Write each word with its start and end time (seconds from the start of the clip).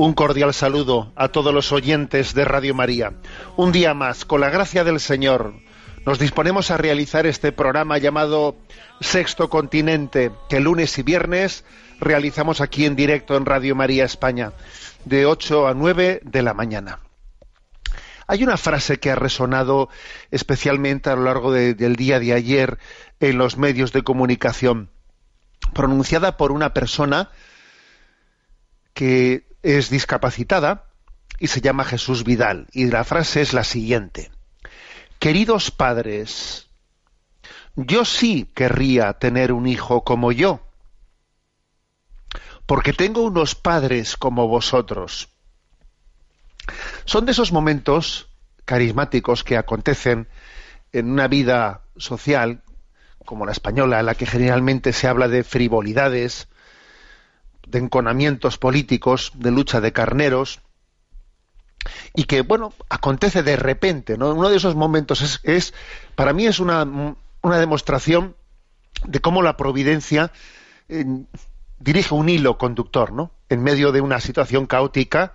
Un 0.00 0.12
cordial 0.14 0.54
saludo 0.54 1.12
a 1.16 1.28
todos 1.28 1.52
los 1.52 1.72
oyentes 1.72 2.32
de 2.32 2.44
Radio 2.44 2.72
María. 2.72 3.14
Un 3.56 3.72
día 3.72 3.94
más, 3.94 4.24
con 4.24 4.40
la 4.40 4.48
gracia 4.48 4.84
del 4.84 5.00
Señor, 5.00 5.54
nos 6.06 6.20
disponemos 6.20 6.70
a 6.70 6.76
realizar 6.76 7.26
este 7.26 7.50
programa 7.50 7.98
llamado 7.98 8.56
Sexto 9.00 9.50
Continente, 9.50 10.30
que 10.48 10.60
lunes 10.60 10.96
y 10.98 11.02
viernes 11.02 11.64
realizamos 11.98 12.60
aquí 12.60 12.86
en 12.86 12.94
directo 12.94 13.36
en 13.36 13.44
Radio 13.44 13.74
María 13.74 14.04
España, 14.04 14.52
de 15.04 15.26
8 15.26 15.66
a 15.66 15.74
9 15.74 16.20
de 16.22 16.42
la 16.42 16.54
mañana. 16.54 17.00
Hay 18.28 18.44
una 18.44 18.56
frase 18.56 19.00
que 19.00 19.10
ha 19.10 19.16
resonado 19.16 19.88
especialmente 20.30 21.10
a 21.10 21.16
lo 21.16 21.24
largo 21.24 21.50
de- 21.50 21.74
del 21.74 21.96
día 21.96 22.20
de 22.20 22.34
ayer 22.34 22.78
en 23.18 23.36
los 23.36 23.56
medios 23.56 23.92
de 23.92 24.02
comunicación, 24.02 24.90
pronunciada 25.74 26.36
por 26.36 26.52
una 26.52 26.72
persona 26.72 27.30
que 28.94 29.47
es 29.62 29.90
discapacitada 29.90 30.84
y 31.38 31.48
se 31.48 31.60
llama 31.60 31.84
Jesús 31.84 32.24
Vidal. 32.24 32.66
Y 32.72 32.86
la 32.86 33.04
frase 33.04 33.40
es 33.40 33.52
la 33.52 33.64
siguiente. 33.64 34.30
Queridos 35.18 35.70
padres, 35.70 36.68
yo 37.76 38.04
sí 38.04 38.50
querría 38.54 39.14
tener 39.14 39.52
un 39.52 39.66
hijo 39.66 40.04
como 40.04 40.32
yo, 40.32 40.60
porque 42.66 42.92
tengo 42.92 43.22
unos 43.22 43.54
padres 43.54 44.16
como 44.16 44.48
vosotros. 44.48 45.30
Son 47.04 47.24
de 47.24 47.32
esos 47.32 47.52
momentos 47.52 48.28
carismáticos 48.64 49.42
que 49.42 49.56
acontecen 49.56 50.28
en 50.92 51.10
una 51.10 51.28
vida 51.28 51.82
social 51.96 52.62
como 53.24 53.46
la 53.46 53.52
española, 53.52 54.00
en 54.00 54.06
la 54.06 54.14
que 54.14 54.26
generalmente 54.26 54.92
se 54.92 55.06
habla 55.06 55.28
de 55.28 55.44
frivolidades, 55.44 56.48
de 57.70 57.78
enconamientos 57.78 58.58
políticos, 58.58 59.32
de 59.34 59.50
lucha 59.50 59.80
de 59.80 59.92
carneros, 59.92 60.60
y 62.14 62.24
que, 62.24 62.42
bueno, 62.42 62.72
acontece 62.88 63.42
de 63.42 63.56
repente, 63.56 64.18
¿no? 64.18 64.34
Uno 64.34 64.48
de 64.48 64.56
esos 64.56 64.74
momentos 64.74 65.20
es, 65.22 65.40
es 65.42 65.74
para 66.14 66.32
mí 66.32 66.46
es 66.46 66.58
una, 66.58 66.82
una 66.84 67.58
demostración 67.58 68.34
de 69.06 69.20
cómo 69.20 69.42
la 69.42 69.56
providencia 69.56 70.32
eh, 70.88 71.04
dirige 71.78 72.14
un 72.14 72.28
hilo 72.28 72.58
conductor, 72.58 73.12
¿no? 73.12 73.30
En 73.48 73.62
medio 73.62 73.92
de 73.92 74.00
una 74.00 74.20
situación 74.20 74.66
caótica, 74.66 75.34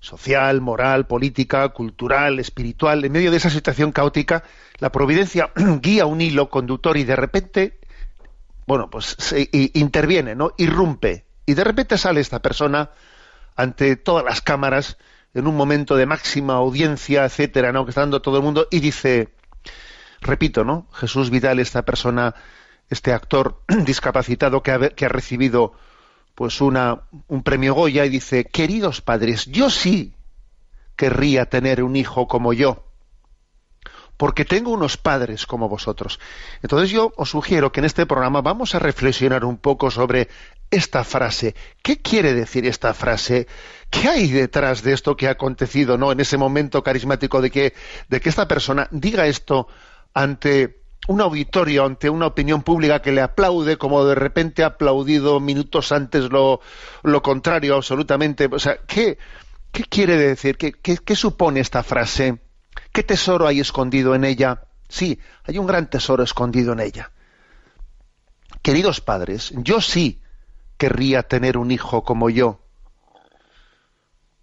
social, 0.00 0.60
moral, 0.60 1.06
política, 1.06 1.70
cultural, 1.70 2.38
espiritual, 2.38 3.04
en 3.04 3.12
medio 3.12 3.30
de 3.30 3.38
esa 3.38 3.50
situación 3.50 3.90
caótica, 3.90 4.44
la 4.78 4.92
providencia 4.92 5.50
guía 5.80 6.06
un 6.06 6.20
hilo 6.20 6.50
conductor 6.50 6.96
y 6.96 7.04
de 7.04 7.16
repente 7.16 7.78
bueno, 8.66 8.90
pues 8.90 9.16
se, 9.18 9.48
interviene, 9.52 10.34
¿no? 10.34 10.52
Irrumpe. 10.56 11.24
Y 11.46 11.54
de 11.54 11.64
repente 11.64 11.98
sale 11.98 12.20
esta 12.20 12.40
persona 12.40 12.90
ante 13.56 13.96
todas 13.96 14.24
las 14.24 14.40
cámaras 14.40 14.96
en 15.34 15.46
un 15.46 15.56
momento 15.56 15.96
de 15.96 16.06
máxima 16.06 16.54
audiencia, 16.54 17.24
etcétera, 17.24 17.72
¿no? 17.72 17.84
Que 17.84 17.90
está 17.90 18.02
dando 18.02 18.22
todo 18.22 18.38
el 18.38 18.42
mundo 18.42 18.68
y 18.70 18.80
dice, 18.80 19.34
repito, 20.20 20.64
¿no? 20.64 20.88
Jesús 20.92 21.30
Vidal, 21.30 21.58
esta 21.58 21.82
persona, 21.82 22.34
este 22.88 23.12
actor 23.12 23.62
discapacitado 23.84 24.62
que 24.62 24.70
ha, 24.70 24.88
que 24.90 25.04
ha 25.04 25.08
recibido 25.08 25.74
pues 26.34 26.60
una, 26.60 27.02
un 27.28 27.42
premio 27.42 27.74
Goya 27.74 28.04
y 28.06 28.08
dice, 28.08 28.44
queridos 28.44 29.00
padres, 29.00 29.46
yo 29.46 29.70
sí 29.70 30.14
querría 30.96 31.46
tener 31.46 31.82
un 31.82 31.96
hijo 31.96 32.26
como 32.26 32.52
yo 32.52 32.83
porque 34.16 34.44
tengo 34.44 34.70
unos 34.70 34.96
padres 34.96 35.46
como 35.46 35.68
vosotros. 35.68 36.20
Entonces 36.62 36.90
yo 36.90 37.12
os 37.16 37.30
sugiero 37.30 37.72
que 37.72 37.80
en 37.80 37.86
este 37.86 38.06
programa 38.06 38.42
vamos 38.42 38.74
a 38.74 38.78
reflexionar 38.78 39.44
un 39.44 39.58
poco 39.58 39.90
sobre 39.90 40.28
esta 40.70 41.04
frase. 41.04 41.54
¿Qué 41.82 42.00
quiere 42.00 42.34
decir 42.34 42.66
esta 42.66 42.94
frase? 42.94 43.46
¿Qué 43.90 44.08
hay 44.08 44.30
detrás 44.30 44.82
de 44.82 44.92
esto 44.92 45.16
que 45.16 45.28
ha 45.28 45.32
acontecido, 45.32 45.98
no, 45.98 46.12
en 46.12 46.20
ese 46.20 46.36
momento 46.36 46.82
carismático 46.82 47.40
de 47.40 47.50
que 47.50 47.74
de 48.08 48.20
que 48.20 48.28
esta 48.28 48.48
persona 48.48 48.88
diga 48.90 49.26
esto 49.26 49.68
ante 50.14 50.84
un 51.06 51.20
auditorio, 51.20 51.84
ante 51.84 52.08
una 52.08 52.26
opinión 52.26 52.62
pública 52.62 53.02
que 53.02 53.12
le 53.12 53.20
aplaude, 53.20 53.76
como 53.76 54.04
de 54.04 54.14
repente 54.14 54.62
ha 54.62 54.68
aplaudido 54.68 55.38
minutos 55.38 55.92
antes 55.92 56.30
lo, 56.30 56.60
lo 57.02 57.22
contrario, 57.22 57.76
absolutamente. 57.76 58.48
O 58.50 58.58
sea, 58.58 58.78
¿qué, 58.86 59.18
qué 59.70 59.84
quiere 59.84 60.16
decir? 60.16 60.56
¿Qué, 60.56 60.72
qué, 60.72 60.96
qué 60.96 61.16
supone 61.16 61.60
esta 61.60 61.82
frase? 61.82 62.43
¿Qué 62.94 63.02
tesoro 63.02 63.48
hay 63.48 63.58
escondido 63.58 64.14
en 64.14 64.22
ella? 64.22 64.68
Sí, 64.88 65.18
hay 65.42 65.58
un 65.58 65.66
gran 65.66 65.90
tesoro 65.90 66.22
escondido 66.22 66.74
en 66.74 66.78
ella. 66.78 67.10
Queridos 68.62 69.00
padres, 69.00 69.52
yo 69.56 69.80
sí 69.80 70.22
querría 70.76 71.24
tener 71.24 71.58
un 71.58 71.72
hijo 71.72 72.04
como 72.04 72.30
yo, 72.30 72.60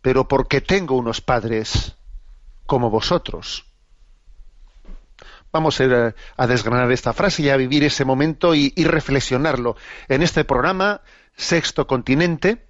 pero 0.01 0.27
porque 0.27 0.59
tengo 0.59 0.97
unos 0.97 1.21
padres 1.21 1.95
como 2.65 2.89
vosotros. 2.89 3.67
Vamos 5.53 5.79
a, 5.79 6.45
desgranar 6.45 6.91
esta 6.91 7.13
frase 7.13 7.43
y 7.43 7.49
a 7.49 7.55
vivir 7.55 7.85
ese 7.85 8.03
momento 8.03 8.53
y, 8.53 8.73
reflexionarlo 8.83 9.77
en 10.09 10.23
este 10.23 10.43
programa 10.43 10.99
Sexto 11.37 11.87
Continente, 11.87 12.67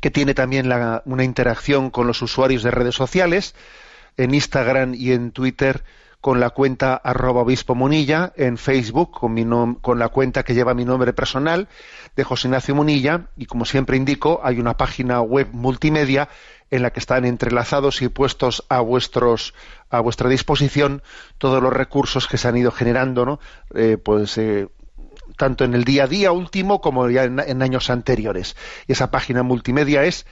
que 0.00 0.10
tiene 0.10 0.34
también 0.34 0.68
una 1.04 1.22
interacción 1.22 1.90
con 1.90 2.08
los 2.08 2.20
usuarios 2.20 2.64
de 2.64 2.72
redes 2.72 2.96
sociales 2.96 3.54
en 4.16 4.34
Instagram 4.34 4.94
y 4.94 5.12
en 5.12 5.32
Twitter 5.32 5.84
con 6.22 6.38
la 6.38 6.50
cuenta 6.50 6.94
arroba 6.94 7.42
obispo 7.42 7.74
Munilla, 7.74 8.32
en 8.36 8.56
Facebook 8.56 9.10
con, 9.10 9.34
mi 9.34 9.44
con 9.80 9.98
la 9.98 10.08
cuenta 10.08 10.44
que 10.44 10.54
lleva 10.54 10.72
mi 10.72 10.84
nombre 10.84 11.12
personal 11.12 11.66
de 12.14 12.22
José 12.22 12.46
Ignacio 12.46 12.76
Munilla 12.76 13.26
y 13.36 13.46
como 13.46 13.64
siempre 13.64 13.96
indico 13.96 14.40
hay 14.44 14.60
una 14.60 14.76
página 14.76 15.20
web 15.20 15.48
multimedia 15.50 16.28
en 16.70 16.82
la 16.82 16.90
que 16.90 17.00
están 17.00 17.24
entrelazados 17.24 18.02
y 18.02 18.08
puestos 18.08 18.64
a 18.68 18.80
vuestros 18.80 19.52
a 19.90 19.98
vuestra 19.98 20.28
disposición 20.28 21.02
todos 21.38 21.60
los 21.60 21.72
recursos 21.72 22.28
que 22.28 22.38
se 22.38 22.46
han 22.46 22.56
ido 22.56 22.70
generando, 22.70 23.26
¿no? 23.26 23.40
Eh, 23.74 23.98
pues 24.02 24.38
eh, 24.38 24.68
tanto 25.36 25.64
en 25.64 25.74
el 25.74 25.82
día 25.82 26.04
a 26.04 26.06
día 26.06 26.30
último 26.30 26.80
como 26.80 27.10
ya 27.10 27.24
en, 27.24 27.40
en 27.40 27.62
años 27.62 27.90
anteriores. 27.90 28.54
Y 28.86 28.92
esa 28.92 29.10
página 29.10 29.42
multimedia 29.42 30.04
es 30.04 30.24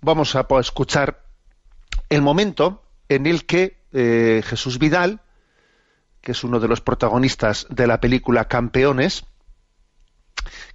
vamos 0.00 0.34
a 0.34 0.46
escuchar 0.58 1.22
el 2.08 2.22
momento 2.22 2.82
en 3.10 3.26
el 3.26 3.44
que 3.44 3.76
eh, 3.92 4.42
Jesús 4.44 4.78
Vidal, 4.78 5.20
que 6.22 6.32
es 6.32 6.44
uno 6.44 6.60
de 6.60 6.68
los 6.68 6.80
protagonistas 6.80 7.66
de 7.68 7.86
la 7.86 8.00
película 8.00 8.48
Campeones, 8.48 9.26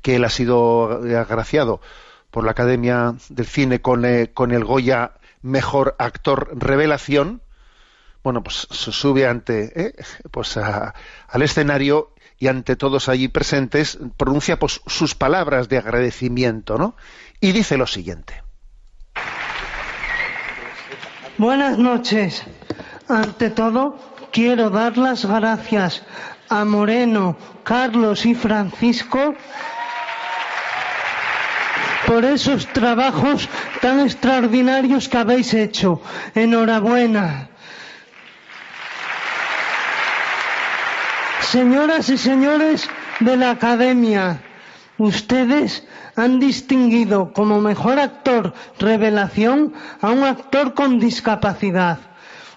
que 0.03 0.17
él 0.17 0.23
ha 0.23 0.29
sido 0.29 1.01
agraciado 1.17 1.81
por 2.29 2.43
la 2.43 2.51
Academia 2.51 3.15
del 3.29 3.47
Cine 3.47 3.81
con, 3.81 4.05
eh, 4.05 4.29
con 4.33 4.51
el 4.51 4.63
Goya 4.63 5.13
Mejor 5.47 5.95
Actor 5.97 6.49
Revelación, 6.55 7.41
bueno, 8.23 8.43
pues 8.43 8.67
sube 8.69 9.25
ante, 9.27 9.87
eh, 9.87 9.93
pues 10.31 10.57
al 10.57 11.41
escenario 11.41 12.13
y 12.37 12.47
ante 12.47 12.75
todos 12.75 13.09
allí 13.09 13.29
presentes 13.29 13.97
pronuncia 14.17 14.59
pues, 14.59 14.81
sus 14.85 15.15
palabras 15.15 15.69
de 15.69 15.77
agradecimiento, 15.77 16.77
¿no? 16.77 16.95
Y 17.39 17.51
dice 17.51 17.77
lo 17.77 17.87
siguiente. 17.87 18.43
Buenas 21.37 21.77
noches 21.77 22.43
Ante 23.07 23.49
todo, 23.49 23.97
quiero 24.33 24.69
dar 24.69 24.97
las 24.97 25.25
gracias 25.25 26.03
a 26.49 26.65
Moreno, 26.65 27.37
Carlos 27.63 28.25
y 28.25 28.35
Francisco 28.35 29.33
por 32.07 32.23
esos 32.23 32.65
trabajos 32.67 33.49
tan 33.81 33.99
extraordinarios 33.99 35.09
que 35.09 35.17
habéis 35.17 35.53
hecho. 35.53 36.01
Enhorabuena. 36.33 37.49
Señoras 41.41 42.09
y 42.09 42.17
señores 42.17 42.89
de 43.19 43.35
la 43.35 43.51
Academia, 43.51 44.41
ustedes 44.97 45.85
han 46.15 46.39
distinguido 46.39 47.33
como 47.33 47.59
mejor 47.59 47.99
actor 47.99 48.53
revelación 48.79 49.73
a 50.01 50.09
un 50.09 50.23
actor 50.23 50.73
con 50.73 50.99
discapacidad. 50.99 51.99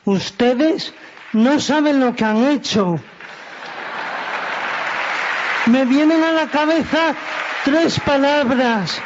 Ustedes 0.04 0.94
no 1.32 1.58
saben 1.58 1.98
lo 2.00 2.14
que 2.14 2.24
han 2.24 2.44
hecho. 2.44 3.00
Me 5.66 5.84
vienen 5.84 6.22
a 6.22 6.32
la 6.32 6.46
cabeza 6.46 7.14
tres 7.64 7.98
palabras. 8.00 9.02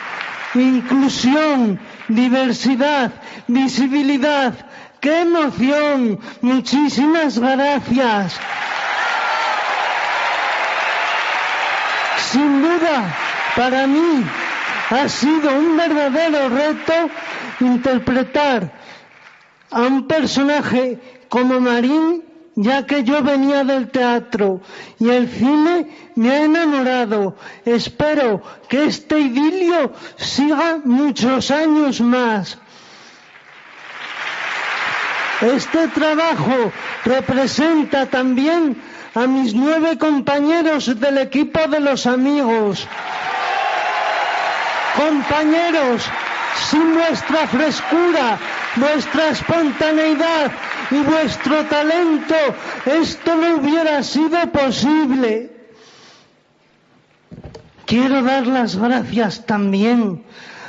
Inclusión, 0.54 1.80
diversidad, 2.08 3.12
visibilidad. 3.48 4.54
¡Qué 5.00 5.22
emoción! 5.22 6.20
Muchísimas 6.40 7.38
gracias. 7.38 8.40
Sin 12.30 12.62
duda, 12.62 13.14
para 13.56 13.86
mí 13.86 14.24
ha 14.90 15.08
sido 15.08 15.58
un 15.58 15.76
verdadero 15.76 16.48
reto 16.48 17.10
interpretar 17.60 18.72
a 19.70 19.80
un 19.82 20.06
personaje 20.06 21.00
como 21.28 21.60
Marín, 21.60 22.22
ya 22.56 22.86
que 22.86 23.02
yo 23.02 23.22
venía 23.22 23.64
del 23.64 23.90
teatro 23.90 24.60
y 24.98 25.10
el 25.10 25.28
cine 25.28 26.12
me 26.14 26.30
ha 26.30 26.44
enamorado. 26.44 27.36
Espero 27.64 28.42
que 28.68 28.84
este 28.84 29.18
idilio 29.18 29.92
siga 30.16 30.78
muchos 30.84 31.50
años 31.50 32.00
más. 32.00 32.58
Este 35.40 35.88
trabajo 35.88 36.72
representa 37.04 38.06
también 38.06 38.80
a 39.14 39.26
mis 39.26 39.54
nueve 39.54 39.98
compañeros 39.98 40.98
del 40.98 41.18
equipo 41.18 41.66
de 41.66 41.80
los 41.80 42.06
amigos. 42.06 42.86
Compañeros, 44.96 46.04
sin 46.70 46.94
vuestra 46.94 47.48
frescura, 47.48 48.38
vuestra 48.76 49.30
espontaneidad 49.30 50.52
y 50.90 50.96
vuestro 51.02 51.64
talento, 51.64 52.34
esto 52.86 53.34
no 53.36 53.56
hubiera 53.56 54.02
sido 54.02 54.50
posible. 54.52 55.50
Quiero 57.86 58.22
dar 58.22 58.46
las 58.46 58.76
gracias 58.76 59.46
también 59.46 60.24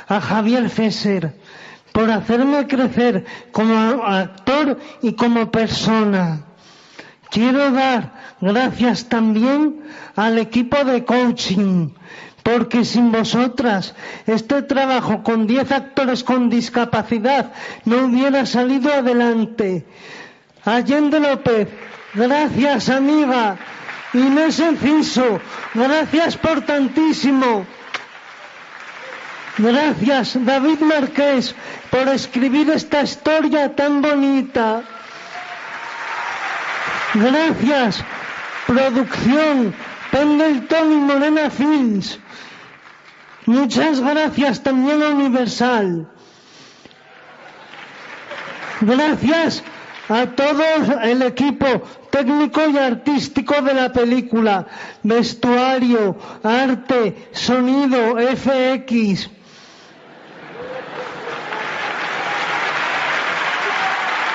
a 0.08 0.20
Javier 0.20 0.68
Fesser 0.68 1.34
por 1.92 2.10
hacerme 2.10 2.66
crecer 2.66 3.24
como 3.52 3.74
actor 4.04 4.78
y 5.02 5.14
como 5.14 5.50
persona. 5.50 6.42
Quiero 7.30 7.70
dar 7.70 8.12
gracias 8.40 9.08
también 9.08 9.82
al 10.14 10.38
equipo 10.38 10.84
de 10.84 11.04
coaching, 11.04 11.88
porque 12.46 12.84
sin 12.84 13.10
vosotras 13.10 13.96
este 14.24 14.62
trabajo 14.62 15.24
con 15.24 15.48
10 15.48 15.72
actores 15.72 16.22
con 16.22 16.48
discapacidad 16.48 17.52
no 17.84 18.04
hubiera 18.04 18.46
salido 18.46 18.92
adelante. 18.92 19.84
Allende 20.64 21.18
López, 21.18 21.66
gracias 22.14 22.88
amiga. 22.88 23.56
Inés 24.12 24.60
Enciso, 24.60 25.40
gracias 25.74 26.36
por 26.36 26.60
tantísimo. 26.60 27.66
Gracias 29.58 30.38
David 30.44 30.78
Marqués 30.82 31.52
por 31.90 32.06
escribir 32.06 32.70
esta 32.70 33.02
historia 33.02 33.74
tan 33.74 34.02
bonita. 34.02 34.82
Gracias, 37.12 38.04
producción, 38.68 39.74
Pendleton 40.16 40.92
y 40.92 40.96
Morena 40.96 41.50
Films. 41.50 42.18
Muchas 43.44 44.00
gracias 44.00 44.62
también 44.62 45.02
a 45.02 45.08
Universal. 45.10 46.08
Gracias 48.80 49.62
a 50.08 50.24
todo 50.24 50.62
el 51.02 51.20
equipo 51.20 51.66
técnico 52.10 52.66
y 52.66 52.78
artístico 52.78 53.60
de 53.60 53.74
la 53.74 53.92
película, 53.92 54.66
vestuario, 55.02 56.16
arte, 56.42 57.28
sonido, 57.32 58.16
FX. 58.16 59.28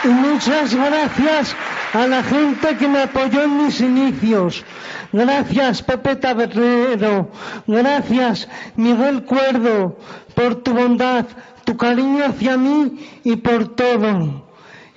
Y 0.03 0.07
muchas 0.07 0.75
gracias 0.75 1.55
a 1.93 2.05
la 2.05 2.21
gente 2.21 2.77
que 2.77 2.87
me 2.87 3.01
apoyó 3.01 3.41
en 3.41 3.65
mis 3.65 3.81
inicios. 3.81 4.63
Gracias, 5.11 5.81
Pepe 5.81 6.15
Tabernero. 6.15 7.29
Gracias, 7.67 8.47
Miguel 8.75 9.23
Cuerdo, 9.23 9.97
por 10.33 10.55
tu 10.63 10.73
bondad, 10.73 11.25
tu 11.65 11.75
cariño 11.77 12.25
hacia 12.25 12.57
mí 12.57 13.09
y 13.23 13.35
por 13.37 13.75
todo. 13.75 14.47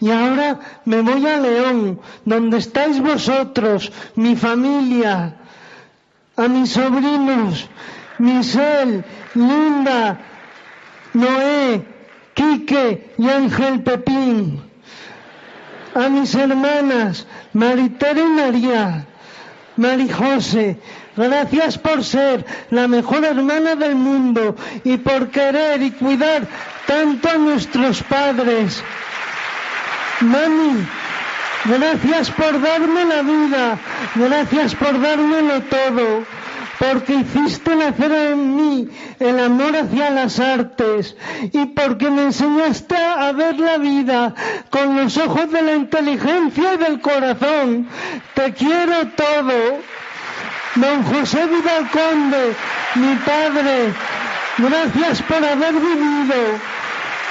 Y 0.01 0.11
ahora 0.11 0.61
me 0.85 1.01
voy 1.03 1.27
a 1.27 1.41
León, 1.41 2.01
donde 2.25 2.59
estáis 2.59 3.01
vosotros, 3.01 3.91
mi 4.15 4.37
familia, 4.37 5.37
a 6.37 6.49
mis 6.49 6.71
sobrinos, 6.73 7.69
Michelle, 8.19 9.05
Linda, 9.35 10.21
Noé, 11.15 11.87
Quique 12.35 13.15
y 13.19 13.29
Ángel 13.29 13.83
Pepín 13.83 14.75
a 15.95 16.09
mis 16.09 16.35
hermanas 16.35 17.27
Maritere 17.53 18.21
y 18.21 18.29
María, 18.29 19.07
Marijose, 19.77 20.79
gracias 21.17 21.79
por 21.79 22.05
ser 22.05 22.45
la 22.71 22.87
mejor 22.89 23.25
hermana 23.25 23.75
del 23.75 23.95
mundo 23.97 24.57
y 24.85 24.97
por 24.99 25.31
querer 25.31 25.83
y 25.83 25.91
cuidar 25.91 26.47
tanto 26.87 27.29
a 27.29 27.39
nuestros 27.39 28.03
padres. 28.03 28.83
Mami, 30.21 30.87
gracias 31.65 32.31
por 32.31 32.61
darme 32.61 33.05
la 33.05 33.23
vida, 33.23 33.79
gracias 34.15 34.75
por 34.75 35.01
dármelo 35.01 35.61
todo 35.63 36.25
porque 36.91 37.15
hiciste 37.15 37.75
nacer 37.77 38.13
en 38.13 38.57
mí 38.57 38.89
el 39.19 39.41
amor 39.41 39.75
hacia 39.77 40.11
las 40.11 40.39
artes 40.39 41.17
y 41.53 41.67
porque 41.67 42.11
me 42.11 42.25
enseñaste 42.25 42.97
a 42.97 43.33
ver 43.33 43.59
la 43.59 43.79
vida 43.79 44.35
con 44.71 44.97
los 44.97 45.17
ojos 45.17 45.51
de 45.51 45.63
la 45.63 45.75
inteligencia 45.75 46.75
y 46.75 46.77
del 46.77 47.01
corazón. 47.01 47.89
Te 48.35 48.53
quiero 48.53 49.09
todo. 49.17 49.79
Don 50.75 51.05
José 51.05 51.47
Vidal 51.47 51.89
Conde, 51.91 52.55
mi 52.97 53.15
padre, 53.17 53.95
gracias 54.59 55.23
por 55.23 55.45
haber 55.45 55.73
vivido, 55.73 56.59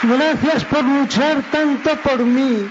gracias 0.03 0.63
por 0.63 0.83
luchar 0.85 1.43
tanto 1.51 1.93
por 1.97 2.19
mí, 2.19 2.65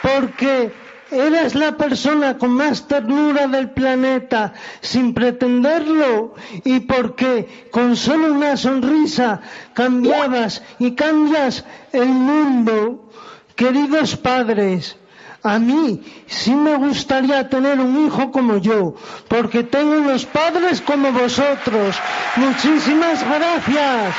porque 0.00 0.72
Eres 1.10 1.54
la 1.54 1.76
persona 1.76 2.36
con 2.36 2.50
más 2.50 2.86
ternura 2.86 3.46
del 3.46 3.70
planeta 3.70 4.52
sin 4.80 5.14
pretenderlo 5.14 6.34
y 6.64 6.80
porque 6.80 7.68
con 7.70 7.96
solo 7.96 8.32
una 8.32 8.58
sonrisa 8.58 9.40
cambiabas 9.72 10.62
y 10.78 10.94
cambias 10.94 11.64
el 11.92 12.08
mundo. 12.08 13.10
Queridos 13.56 14.16
padres, 14.16 14.98
a 15.42 15.58
mí 15.58 16.02
sí 16.26 16.54
me 16.54 16.76
gustaría 16.76 17.48
tener 17.48 17.80
un 17.80 18.06
hijo 18.06 18.30
como 18.30 18.58
yo, 18.58 18.94
porque 19.28 19.64
tengo 19.64 19.98
unos 19.98 20.26
padres 20.26 20.82
como 20.82 21.10
vosotros. 21.12 21.96
Muchísimas 22.36 23.24
gracias. 23.24 24.14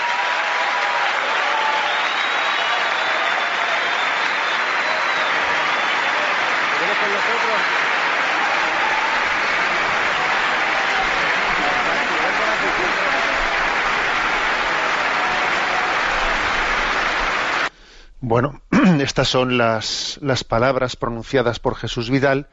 Bueno, 18.29 18.62
estas 19.01 19.27
son 19.27 19.57
las, 19.57 20.19
las 20.21 20.43
palabras 20.43 20.95
pronunciadas 20.95 21.59
por 21.59 21.74
Jesús 21.74 22.12
Vidal 22.12 22.48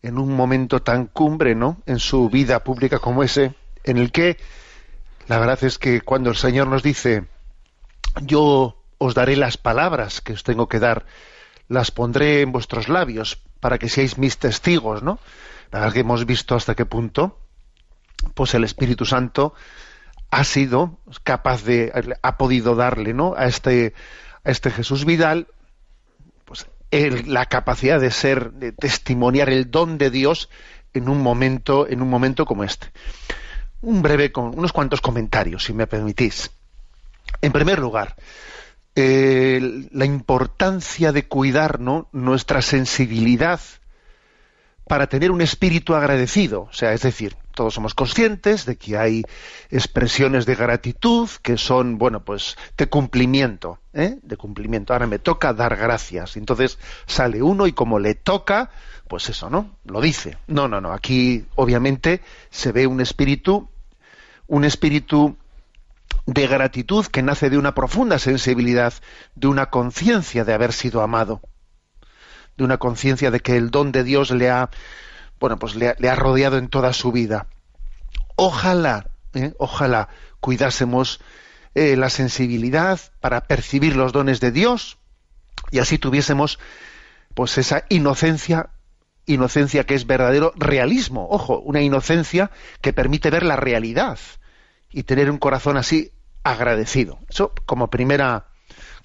en 0.00 0.16
un 0.16 0.34
momento 0.34 0.80
tan 0.80 1.04
cumbre, 1.04 1.54
¿no? 1.54 1.82
En 1.84 1.98
su 1.98 2.30
vida 2.30 2.64
pública 2.64 3.00
como 3.00 3.22
ese, 3.22 3.54
en 3.84 3.98
el 3.98 4.12
que 4.12 4.38
la 5.28 5.38
verdad 5.38 5.62
es 5.62 5.76
que 5.76 6.00
cuando 6.00 6.30
el 6.30 6.36
Señor 6.36 6.68
nos 6.68 6.82
dice, 6.82 7.26
yo 8.22 8.82
os 8.96 9.14
daré 9.14 9.36
las 9.36 9.58
palabras 9.58 10.22
que 10.22 10.32
os 10.32 10.42
tengo 10.42 10.70
que 10.70 10.78
dar, 10.78 11.04
las 11.68 11.90
pondré 11.90 12.40
en 12.40 12.50
vuestros 12.50 12.88
labios 12.88 13.42
para 13.60 13.76
que 13.76 13.90
seáis 13.90 14.16
mis 14.16 14.38
testigos, 14.38 15.02
¿no? 15.02 15.18
La 15.70 15.80
verdad 15.80 15.92
que 15.92 16.00
hemos 16.00 16.24
visto 16.24 16.54
hasta 16.54 16.74
qué 16.74 16.86
punto, 16.86 17.38
pues 18.32 18.54
el 18.54 18.64
Espíritu 18.64 19.04
Santo 19.04 19.52
ha 20.30 20.44
sido 20.44 20.98
capaz 21.24 21.62
de, 21.62 22.16
ha 22.22 22.38
podido 22.38 22.74
darle, 22.74 23.12
¿no? 23.12 23.34
A 23.36 23.44
este, 23.44 23.92
a 24.44 24.50
este 24.50 24.70
Jesús 24.70 25.04
Vidal, 25.04 25.48
pues 26.44 26.66
la 26.90 27.46
capacidad 27.46 28.00
de 28.00 28.10
ser, 28.10 28.52
de 28.52 28.72
testimoniar 28.72 29.48
el 29.50 29.70
don 29.70 29.98
de 29.98 30.10
Dios 30.10 30.48
en 30.92 31.08
un 31.08 31.22
momento, 31.22 31.88
en 31.88 32.02
un 32.02 32.10
momento 32.10 32.44
como 32.44 32.64
este. 32.64 32.88
Un 33.80 34.02
breve, 34.02 34.32
con 34.32 34.58
unos 34.58 34.72
cuantos 34.72 35.00
comentarios, 35.00 35.64
si 35.64 35.72
me 35.72 35.86
permitís. 35.86 36.50
En 37.40 37.52
primer 37.52 37.78
lugar, 37.78 38.16
eh, 38.96 39.88
la 39.92 40.04
importancia 40.04 41.12
de 41.12 41.26
cuidar 41.26 41.80
¿no? 41.80 42.08
nuestra 42.12 42.60
sensibilidad 42.60 43.60
para 44.90 45.06
tener 45.06 45.30
un 45.30 45.40
espíritu 45.40 45.94
agradecido. 45.94 46.62
O 46.62 46.72
sea, 46.72 46.92
es 46.92 47.02
decir, 47.02 47.36
todos 47.54 47.74
somos 47.74 47.94
conscientes 47.94 48.66
de 48.66 48.74
que 48.74 48.98
hay 48.98 49.22
expresiones 49.70 50.46
de 50.46 50.56
gratitud 50.56 51.30
que 51.42 51.58
son, 51.58 51.96
bueno, 51.96 52.24
pues 52.24 52.56
de 52.76 52.88
cumplimiento, 52.88 53.78
¿eh? 53.94 54.18
de 54.20 54.36
cumplimiento. 54.36 54.92
Ahora 54.92 55.06
me 55.06 55.20
toca 55.20 55.52
dar 55.52 55.76
gracias. 55.76 56.36
Entonces 56.36 56.76
sale 57.06 57.40
uno 57.40 57.68
y 57.68 57.72
como 57.72 58.00
le 58.00 58.16
toca, 58.16 58.70
pues 59.06 59.28
eso, 59.28 59.48
¿no? 59.48 59.76
Lo 59.84 60.00
dice. 60.00 60.38
No, 60.48 60.66
no, 60.66 60.80
no. 60.80 60.92
Aquí 60.92 61.44
obviamente 61.54 62.20
se 62.50 62.72
ve 62.72 62.88
un 62.88 63.00
espíritu, 63.00 63.68
un 64.48 64.64
espíritu 64.64 65.36
de 66.26 66.48
gratitud 66.48 67.06
que 67.06 67.22
nace 67.22 67.48
de 67.48 67.58
una 67.58 67.76
profunda 67.76 68.18
sensibilidad, 68.18 68.92
de 69.36 69.46
una 69.46 69.70
conciencia 69.70 70.44
de 70.44 70.52
haber 70.52 70.72
sido 70.72 71.00
amado, 71.00 71.42
de 72.60 72.64
una 72.64 72.78
conciencia 72.78 73.30
de 73.30 73.40
que 73.40 73.56
el 73.56 73.70
don 73.70 73.90
de 73.90 74.04
Dios 74.04 74.30
le 74.30 74.50
ha, 74.50 74.70
bueno, 75.40 75.58
pues 75.58 75.74
le, 75.74 75.88
ha- 75.88 76.14
rodeado 76.14 76.58
en 76.58 76.68
toda 76.68 76.92
su 76.92 77.10
vida. 77.10 77.46
Ojalá, 78.36 79.08
¿eh? 79.34 79.52
ojalá 79.58 80.08
cuidásemos 80.40 81.20
eh, 81.74 81.96
la 81.96 82.10
sensibilidad 82.10 83.00
para 83.20 83.42
percibir 83.42 83.96
los 83.96 84.12
dones 84.12 84.40
de 84.40 84.52
Dios 84.52 84.98
y 85.70 85.78
así 85.78 85.98
tuviésemos 85.98 86.58
pues 87.34 87.56
esa 87.58 87.84
inocencia 87.90 88.70
inocencia 89.26 89.84
que 89.84 89.94
es 89.94 90.06
verdadero 90.06 90.52
realismo 90.56 91.28
ojo 91.30 91.60
una 91.60 91.80
inocencia 91.82 92.50
que 92.80 92.92
permite 92.92 93.30
ver 93.30 93.44
la 93.44 93.54
realidad 93.56 94.18
y 94.90 95.04
tener 95.04 95.30
un 95.30 95.38
corazón 95.38 95.76
así 95.76 96.10
agradecido 96.42 97.18
eso 97.28 97.52
como 97.66 97.90
primera 97.90 98.46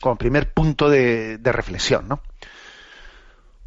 como 0.02 0.18
primer 0.18 0.52
punto 0.54 0.90
de, 0.90 1.38
de 1.38 1.52
reflexión 1.52 2.08
no 2.08 2.24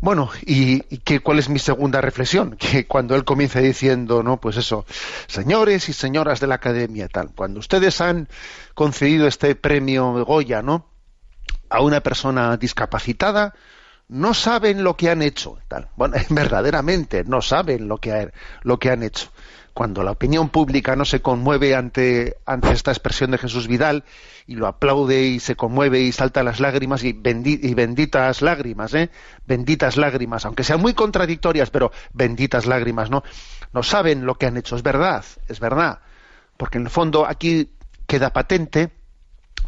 bueno, 0.01 0.31
¿y, 0.47 0.85
y 0.95 0.99
qué, 0.99 1.21
cuál 1.21 1.39
es 1.41 1.49
mi 1.49 1.59
segunda 1.59 2.01
reflexión? 2.01 2.57
Que 2.59 2.87
cuando 2.87 3.15
él 3.17 3.25
comienza 3.25 3.61
diciendo, 3.61 4.23
no, 4.23 4.41
pues 4.41 4.57
eso, 4.57 4.87
señores 5.27 5.89
y 5.89 5.93
señoras 5.93 6.41
de 6.41 6.47
la 6.47 6.57
academia, 6.57 7.09
tal, 7.09 7.31
cuando 7.35 7.61
ustedes 7.61 8.01
han 8.01 8.29
concedido 8.75 9.27
este 9.27 9.55
premio 9.57 10.25
Goya, 10.25 10.63
¿no? 10.63 10.87
A 11.71 11.83
una 11.83 12.01
persona 12.01 12.57
discapacitada, 12.57 13.55
no 14.09 14.35
saben 14.35 14.85
lo 14.85 14.97
que 14.97 15.11
han 15.11 15.23
hecho, 15.23 15.59
tal. 15.69 15.89
Bueno, 15.97 16.17
verdaderamente 16.31 17.25
no 17.25 17.43
saben 17.43 17.89
lo 17.89 17.99
que, 17.99 18.13
ha- 18.13 18.33
lo 18.63 18.79
que 18.79 18.91
han 18.91 19.03
hecho. 19.03 19.31
Cuando 19.79 20.03
la 20.03 20.11
opinión 20.11 20.49
pública 20.49 20.97
no 20.97 21.05
se 21.05 21.23
conmueve 21.23 21.77
ante, 21.77 22.37
ante 22.47 22.73
esta 22.73 22.91
expresión 22.91 23.31
de 23.31 23.39
Jesús 23.39 23.69
Vidal 23.69 24.03
y 24.45 24.57
lo 24.57 24.67
aplaude 24.67 25.23
y 25.23 25.39
se 25.39 25.55
conmueve 25.55 26.01
y 26.01 26.11
salta 26.11 26.43
las 26.43 26.59
lágrimas 26.59 27.05
y, 27.05 27.13
bendi- 27.13 27.61
y 27.63 27.75
benditas 27.75 28.43
lágrimas, 28.43 28.93
¿eh? 28.95 29.09
Benditas 29.47 29.97
lágrimas, 29.97 30.45
aunque 30.47 30.65
sean 30.65 30.81
muy 30.81 30.95
contradictorias, 30.95 31.71
pero 31.71 31.93
benditas 32.13 32.67
lágrimas, 32.67 33.09
¿no? 33.09 33.23
No 33.73 33.85
saben 33.85 34.27
lo 34.27 34.35
que 34.35 34.47
han 34.47 34.57
hecho, 34.57 34.75
es 34.75 34.83
verdad, 34.83 35.25
es 35.47 35.61
verdad. 35.61 36.01
Porque 36.57 36.79
en 36.79 36.87
el 36.87 36.91
fondo 36.91 37.25
aquí 37.25 37.71
queda 38.09 38.33
patente 38.33 38.91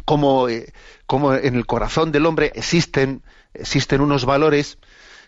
como, 0.03 0.49
eh, 0.49 0.73
como 1.05 1.35
en 1.35 1.55
el 1.55 1.65
corazón 1.65 2.11
del 2.11 2.25
hombre 2.25 2.51
existen, 2.53 3.23
existen 3.53 4.01
unos 4.01 4.25
valores 4.25 4.77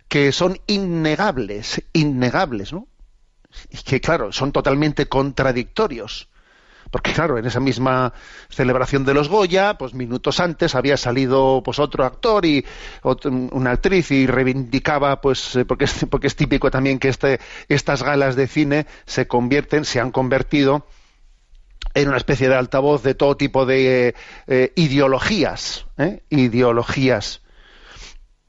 que 0.09 0.33
son 0.33 0.59
innegables, 0.67 1.81
innegables, 1.93 2.73
¿no? 2.73 2.89
Y 3.69 3.77
que, 3.77 4.01
claro, 4.01 4.31
son 4.31 4.51
totalmente 4.51 5.07
contradictorios. 5.07 6.29
Porque, 6.91 7.11
claro, 7.11 7.39
en 7.39 7.45
esa 7.45 7.59
misma 7.59 8.13
celebración 8.49 9.03
de 9.03 9.15
los 9.15 9.27
Goya, 9.27 9.77
pues 9.79 9.95
minutos 9.95 10.39
antes 10.39 10.75
había 10.75 10.95
salido 10.95 11.63
pues 11.65 11.79
otro 11.79 12.05
actor 12.05 12.45
y 12.45 12.63
una 13.01 13.71
actriz 13.71 14.11
y 14.11 14.27
reivindicaba, 14.27 15.19
pues, 15.19 15.55
eh, 15.55 15.65
porque 15.65 15.85
es, 15.85 16.05
porque 16.09 16.27
es 16.27 16.35
típico 16.35 16.69
también 16.69 16.99
que 16.99 17.09
este, 17.09 17.39
estas 17.67 18.03
galas 18.03 18.35
de 18.35 18.47
cine 18.47 18.85
se 19.05 19.27
convierten, 19.27 19.85
se 19.85 19.99
han 19.99 20.11
convertido 20.11 20.85
en 21.93 22.07
una 22.07 22.17
especie 22.17 22.49
de 22.49 22.55
altavoz 22.55 23.03
de 23.03 23.15
todo 23.15 23.37
tipo 23.37 23.65
de 23.65 24.09
eh, 24.09 24.15
eh, 24.47 24.73
ideologías, 24.75 25.85
¿eh? 25.97 26.23
ideologías. 26.29 27.41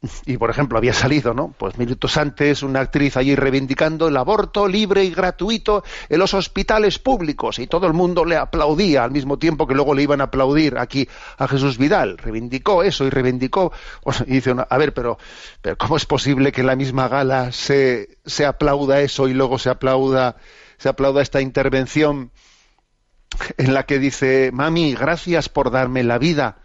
Y 0.26 0.36
por 0.36 0.50
ejemplo 0.50 0.78
había 0.78 0.92
salido, 0.92 1.34
¿no? 1.34 1.54
Pues 1.56 1.78
minutos 1.78 2.16
antes 2.16 2.62
una 2.62 2.80
actriz 2.80 3.16
allí 3.16 3.34
reivindicando 3.34 4.08
el 4.08 4.16
aborto 4.16 4.68
libre 4.68 5.04
y 5.04 5.10
gratuito 5.10 5.84
en 6.08 6.18
los 6.18 6.34
hospitales 6.34 6.98
públicos 6.98 7.58
y 7.58 7.66
todo 7.66 7.86
el 7.86 7.92
mundo 7.92 8.24
le 8.24 8.36
aplaudía 8.36 9.04
al 9.04 9.10
mismo 9.10 9.38
tiempo 9.38 9.66
que 9.66 9.74
luego 9.74 9.94
le 9.94 10.02
iban 10.02 10.20
a 10.20 10.24
aplaudir 10.24 10.78
aquí 10.78 11.08
a 11.38 11.48
Jesús 11.48 11.78
Vidal. 11.78 12.18
Reivindicó 12.18 12.82
eso 12.82 13.04
y 13.04 13.10
reivindicó. 13.10 13.72
y 14.26 14.34
dice, 14.34 14.54
a 14.68 14.78
ver, 14.78 14.94
pero, 14.94 15.18
pero 15.60 15.76
¿cómo 15.76 15.96
es 15.96 16.06
posible 16.06 16.52
que 16.52 16.60
en 16.60 16.66
la 16.66 16.76
misma 16.76 17.08
gala 17.08 17.52
se, 17.52 18.18
se 18.24 18.46
aplauda 18.46 19.00
eso 19.00 19.28
y 19.28 19.34
luego 19.34 19.58
se 19.58 19.70
aplauda 19.70 20.36
se 20.76 20.88
aplauda 20.88 21.22
esta 21.22 21.40
intervención 21.40 22.32
en 23.56 23.74
la 23.74 23.84
que 23.84 23.98
dice, 23.98 24.50
mami, 24.52 24.94
gracias 24.94 25.48
por 25.48 25.70
darme 25.70 26.02
la 26.02 26.18
vida 26.18 26.63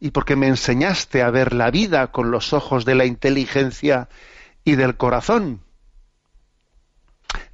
y 0.00 0.10
porque 0.10 0.36
me 0.36 0.48
enseñaste 0.48 1.22
a 1.22 1.30
ver 1.30 1.52
la 1.52 1.70
vida 1.70 2.08
con 2.12 2.30
los 2.30 2.52
ojos 2.52 2.84
de 2.84 2.94
la 2.94 3.06
inteligencia 3.06 4.08
y 4.64 4.74
del 4.74 4.96
corazón. 4.96 5.62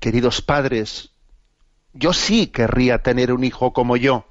Queridos 0.00 0.42
padres, 0.42 1.10
yo 1.92 2.12
sí 2.12 2.48
querría 2.48 2.98
tener 2.98 3.32
un 3.32 3.44
hijo 3.44 3.72
como 3.72 3.96
yo, 3.96 4.26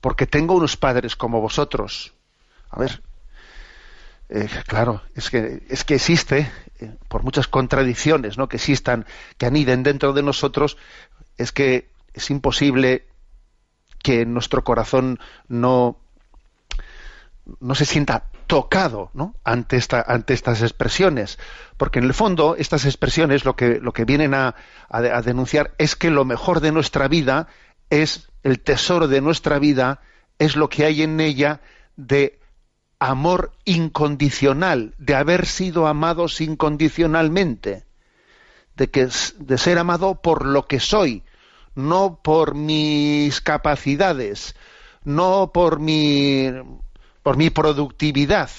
porque 0.00 0.26
tengo 0.26 0.54
unos 0.54 0.76
padres 0.76 1.16
como 1.16 1.40
vosotros. 1.40 2.12
A 2.70 2.78
ver, 2.78 3.02
eh, 4.28 4.48
claro, 4.66 5.02
es 5.14 5.30
que, 5.30 5.62
es 5.68 5.84
que 5.84 5.94
existe, 5.94 6.50
eh, 6.80 6.96
por 7.08 7.22
muchas 7.22 7.48
contradicciones 7.48 8.38
¿no? 8.38 8.48
que 8.48 8.56
existan, 8.56 9.06
que 9.38 9.46
aniden 9.46 9.82
dentro 9.82 10.12
de 10.12 10.22
nosotros, 10.22 10.76
es 11.38 11.52
que 11.52 11.90
es 12.14 12.30
imposible 12.30 13.06
que 14.02 14.26
nuestro 14.26 14.64
corazón 14.64 15.20
no, 15.48 16.01
no 17.60 17.74
se 17.74 17.84
sienta 17.84 18.30
tocado 18.46 19.10
ante, 19.44 19.76
esta, 19.76 20.00
ante 20.06 20.34
estas 20.34 20.62
expresiones. 20.62 21.38
Porque 21.76 21.98
en 21.98 22.04
el 22.04 22.14
fondo 22.14 22.56
estas 22.56 22.84
expresiones 22.84 23.44
lo 23.44 23.56
que, 23.56 23.80
lo 23.80 23.92
que 23.92 24.04
vienen 24.04 24.34
a, 24.34 24.54
a, 24.88 24.98
a 24.98 25.22
denunciar 25.22 25.74
es 25.78 25.96
que 25.96 26.10
lo 26.10 26.24
mejor 26.24 26.60
de 26.60 26.72
nuestra 26.72 27.08
vida 27.08 27.48
es 27.90 28.28
el 28.42 28.60
tesoro 28.60 29.08
de 29.08 29.20
nuestra 29.20 29.58
vida, 29.58 30.00
es 30.38 30.56
lo 30.56 30.68
que 30.68 30.84
hay 30.84 31.02
en 31.02 31.20
ella 31.20 31.60
de 31.96 32.40
amor 32.98 33.52
incondicional, 33.64 34.94
de 34.98 35.14
haber 35.14 35.46
sido 35.46 35.86
amados 35.86 36.40
incondicionalmente, 36.40 37.84
de, 38.76 38.90
que, 38.90 39.08
de 39.38 39.58
ser 39.58 39.78
amado 39.78 40.22
por 40.22 40.46
lo 40.46 40.66
que 40.66 40.78
soy, 40.78 41.24
no 41.74 42.20
por 42.22 42.54
mis 42.54 43.40
capacidades, 43.40 44.54
no 45.04 45.50
por 45.52 45.80
mi, 45.80 46.48
por 47.22 47.36
mi 47.36 47.50
productividad. 47.50 48.50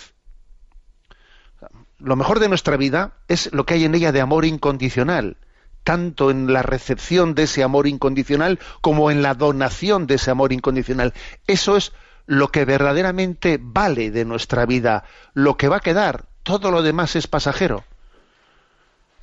Lo 1.99 2.15
mejor 2.15 2.39
de 2.39 2.49
nuestra 2.49 2.77
vida 2.77 3.13
es 3.27 3.51
lo 3.53 3.65
que 3.65 3.75
hay 3.75 3.85
en 3.85 3.95
ella 3.95 4.11
de 4.11 4.21
amor 4.21 4.45
incondicional, 4.45 5.37
tanto 5.83 6.31
en 6.31 6.51
la 6.51 6.61
recepción 6.61 7.35
de 7.35 7.43
ese 7.43 7.63
amor 7.63 7.87
incondicional 7.87 8.59
como 8.81 9.11
en 9.11 9.21
la 9.21 9.35
donación 9.35 10.07
de 10.07 10.15
ese 10.15 10.31
amor 10.31 10.51
incondicional. 10.51 11.13
Eso 11.47 11.77
es 11.77 11.93
lo 12.25 12.49
que 12.49 12.65
verdaderamente 12.65 13.59
vale 13.61 14.11
de 14.11 14.25
nuestra 14.25 14.65
vida, 14.65 15.03
lo 15.33 15.57
que 15.57 15.67
va 15.67 15.77
a 15.77 15.81
quedar, 15.81 16.25
todo 16.43 16.71
lo 16.71 16.81
demás 16.81 17.15
es 17.15 17.27
pasajero. 17.27 17.83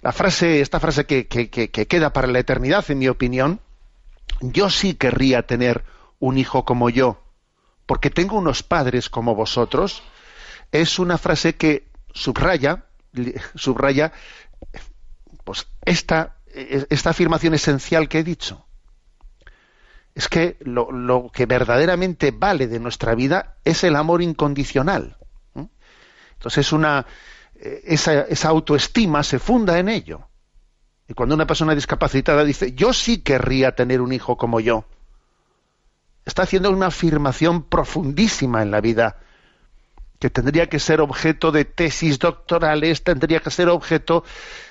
La 0.03 0.13
frase, 0.13 0.61
esta 0.61 0.81
frase 0.81 1.05
que, 1.05 1.27
que, 1.27 1.51
que, 1.51 1.71
que 1.71 1.87
queda 1.87 2.13
para 2.13 2.29
la 2.29 2.39
eternidad, 2.39 2.91
en 2.91 2.99
mi 2.99 3.09
opinión, 3.09 3.61
yo 4.41 4.71
sí 4.71 4.95
querría 4.95 5.43
tener 5.47 5.85
un 6.19 6.39
hijo 6.39 6.65
como 6.65 6.89
yo, 6.89 7.23
porque 7.91 8.09
tengo 8.09 8.39
unos 8.39 8.63
padres 8.63 9.11
como 9.11 9.35
vosotros, 9.35 10.05
es 10.71 11.01
una 11.01 11.19
frase 11.19 11.57
que 11.57 11.89
subraya, 12.15 12.85
subraya 13.57 14.13
pues 15.43 15.67
esta, 15.85 16.37
esta 16.55 17.11
afirmación 17.11 17.55
esencial 17.55 18.09
que 18.09 18.21
he 18.21 18.23
dicho. 18.23 18.65
Es 20.15 20.29
que 20.29 20.57
lo, 20.61 20.93
lo, 20.93 21.33
que 21.33 21.47
verdaderamente 21.47 22.31
vale 22.31 22.69
de 22.69 22.79
nuestra 22.79 23.17
vida 23.17 23.57
es 23.65 23.83
el 23.83 23.97
amor 23.97 24.23
incondicional. 24.23 25.17
Entonces 26.35 26.69
es 26.69 26.73
una 26.73 27.05
eh, 27.57 27.83
esa, 27.87 28.21
esa 28.21 28.51
autoestima 28.51 29.25
se 29.25 29.41
funda 29.41 29.81
en 29.81 29.89
ello. 29.89 30.29
Y 31.09 31.15
cuando 31.15 31.35
una 31.35 31.49
persona 31.49 31.75
discapacitada 31.75 32.45
dice, 32.45 32.73
yo 32.73 32.93
sí 32.93 33.23
querría 33.23 33.75
tener 33.75 34.01
un 34.01 34.13
hijo 34.13 34.37
como 34.37 34.61
yo, 34.61 34.85
está 36.25 36.43
haciendo 36.43 36.71
una 36.71 36.87
afirmación 36.87 37.63
profundísima 37.63 38.63
en 38.63 38.71
la 38.71 38.81
vida, 38.81 39.19
que 40.19 40.31
tendría 40.31 40.69
que 40.69 40.79
ser 40.79 41.01
objeto 41.01 41.51
de 41.51 41.65
tesis 41.65 42.19
doctorales, 42.19 43.03
tendría 43.03 43.41
que 43.41 43.51
ser 43.51 43.69
objeto 43.69 44.23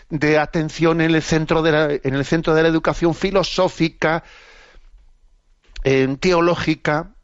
de 0.09 0.37
atención 0.37 1.01
en 1.01 1.15
el 1.15 1.21
centro 1.21 1.61
de 1.61 1.71
la, 1.71 1.91
en 1.91 2.13
el 2.13 2.23
centro 2.23 2.53
de 2.53 2.63
la 2.63 2.69
educación 2.69 3.15
filosófica, 3.15 4.23
en 5.83 6.17
teológica. 6.17 7.15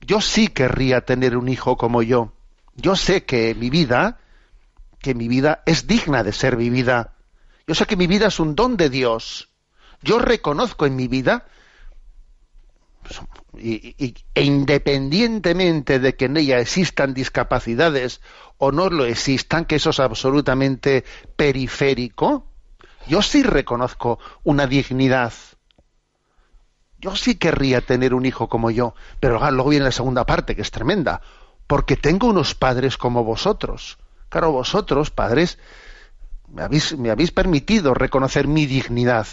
Yo 0.00 0.20
sí 0.20 0.48
querría 0.48 1.02
tener 1.02 1.36
un 1.36 1.48
hijo 1.48 1.76
como 1.76 2.02
yo. 2.02 2.32
Yo 2.74 2.96
sé 2.96 3.24
que 3.24 3.54
mi 3.54 3.70
vida, 3.70 4.18
que 5.00 5.14
mi 5.14 5.28
vida 5.28 5.62
es 5.66 5.86
digna 5.86 6.22
de 6.22 6.32
ser 6.32 6.56
vivida. 6.56 7.14
Yo 7.66 7.74
sé 7.74 7.86
que 7.86 7.96
mi 7.96 8.06
vida 8.06 8.28
es 8.28 8.40
un 8.40 8.54
don 8.54 8.76
de 8.76 8.88
Dios. 8.88 9.50
Yo 10.02 10.18
reconozco 10.18 10.86
en 10.86 10.96
mi 10.96 11.08
vida 11.08 11.46
y, 13.56 14.14
e 14.34 14.42
independientemente 14.42 15.98
de 15.98 16.16
que 16.16 16.26
en 16.26 16.36
ella 16.36 16.60
existan 16.60 17.14
discapacidades 17.14 18.20
o 18.58 18.72
no 18.72 18.90
lo 18.90 19.04
existan, 19.04 19.64
que 19.64 19.76
eso 19.76 19.90
es 19.90 20.00
absolutamente 20.00 21.04
periférico, 21.36 22.46
yo 23.06 23.22
sí 23.22 23.42
reconozco 23.42 24.18
una 24.44 24.66
dignidad. 24.66 25.32
Yo 27.00 27.14
sí 27.14 27.36
querría 27.36 27.80
tener 27.80 28.12
un 28.12 28.26
hijo 28.26 28.48
como 28.48 28.70
yo, 28.70 28.94
pero 29.20 29.38
luego 29.50 29.70
viene 29.70 29.86
la 29.86 29.92
segunda 29.92 30.26
parte, 30.26 30.56
que 30.56 30.62
es 30.62 30.70
tremenda, 30.70 31.20
porque 31.66 31.96
tengo 31.96 32.26
unos 32.26 32.54
padres 32.54 32.96
como 32.96 33.24
vosotros. 33.24 33.98
Claro, 34.28 34.52
vosotros, 34.52 35.10
padres, 35.10 35.58
me 36.48 36.62
habéis, 36.62 36.98
me 36.98 37.10
habéis 37.10 37.30
permitido 37.30 37.94
reconocer 37.94 38.48
mi 38.48 38.66
dignidad 38.66 39.26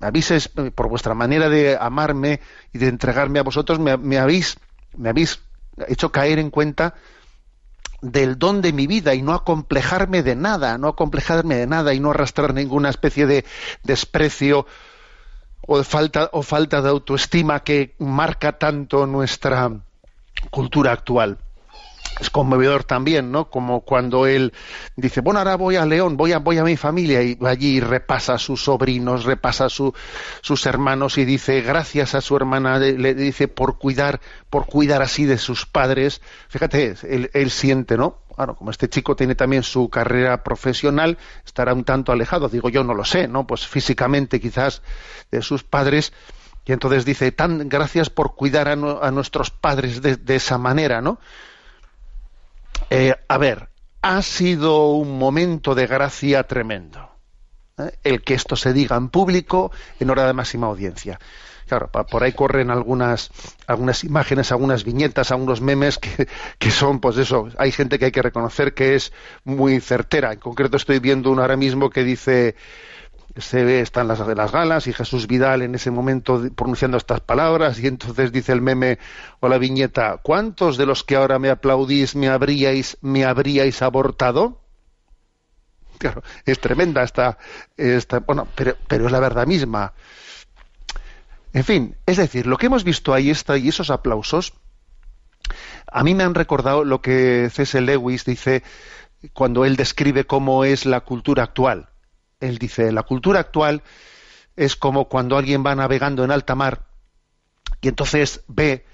habéis, 0.00 0.30
es- 0.30 0.48
por 0.48 0.88
vuestra 0.88 1.14
manera 1.14 1.48
de 1.48 1.76
amarme 1.80 2.40
y 2.72 2.78
de 2.78 2.88
entregarme 2.88 3.38
a 3.38 3.42
vosotros, 3.42 3.78
me, 3.78 4.18
habéis, 4.18 4.58
me 4.96 5.08
habéis 5.08 5.40
hecho 5.88 6.10
caer 6.12 6.38
en 6.38 6.50
cuenta 6.50 6.94
del 8.00 8.38
don 8.38 8.62
de 8.62 8.72
mi 8.72 8.86
vida 8.86 9.14
y 9.14 9.22
no 9.22 9.32
acomplejarme 9.34 10.22
de 10.22 10.36
nada, 10.36 10.78
no 10.78 10.88
acomplejarme 10.88 11.56
de 11.56 11.66
nada 11.66 11.94
y 11.94 12.00
no 12.00 12.10
arrastrar 12.10 12.54
ninguna 12.54 12.90
especie 12.90 13.26
de 13.26 13.44
desprecio 13.82 14.66
o 15.66 15.82
falta 15.82 16.30
o 16.32 16.42
falta 16.42 16.80
de 16.80 16.88
autoestima 16.88 17.60
que 17.60 17.94
marca 17.98 18.52
tanto 18.58 19.06
nuestra 19.06 19.70
cultura 20.50 20.92
actual 20.92 21.38
es 22.20 22.30
conmovedor 22.30 22.84
también, 22.84 23.30
¿no? 23.30 23.48
Como 23.50 23.82
cuando 23.82 24.26
él 24.26 24.52
dice, 24.96 25.20
bueno, 25.20 25.38
ahora 25.38 25.56
voy 25.56 25.76
a 25.76 25.86
León, 25.86 26.16
voy 26.16 26.32
a, 26.32 26.38
voy 26.38 26.58
a 26.58 26.64
mi 26.64 26.76
familia 26.76 27.22
y 27.22 27.38
allí 27.46 27.80
repasa 27.80 28.34
a 28.34 28.38
sus 28.38 28.64
sobrinos, 28.64 29.24
repasa 29.24 29.66
a 29.66 29.68
su- 29.68 29.94
sus 30.40 30.66
hermanos 30.66 31.18
y 31.18 31.24
dice, 31.24 31.60
gracias 31.60 32.14
a 32.14 32.20
su 32.20 32.36
hermana, 32.36 32.78
le 32.78 33.14
dice, 33.14 33.48
por 33.48 33.78
cuidar, 33.78 34.20
por 34.50 34.66
cuidar 34.66 35.02
así 35.02 35.24
de 35.26 35.38
sus 35.38 35.66
padres. 35.66 36.20
Fíjate, 36.48 36.94
él, 37.32 37.50
siente, 37.50 37.96
¿no? 37.96 38.18
Claro, 38.34 38.54
como 38.56 38.70
este 38.70 38.88
chico 38.88 39.16
tiene 39.16 39.34
también 39.34 39.62
su 39.64 39.88
carrera 39.88 40.44
profesional, 40.44 41.18
estará 41.44 41.74
un 41.74 41.82
tanto 41.84 42.12
alejado, 42.12 42.48
digo 42.48 42.68
yo 42.68 42.84
no 42.84 42.94
lo 42.94 43.04
sé, 43.04 43.26
¿no? 43.26 43.46
Pues 43.46 43.66
físicamente 43.66 44.40
quizás 44.40 44.82
de 45.32 45.42
sus 45.42 45.64
padres, 45.64 46.12
y 46.64 46.72
entonces 46.72 47.04
dice, 47.04 47.32
tan 47.32 47.68
gracias 47.68 48.10
por 48.10 48.34
cuidar 48.36 48.68
a, 48.68 48.76
nu- 48.76 48.98
a 49.02 49.10
nuestros 49.10 49.50
padres 49.50 50.02
de 50.02 50.36
esa 50.36 50.56
manera, 50.58 51.00
¿no? 51.00 51.18
Eh, 52.90 53.14
a 53.28 53.38
ver, 53.38 53.68
ha 54.02 54.22
sido 54.22 54.92
un 54.92 55.18
momento 55.18 55.74
de 55.74 55.86
gracia 55.86 56.44
tremendo. 56.44 57.10
¿eh? 57.78 57.92
El 58.02 58.22
que 58.22 58.34
esto 58.34 58.56
se 58.56 58.72
diga 58.72 58.96
en 58.96 59.08
público 59.08 59.70
en 60.00 60.10
hora 60.10 60.26
de 60.26 60.32
máxima 60.32 60.66
audiencia. 60.66 61.18
Claro, 61.66 61.90
por 61.90 62.22
ahí 62.22 62.32
corren 62.32 62.70
algunas, 62.70 63.30
algunas 63.66 64.02
imágenes, 64.02 64.50
algunas 64.52 64.84
viñetas, 64.84 65.30
algunos 65.30 65.60
memes 65.60 65.98
que, 65.98 66.26
que 66.58 66.70
son, 66.70 66.98
pues 66.98 67.18
eso, 67.18 67.50
hay 67.58 67.72
gente 67.72 67.98
que 67.98 68.06
hay 68.06 68.10
que 68.10 68.22
reconocer 68.22 68.72
que 68.72 68.94
es 68.94 69.12
muy 69.44 69.78
certera. 69.80 70.32
En 70.32 70.38
concreto 70.38 70.78
estoy 70.78 70.98
viendo 70.98 71.30
uno 71.30 71.42
ahora 71.42 71.58
mismo 71.58 71.90
que 71.90 72.04
dice, 72.04 72.56
se 73.38 73.64
ve, 73.64 73.80
están 73.80 74.08
las, 74.08 74.18
las 74.18 74.52
galas 74.52 74.86
y 74.86 74.92
Jesús 74.92 75.26
Vidal 75.26 75.62
en 75.62 75.74
ese 75.74 75.90
momento 75.90 76.42
pronunciando 76.54 76.96
estas 76.96 77.20
palabras 77.20 77.78
y 77.78 77.86
entonces 77.86 78.32
dice 78.32 78.52
el 78.52 78.60
meme 78.60 78.98
o 79.40 79.48
la 79.48 79.58
viñeta, 79.58 80.18
¿cuántos 80.22 80.76
de 80.76 80.86
los 80.86 81.04
que 81.04 81.16
ahora 81.16 81.38
me 81.38 81.50
aplaudís 81.50 82.16
me 82.16 82.28
habríais, 82.28 82.98
me 83.00 83.24
habríais 83.24 83.82
abortado? 83.82 84.62
Claro, 85.98 86.22
es 86.44 86.60
tremenda 86.60 87.02
esta, 87.02 87.38
esta 87.76 88.20
bueno, 88.20 88.46
pero, 88.54 88.76
pero 88.86 89.06
es 89.06 89.10
la 89.10 89.18
verdad 89.18 89.48
misma. 89.48 89.94
En 91.52 91.64
fin, 91.64 91.96
es 92.06 92.18
decir, 92.18 92.46
lo 92.46 92.56
que 92.56 92.66
hemos 92.66 92.84
visto 92.84 93.12
ahí 93.12 93.30
está 93.30 93.58
y 93.58 93.68
esos 93.68 93.90
aplausos, 93.90 94.52
a 95.90 96.04
mí 96.04 96.14
me 96.14 96.22
han 96.22 96.34
recordado 96.34 96.84
lo 96.84 97.00
que 97.00 97.50
C.S. 97.52 97.80
Lewis 97.80 98.24
dice 98.24 98.62
cuando 99.32 99.64
él 99.64 99.74
describe 99.74 100.24
cómo 100.24 100.64
es 100.64 100.86
la 100.86 101.00
cultura 101.00 101.42
actual. 101.42 101.88
Él 102.40 102.58
dice, 102.58 102.92
la 102.92 103.02
cultura 103.02 103.40
actual 103.40 103.82
es 104.56 104.76
como 104.76 105.08
cuando 105.08 105.36
alguien 105.36 105.64
va 105.64 105.74
navegando 105.74 106.24
en 106.24 106.30
alta 106.30 106.54
mar 106.54 106.86
y 107.80 107.88
entonces 107.88 108.44
ve 108.46 108.84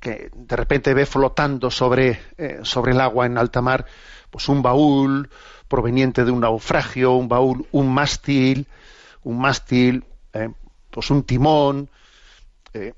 que 0.00 0.30
de 0.34 0.56
repente 0.56 0.94
ve 0.94 1.04
flotando 1.04 1.70
sobre, 1.70 2.20
eh, 2.38 2.60
sobre 2.62 2.92
el 2.92 3.00
agua 3.00 3.26
en 3.26 3.36
alta 3.36 3.60
mar 3.60 3.84
pues 4.30 4.48
un 4.48 4.62
baúl 4.62 5.28
proveniente 5.68 6.24
de 6.24 6.30
un 6.30 6.40
naufragio, 6.40 7.12
un 7.12 7.28
baúl, 7.28 7.66
un 7.72 7.92
mástil, 7.92 8.66
un 9.24 9.40
mástil, 9.40 10.04
eh, 10.32 10.50
pues 10.90 11.10
un 11.10 11.22
timón, 11.24 11.90
eh, 12.72 12.94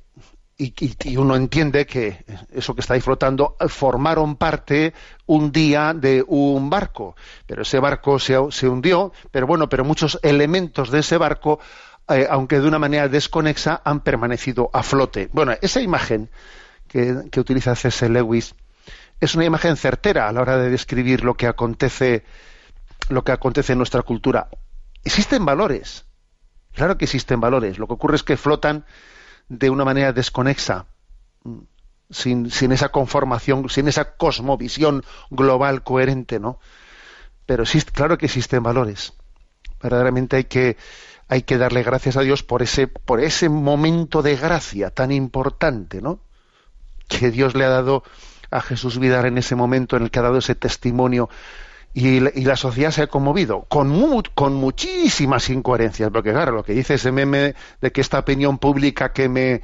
y, 0.59 0.75
y- 1.05 1.17
uno 1.17 1.35
entiende 1.37 1.87
que 1.87 2.25
eso 2.53 2.75
que 2.75 2.81
está 2.81 2.95
ahí 2.95 3.01
flotando 3.01 3.57
eh, 3.59 3.69
formaron 3.69 4.37
parte 4.37 4.93
un 5.27 5.51
día 5.53 5.95
de 5.95 6.25
un 6.27 6.71
barco, 6.71 7.17
pero 7.47 7.63
ese 7.63 7.79
barco 7.79 8.19
se, 8.19 8.37
se 8.51 8.69
hundió, 8.69 9.13
pero 9.31 9.47
bueno, 9.47 9.69
pero 9.69 9.85
muchos 9.85 10.19
elementos 10.23 10.91
de 10.91 11.01
ese 11.01 11.17
barco, 11.17 11.59
eh, 12.09 12.27
aunque 12.31 12.61
de 12.61 12.69
una 12.69 12.79
manera 12.79 13.09
desconexa, 13.09 13.81
han 13.85 14.01
permanecido 14.01 14.71
a 14.73 14.83
flote. 14.83 15.29
Bueno, 15.33 15.53
esa 15.63 15.81
imagen 15.81 16.31
que, 16.89 17.25
que 17.31 17.41
utiliza 17.41 17.75
C.S. 17.75 18.09
Lewis 18.09 18.55
es 19.21 19.35
una 19.35 19.45
imagen 19.45 19.77
certera 19.77 20.29
a 20.29 20.33
la 20.33 20.41
hora 20.43 20.59
de 20.59 20.71
describir 20.71 21.25
lo 21.25 21.35
que 21.35 21.47
acontece, 21.47 22.25
lo 23.09 23.25
que 23.25 23.33
acontece 23.33 23.73
en 23.73 23.79
nuestra 23.79 24.03
cultura. 24.03 24.49
Existen 25.05 25.45
valores, 25.45 26.05
claro 26.75 26.99
que 26.99 27.05
existen 27.07 27.41
valores. 27.41 27.79
Lo 27.79 27.87
que 27.87 27.95
ocurre 27.95 28.17
es 28.17 28.23
que 28.23 28.37
flotan 28.37 28.85
de 29.49 29.71
una 29.71 29.85
manera 29.85 30.13
desconexa, 30.13 30.87
mm, 31.45 31.59
sin, 32.11 32.51
sin 32.51 32.73
esa 32.73 32.91
conformación, 32.91 33.69
sin 33.69 33.89
esa 33.89 34.17
cosmovisión 34.17 35.05
global 35.31 35.83
coherente, 35.83 36.39
¿no? 36.39 36.59
Pero 37.47 37.65
existe, 37.65 37.93
claro 37.93 38.19
que 38.19 38.27
existen 38.27 38.63
valores. 38.63 39.15
Verdaderamente 39.83 40.37
hay 40.37 40.45
que, 40.45 40.77
hay 41.29 41.43
que 41.43 41.59
darle 41.59 41.83
gracias 41.83 42.17
a 42.17 42.21
Dios 42.21 42.43
por 42.43 42.63
ese, 42.63 42.87
por 42.87 43.21
ese 43.21 43.49
momento 43.49 44.23
de 44.23 44.37
gracia 44.37 44.91
tan 44.91 45.11
importante, 45.13 46.01
¿no? 46.01 46.21
Que 47.09 47.31
Dios 47.31 47.55
le 47.55 47.65
ha 47.65 47.69
dado 47.69 48.05
a 48.51 48.61
Jesús 48.61 48.99
Vidal 48.99 49.27
en 49.27 49.39
ese 49.39 49.57
momento 49.57 49.97
en 49.97 50.05
el 50.05 50.11
que 50.11 50.19
ha 50.19 50.23
dado 50.23 50.39
ese 50.39 50.55
testimonio 50.55 51.29
y, 51.95 52.21
la- 52.21 52.33
y 52.35 52.45
la 52.45 52.57
sociedad 52.57 52.91
se 52.91 53.03
ha 53.03 53.07
conmovido 53.07 53.63
con, 53.69 53.89
mu- 53.89 54.23
con 54.35 54.55
muchísimas 54.55 55.49
incoherencias, 55.51 56.11
porque 56.11 56.33
claro, 56.33 56.53
lo 56.53 56.65
que 56.65 56.73
dice 56.73 56.95
ese 56.95 57.13
meme 57.13 57.55
de 57.81 57.93
que 57.93 58.01
esta 58.01 58.19
opinión 58.21 58.59
pública 58.59 59.13
que 59.13 59.29
me, 59.29 59.63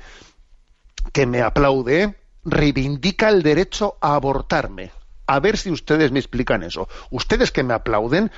que 1.13 1.27
me 1.27 1.43
aplaude 1.43 2.17
reivindica 2.45 3.29
el 3.29 3.43
derecho 3.43 3.97
a 4.01 4.15
abortarme. 4.15 4.91
A 5.27 5.41
ver 5.41 5.57
si 5.59 5.71
ustedes 5.71 6.11
me 6.13 6.19
explican 6.21 6.63
eso. 6.63 6.89
Ustedes 7.11 7.51
que 7.51 7.63
me 7.63 7.75
aplauden, 7.75 8.31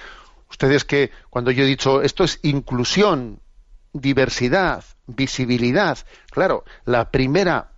ustedes 0.50 0.84
que 0.84 1.10
cuando 1.28 1.50
yo 1.50 1.62
he 1.62 1.66
dicho 1.66 2.02
esto 2.02 2.24
es 2.24 2.40
inclusión, 2.42 3.40
diversidad, 3.92 4.84
visibilidad, 5.06 5.98
claro, 6.30 6.64
la 6.84 7.10
primera 7.10 7.69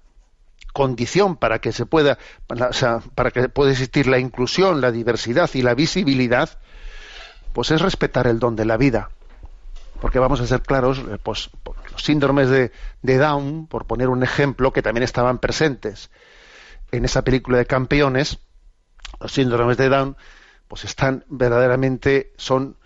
condición 0.73 1.37
para 1.37 1.61
que 1.61 1.73
se 1.73 1.87
pueda 1.87 2.19
para, 2.47 2.69
o 2.69 2.73
sea, 2.73 3.01
para 3.15 3.31
que 3.31 3.49
pueda 3.49 3.71
existir 3.71 4.07
la 4.07 4.19
inclusión, 4.19 4.81
la 4.81 4.91
diversidad 4.91 5.51
y 5.55 5.63
la 5.63 5.75
visibilidad, 5.75 6.59
pues 7.53 7.71
es 7.71 7.81
respetar 7.81 8.27
el 8.27 8.39
don 8.39 8.57
de 8.57 8.65
la 8.65 8.77
vida. 8.77 9.11
Porque 10.01 10.19
vamos 10.19 10.41
a 10.41 10.47
ser 10.47 10.63
claros, 10.63 10.99
eh, 10.99 11.19
pues 11.23 11.51
los 11.93 12.03
síndromes 12.03 12.49
de, 12.49 12.73
de 13.03 13.19
Down, 13.19 13.67
por 13.69 13.87
poner 13.87 14.09
un 14.09 14.23
ejemplo, 14.23 14.73
que 14.73 14.83
también 14.83 15.05
estaban 15.05 15.39
presentes 15.39 16.11
en 16.91 17.05
esa 17.05 17.23
película 17.23 17.59
de 17.59 17.67
campeones, 17.67 18.39
los 19.21 19.33
síndromes 19.33 19.77
de 19.77 19.89
Down, 19.89 20.17
pues 20.69 20.85
están 20.85 21.25
verdaderamente, 21.29 22.33
son, 22.37 22.77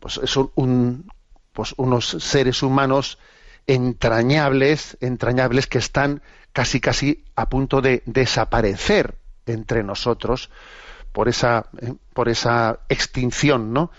pues 0.00 0.20
son 0.24 0.50
un, 0.54 1.10
pues 1.52 1.74
unos 1.76 2.08
seres 2.08 2.62
humanos 2.62 3.18
entrañables, 3.66 4.96
entrañables 5.00 5.66
que 5.66 5.78
están 5.78 6.22
casi 6.56 6.80
casi 6.80 7.22
a 7.34 7.50
punto 7.50 7.82
de 7.82 8.02
desaparecer 8.06 9.18
entre 9.44 9.82
nosotros 9.82 10.48
por 11.12 11.28
esa, 11.28 11.66
eh, 11.82 11.92
por 12.14 12.30
esa 12.30 12.80
extinción, 12.88 13.74
¿no? 13.74 13.90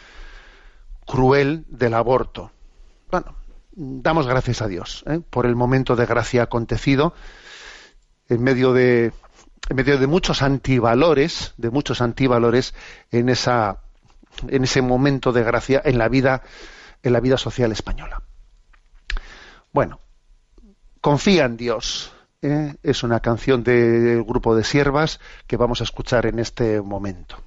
cruel 1.05 1.65
del 1.67 1.93
aborto. 1.93 2.49
Bueno, 3.11 3.35
damos 3.73 4.25
gracias 4.25 4.63
a 4.63 4.67
Dios 4.67 5.03
¿eh? 5.05 5.19
por 5.29 5.45
el 5.45 5.55
momento 5.55 5.95
de 5.95 6.07
gracia 6.07 6.41
acontecido 6.41 7.13
en 8.27 8.41
medio 8.41 8.73
de 8.73 9.13
en 9.69 9.75
medio 9.75 9.99
de 9.99 10.07
muchos 10.07 10.41
antivalores, 10.41 11.53
de 11.57 11.69
muchos 11.69 12.01
antivalores 12.01 12.73
en 13.11 13.29
esa 13.29 13.83
en 14.47 14.63
ese 14.63 14.81
momento 14.81 15.31
de 15.31 15.43
gracia 15.43 15.79
en 15.85 15.99
la 15.99 16.09
vida 16.09 16.41
en 17.03 17.13
la 17.13 17.19
vida 17.19 17.37
social 17.37 17.71
española. 17.71 18.23
Bueno, 19.71 19.99
confía 21.01 21.45
en 21.45 21.55
Dios. 21.55 22.13
¿Eh? 22.41 22.75
Es 22.83 23.03
una 23.03 23.19
canción 23.19 23.63
del 23.63 24.23
grupo 24.23 24.55
de 24.55 24.63
siervas 24.63 25.19
que 25.47 25.57
vamos 25.57 25.81
a 25.81 25.83
escuchar 25.83 26.25
en 26.25 26.39
este 26.39 26.81
momento. 26.81 27.37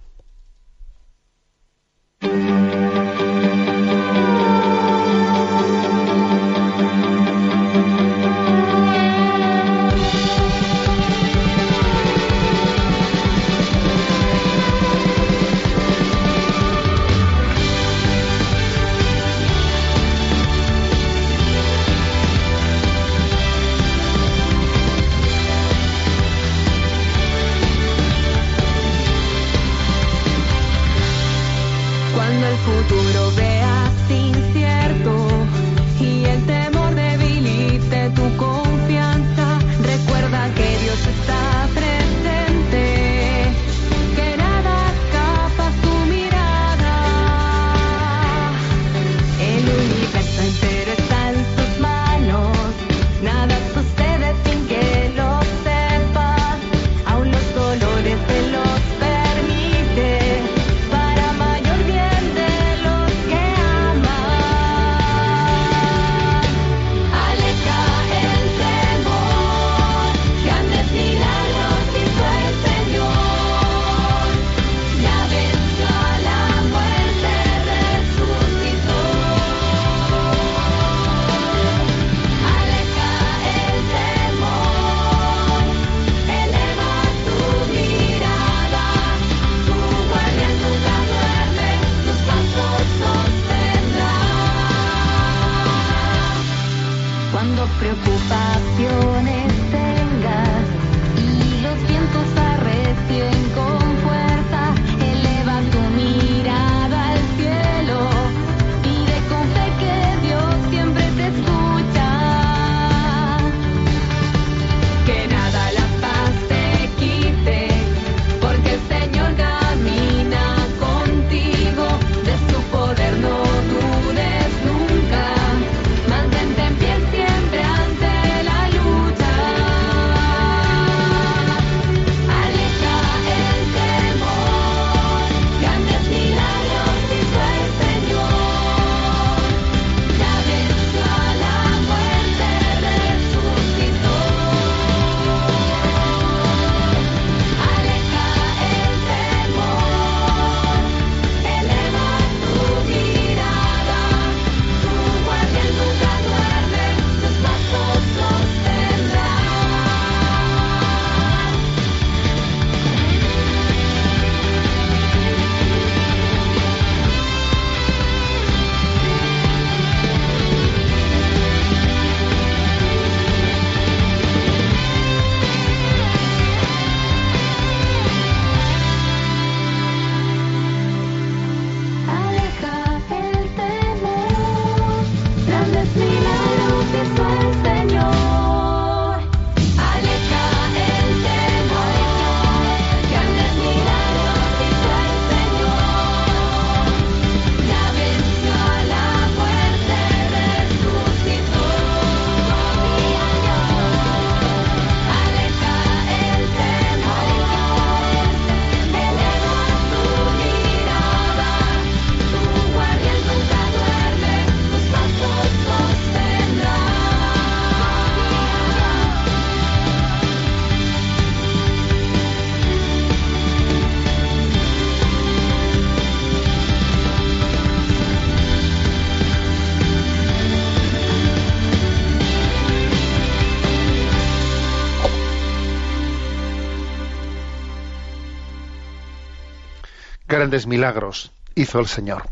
Grandes 240.50 240.66
milagros 240.66 241.30
hizo 241.54 241.78
el 241.78 241.86
Señor. 241.86 242.24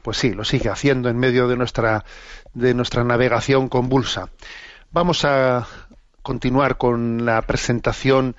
Pues 0.00 0.16
sí, 0.16 0.32
lo 0.32 0.46
sigue 0.46 0.70
haciendo 0.70 1.10
en 1.10 1.18
medio 1.18 1.46
de 1.46 1.58
nuestra 1.58 2.06
de 2.54 2.72
nuestra 2.72 3.04
navegación 3.04 3.68
convulsa. 3.68 4.30
Vamos 4.92 5.26
a 5.26 5.66
continuar 6.22 6.78
con 6.78 7.26
la 7.26 7.42
presentación 7.42 8.34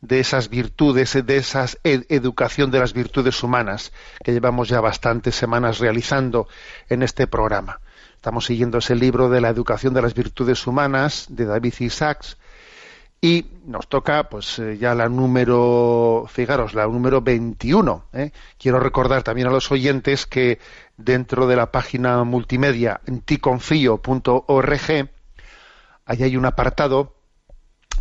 de 0.00 0.18
esas 0.18 0.48
virtudes, 0.48 1.12
de 1.24 1.36
esa 1.36 1.66
educación 1.84 2.72
de 2.72 2.80
las 2.80 2.94
virtudes 2.94 3.44
humanas 3.44 3.92
que 4.24 4.32
llevamos 4.32 4.68
ya 4.68 4.80
bastantes 4.80 5.36
semanas 5.36 5.78
realizando 5.78 6.48
en 6.88 7.04
este 7.04 7.28
programa. 7.28 7.78
Estamos 8.16 8.46
siguiendo 8.46 8.78
ese 8.78 8.96
libro 8.96 9.28
de 9.28 9.40
la 9.40 9.50
educación 9.50 9.94
de 9.94 10.02
las 10.02 10.14
virtudes 10.14 10.66
humanas 10.66 11.26
de 11.28 11.44
David 11.44 11.74
Isaacs 11.78 12.38
Y 13.20 13.46
nos 13.66 13.88
toca, 13.88 14.28
pues 14.28 14.58
eh, 14.58 14.78
ya 14.78 14.94
la 14.94 15.08
número, 15.08 16.26
fijaros, 16.28 16.74
la 16.74 16.86
número 16.86 17.22
21. 17.22 18.04
¿eh? 18.12 18.30
Quiero 18.58 18.78
recordar 18.80 19.22
también 19.22 19.48
a 19.48 19.50
los 19.50 19.70
oyentes 19.72 20.26
que 20.26 20.58
dentro 20.96 21.46
de 21.46 21.56
la 21.56 21.72
página 21.72 22.22
multimedia 22.24 23.00
ticonfío.org, 23.24 25.08
ahí 26.06 26.22
hay 26.22 26.36
un 26.36 26.46
apartado 26.46 27.14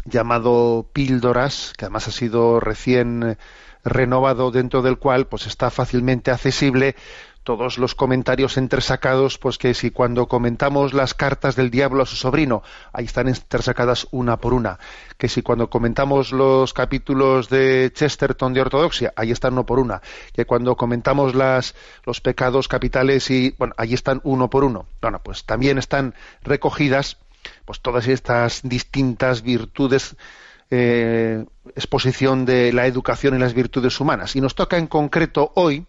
llamado 0.05 0.89
Píldoras, 0.91 1.73
que 1.77 1.85
además 1.85 2.07
ha 2.07 2.11
sido 2.11 2.59
recién 2.59 3.23
eh, 3.23 3.37
renovado, 3.83 4.51
dentro 4.51 4.81
del 4.81 4.97
cual 4.97 5.27
pues 5.27 5.47
está 5.47 5.69
fácilmente 5.69 6.31
accesible 6.31 6.95
todos 7.43 7.77
los 7.77 7.95
comentarios 7.95 8.57
entresacados, 8.57 9.37
pues 9.37 9.57
que 9.57 9.73
si 9.73 9.91
cuando 9.91 10.27
comentamos 10.27 10.93
las 10.93 11.13
cartas 11.13 11.55
del 11.55 11.69
diablo 11.69 12.03
a 12.03 12.05
su 12.05 12.15
sobrino, 12.15 12.63
ahí 12.91 13.05
están 13.05 13.27
entresacadas 13.27 14.07
una 14.11 14.37
por 14.37 14.53
una, 14.53 14.79
que 15.17 15.29
si 15.29 15.41
cuando 15.41 15.69
comentamos 15.69 16.31
los 16.31 16.73
capítulos 16.73 17.49
de 17.49 17.91
Chesterton 17.93 18.53
de 18.53 18.61
ortodoxia, 18.61 19.13
ahí 19.15 19.31
están 19.31 19.53
uno 19.53 19.65
por 19.65 19.79
una, 19.79 20.01
que 20.33 20.45
cuando 20.45 20.75
comentamos 20.75 21.35
las, 21.35 21.75
los 22.05 22.21
pecados 22.21 22.67
capitales 22.67 23.29
y, 23.29 23.53
bueno, 23.57 23.73
ahí 23.77 23.93
están 23.93 24.21
uno 24.23 24.49
por 24.49 24.63
uno. 24.63 24.87
Bueno, 25.01 25.19
pues 25.23 25.45
también 25.45 25.77
están 25.77 26.15
recogidas 26.41 27.17
pues 27.65 27.81
todas 27.81 28.07
estas 28.07 28.61
distintas 28.63 29.41
virtudes 29.41 30.15
eh, 30.75 31.45
exposición 31.75 32.45
de 32.45 32.73
la 32.73 32.87
educación 32.87 33.35
y 33.35 33.39
las 33.39 33.53
virtudes 33.53 33.99
humanas. 33.99 34.35
Y 34.35 34.41
nos 34.41 34.55
toca 34.55 34.77
en 34.77 34.87
concreto 34.87 35.51
hoy 35.55 35.85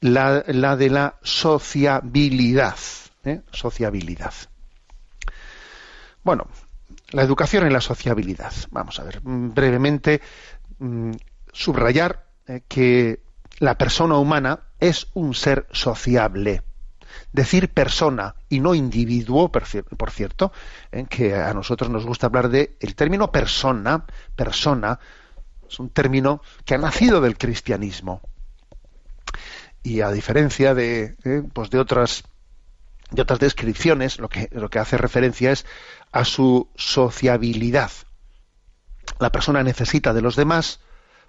la, 0.00 0.76
de 0.76 0.90
la 0.90 1.16
sociabilidad. 1.22 2.76
¿eh? 3.24 3.42
Sociabilidad. 3.52 4.34
Bueno, 6.22 6.48
la 7.10 7.22
educación 7.22 7.66
y 7.66 7.70
la 7.70 7.80
sociabilidad. 7.80 8.52
Vamos 8.70 8.98
a 9.00 9.04
ver, 9.04 9.20
mm, 9.22 9.54
brevemente, 9.54 10.20
mm, 10.78 11.12
subrayar 11.52 12.26
eh, 12.46 12.62
que 12.68 13.22
la 13.58 13.76
persona 13.76 14.16
humana 14.16 14.60
es 14.78 15.08
un 15.14 15.34
ser 15.34 15.66
sociable. 15.72 16.62
Decir 17.32 17.70
persona 17.70 18.34
y 18.48 18.60
no 18.60 18.74
individuo, 18.74 19.50
por 19.50 19.66
cierto, 20.10 20.52
eh, 20.92 21.06
que 21.08 21.34
a 21.34 21.52
nosotros 21.54 21.90
nos 21.90 22.06
gusta 22.06 22.26
hablar 22.26 22.48
de 22.48 22.76
el 22.80 22.94
término 22.94 23.32
persona, 23.32 24.04
persona, 24.36 24.98
es 25.68 25.78
un 25.78 25.90
término 25.90 26.42
que 26.64 26.74
ha 26.74 26.78
nacido 26.78 27.20
del 27.20 27.36
cristianismo 27.36 28.22
y 29.88 30.02
a 30.02 30.10
diferencia 30.10 30.74
de, 30.74 31.16
eh, 31.24 31.42
pues 31.52 31.70
de 31.70 31.78
otras 31.78 32.24
de 33.10 33.22
otras 33.22 33.38
descripciones, 33.38 34.18
lo 34.18 34.28
que, 34.28 34.50
lo 34.52 34.68
que 34.68 34.78
hace 34.78 34.98
referencia 34.98 35.50
es 35.50 35.64
a 36.12 36.26
su 36.26 36.68
sociabilidad. 36.76 37.90
La 39.18 39.32
persona 39.32 39.62
necesita 39.62 40.12
de 40.12 40.20
los 40.20 40.36
demás 40.36 40.80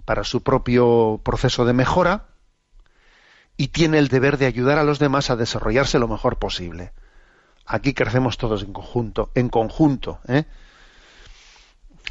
para 0.04 0.24
su 0.24 0.42
propio 0.42 1.22
proceso 1.24 1.64
de 1.64 1.72
mejora 1.72 2.26
y 3.56 3.68
tiene 3.68 3.98
el 3.98 4.08
deber 4.08 4.36
de 4.36 4.44
ayudar 4.44 4.78
a 4.78 4.84
los 4.84 4.98
demás 4.98 5.30
a 5.30 5.36
desarrollarse 5.36 5.98
lo 5.98 6.06
mejor 6.06 6.38
posible. 6.38 6.92
Aquí 7.64 7.94
crecemos 7.94 8.36
todos 8.36 8.62
en 8.62 8.74
conjunto, 8.74 9.30
en 9.34 9.48
conjunto. 9.48 10.20
¿eh? 10.28 10.44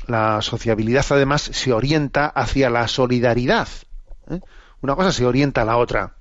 La 0.08 0.42
sociabilidad 0.42 1.06
además 1.12 1.44
se 1.44 1.74
orienta 1.74 2.26
hacia 2.26 2.72
la 2.72 2.88
solidaridad. 2.88 3.68
¿eh? 4.32 4.40
Una 4.82 4.96
cosa 4.96 5.12
se 5.12 5.26
orienta 5.26 5.62
a 5.62 5.66
la 5.66 5.78
otra. 5.78 6.19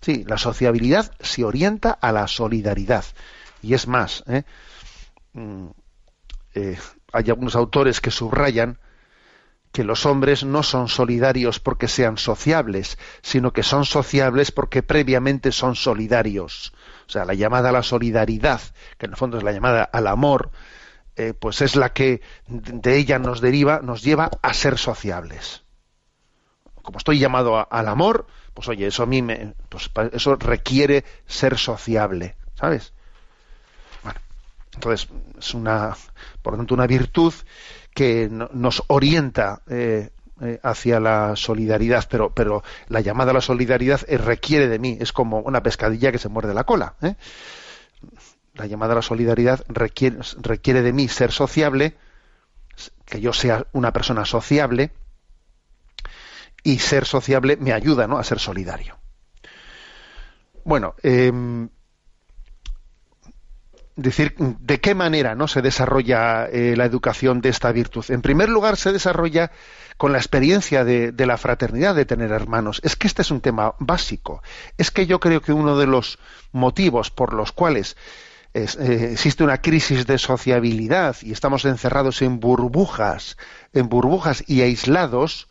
Sí, 0.00 0.24
la 0.26 0.38
sociabilidad 0.38 1.12
se 1.20 1.44
orienta 1.44 1.90
a 1.90 2.12
la 2.12 2.26
solidaridad. 2.26 3.04
Y 3.62 3.74
es 3.74 3.86
más, 3.86 4.24
¿eh? 4.26 4.44
Mm, 5.34 5.66
eh, 6.54 6.78
hay 7.12 7.30
algunos 7.30 7.54
autores 7.54 8.00
que 8.00 8.10
subrayan 8.10 8.78
que 9.72 9.84
los 9.84 10.04
hombres 10.04 10.44
no 10.44 10.62
son 10.62 10.88
solidarios 10.88 11.60
porque 11.60 11.86
sean 11.86 12.18
sociables, 12.18 12.98
sino 13.22 13.52
que 13.52 13.62
son 13.62 13.84
sociables 13.84 14.50
porque 14.50 14.82
previamente 14.82 15.52
son 15.52 15.76
solidarios. 15.76 16.72
O 17.06 17.10
sea, 17.10 17.24
la 17.24 17.34
llamada 17.34 17.68
a 17.68 17.72
la 17.72 17.82
solidaridad, 17.82 18.60
que 18.98 19.06
en 19.06 19.12
el 19.12 19.16
fondo 19.16 19.38
es 19.38 19.44
la 19.44 19.52
llamada 19.52 19.84
al 19.84 20.08
amor, 20.08 20.50
eh, 21.16 21.34
pues 21.34 21.60
es 21.62 21.76
la 21.76 21.92
que 21.92 22.20
de 22.48 22.96
ella 22.96 23.18
nos 23.18 23.40
deriva, 23.40 23.80
nos 23.82 24.02
lleva 24.02 24.30
a 24.42 24.54
ser 24.54 24.78
sociables. 24.78 25.62
Como 26.82 26.98
estoy 26.98 27.18
llamado 27.18 27.66
al 27.72 27.88
amor, 27.88 28.26
pues 28.54 28.68
oye, 28.68 28.86
eso 28.86 29.02
a 29.02 29.06
mí 29.06 29.22
me, 29.22 29.54
pues 29.68 29.90
eso 30.12 30.36
requiere 30.36 31.04
ser 31.26 31.58
sociable, 31.58 32.36
¿sabes? 32.54 32.92
Bueno, 34.02 34.20
entonces 34.74 35.08
es 35.38 35.54
una, 35.54 35.96
por 36.42 36.56
tanto, 36.56 36.74
una 36.74 36.86
virtud 36.86 37.34
que 37.94 38.28
no- 38.30 38.48
nos 38.52 38.82
orienta 38.88 39.62
eh, 39.68 40.10
eh, 40.40 40.58
hacia 40.62 41.00
la 41.00 41.36
solidaridad, 41.36 42.06
pero, 42.10 42.30
pero 42.32 42.62
la 42.88 43.00
llamada 43.00 43.32
a 43.32 43.34
la 43.34 43.40
solidaridad 43.40 44.00
eh, 44.08 44.16
requiere 44.16 44.68
de 44.68 44.78
mí, 44.78 44.96
es 45.00 45.12
como 45.12 45.40
una 45.40 45.62
pescadilla 45.62 46.12
que 46.12 46.18
se 46.18 46.28
muerde 46.28 46.54
la 46.54 46.64
cola. 46.64 46.94
¿eh? 47.02 47.14
La 48.54 48.66
llamada 48.66 48.92
a 48.92 48.96
la 48.96 49.02
solidaridad 49.02 49.64
requiere, 49.68 50.18
requiere 50.40 50.82
de 50.82 50.92
mí 50.92 51.08
ser 51.08 51.30
sociable, 51.32 51.96
que 53.04 53.20
yo 53.20 53.32
sea 53.32 53.66
una 53.72 53.92
persona 53.92 54.24
sociable, 54.24 54.92
y 56.62 56.78
ser 56.78 57.04
sociable 57.06 57.56
me 57.56 57.72
ayuda 57.72 58.06
¿no? 58.06 58.18
a 58.18 58.24
ser 58.24 58.38
solidario. 58.38 58.98
Bueno, 60.64 60.94
em, 61.02 61.68
decir 63.96 64.34
de 64.38 64.80
qué 64.80 64.94
manera 64.94 65.34
no 65.34 65.46
se 65.48 65.62
desarrolla 65.62 66.46
eh, 66.46 66.74
la 66.76 66.84
educación 66.86 67.40
de 67.40 67.50
esta 67.50 67.70
virtud. 67.72 68.04
En 68.08 68.22
primer 68.22 68.48
lugar, 68.48 68.76
se 68.76 68.92
desarrolla 68.92 69.50
con 69.98 70.12
la 70.12 70.18
experiencia 70.18 70.84
de, 70.84 71.12
la 71.26 71.36
fraternidad, 71.36 71.94
de 71.94 72.06
tener 72.06 72.30
hermanos. 72.32 72.80
Es 72.82 72.96
que 72.96 73.06
este 73.06 73.20
es 73.22 73.30
un 73.30 73.42
tema 73.42 73.74
básico. 73.78 74.42
Es 74.78 74.90
que 74.90 75.06
yo 75.06 75.20
creo 75.20 75.42
que 75.42 75.52
uno 75.52 75.76
de 75.76 75.86
los 75.86 76.18
motivos 76.52 77.10
por 77.10 77.34
los 77.34 77.52
cuales 77.52 77.96
es- 78.54 78.76
eh, 78.76 79.12
existe 79.12 79.44
una 79.44 79.60
crisis 79.60 80.06
de 80.06 80.16
sociabilidad 80.16 81.16
y 81.20 81.32
estamos 81.32 81.66
encerrados 81.66 82.22
en 82.22 82.40
burbujas, 82.40 83.36
en 83.74 83.90
burbujas 83.90 84.42
y 84.46 84.62
aislados, 84.62 85.48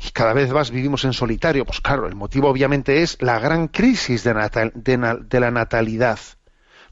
y 0.00 0.10
cada 0.10 0.32
vez 0.32 0.50
más 0.52 0.70
vivimos 0.70 1.04
en 1.04 1.12
solitario, 1.12 1.64
pues 1.64 1.80
claro, 1.80 2.06
el 2.06 2.14
motivo 2.14 2.48
obviamente 2.48 3.02
es 3.02 3.20
la 3.22 3.38
gran 3.38 3.68
crisis 3.68 4.24
de, 4.24 4.34
natal- 4.34 4.72
de 4.74 5.40
la 5.40 5.50
natalidad. 5.50 6.18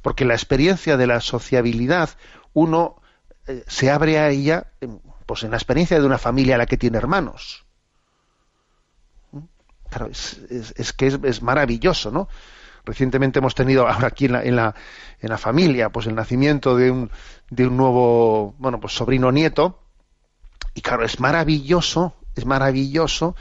Porque 0.03 0.25
la 0.25 0.35
experiencia 0.35 0.97
de 0.97 1.07
la 1.07 1.21
sociabilidad 1.21 2.11
uno 2.53 3.01
eh, 3.47 3.65
se 3.67 3.91
abre 3.91 4.19
a 4.19 4.29
ella 4.31 4.67
pues 5.27 5.43
en 5.43 5.51
la 5.53 5.57
experiencia 5.57 5.99
de 5.99 6.07
una 6.07 6.19
familia 6.19 6.57
a 6.57 6.59
la 6.59 6.67
que 6.67 6.77
tiene 6.77 6.99
hermanos. 6.99 7.65
¿Mm? 9.33 9.39
Claro, 9.89 10.07
es, 10.11 10.39
es- 10.51 10.75
es 10.77 10.93
que 10.93 11.07
es, 11.09 11.19
es 11.23 11.43
maravilloso 11.43 12.11
no 12.11 12.29
recientemente 12.85 13.39
hemos 13.39 13.55
tenido 13.55 13.89
ahora 13.89 14.09
aquí 14.09 14.27
en 14.27 14.33
la, 14.33 14.43
en 14.43 14.57
la 14.57 14.75
en 15.21 15.29
la 15.31 15.39
familia 15.39 15.89
pues 15.91 16.07
el 16.07 16.15
nacimiento 16.15 16.77
de 16.77 16.91
un 16.91 17.11
de 17.51 17.67
un 17.67 17.77
nuevo 17.77 18.55
bueno 18.59 18.79
pues 18.81 18.93
sobrino 18.95 19.33
nieto. 19.33 19.81
Y 20.75 20.81
claro 20.83 21.05
es 21.05 21.21
maravilloso 21.21 22.15
es 22.35 22.45
maravilloso 22.47 23.35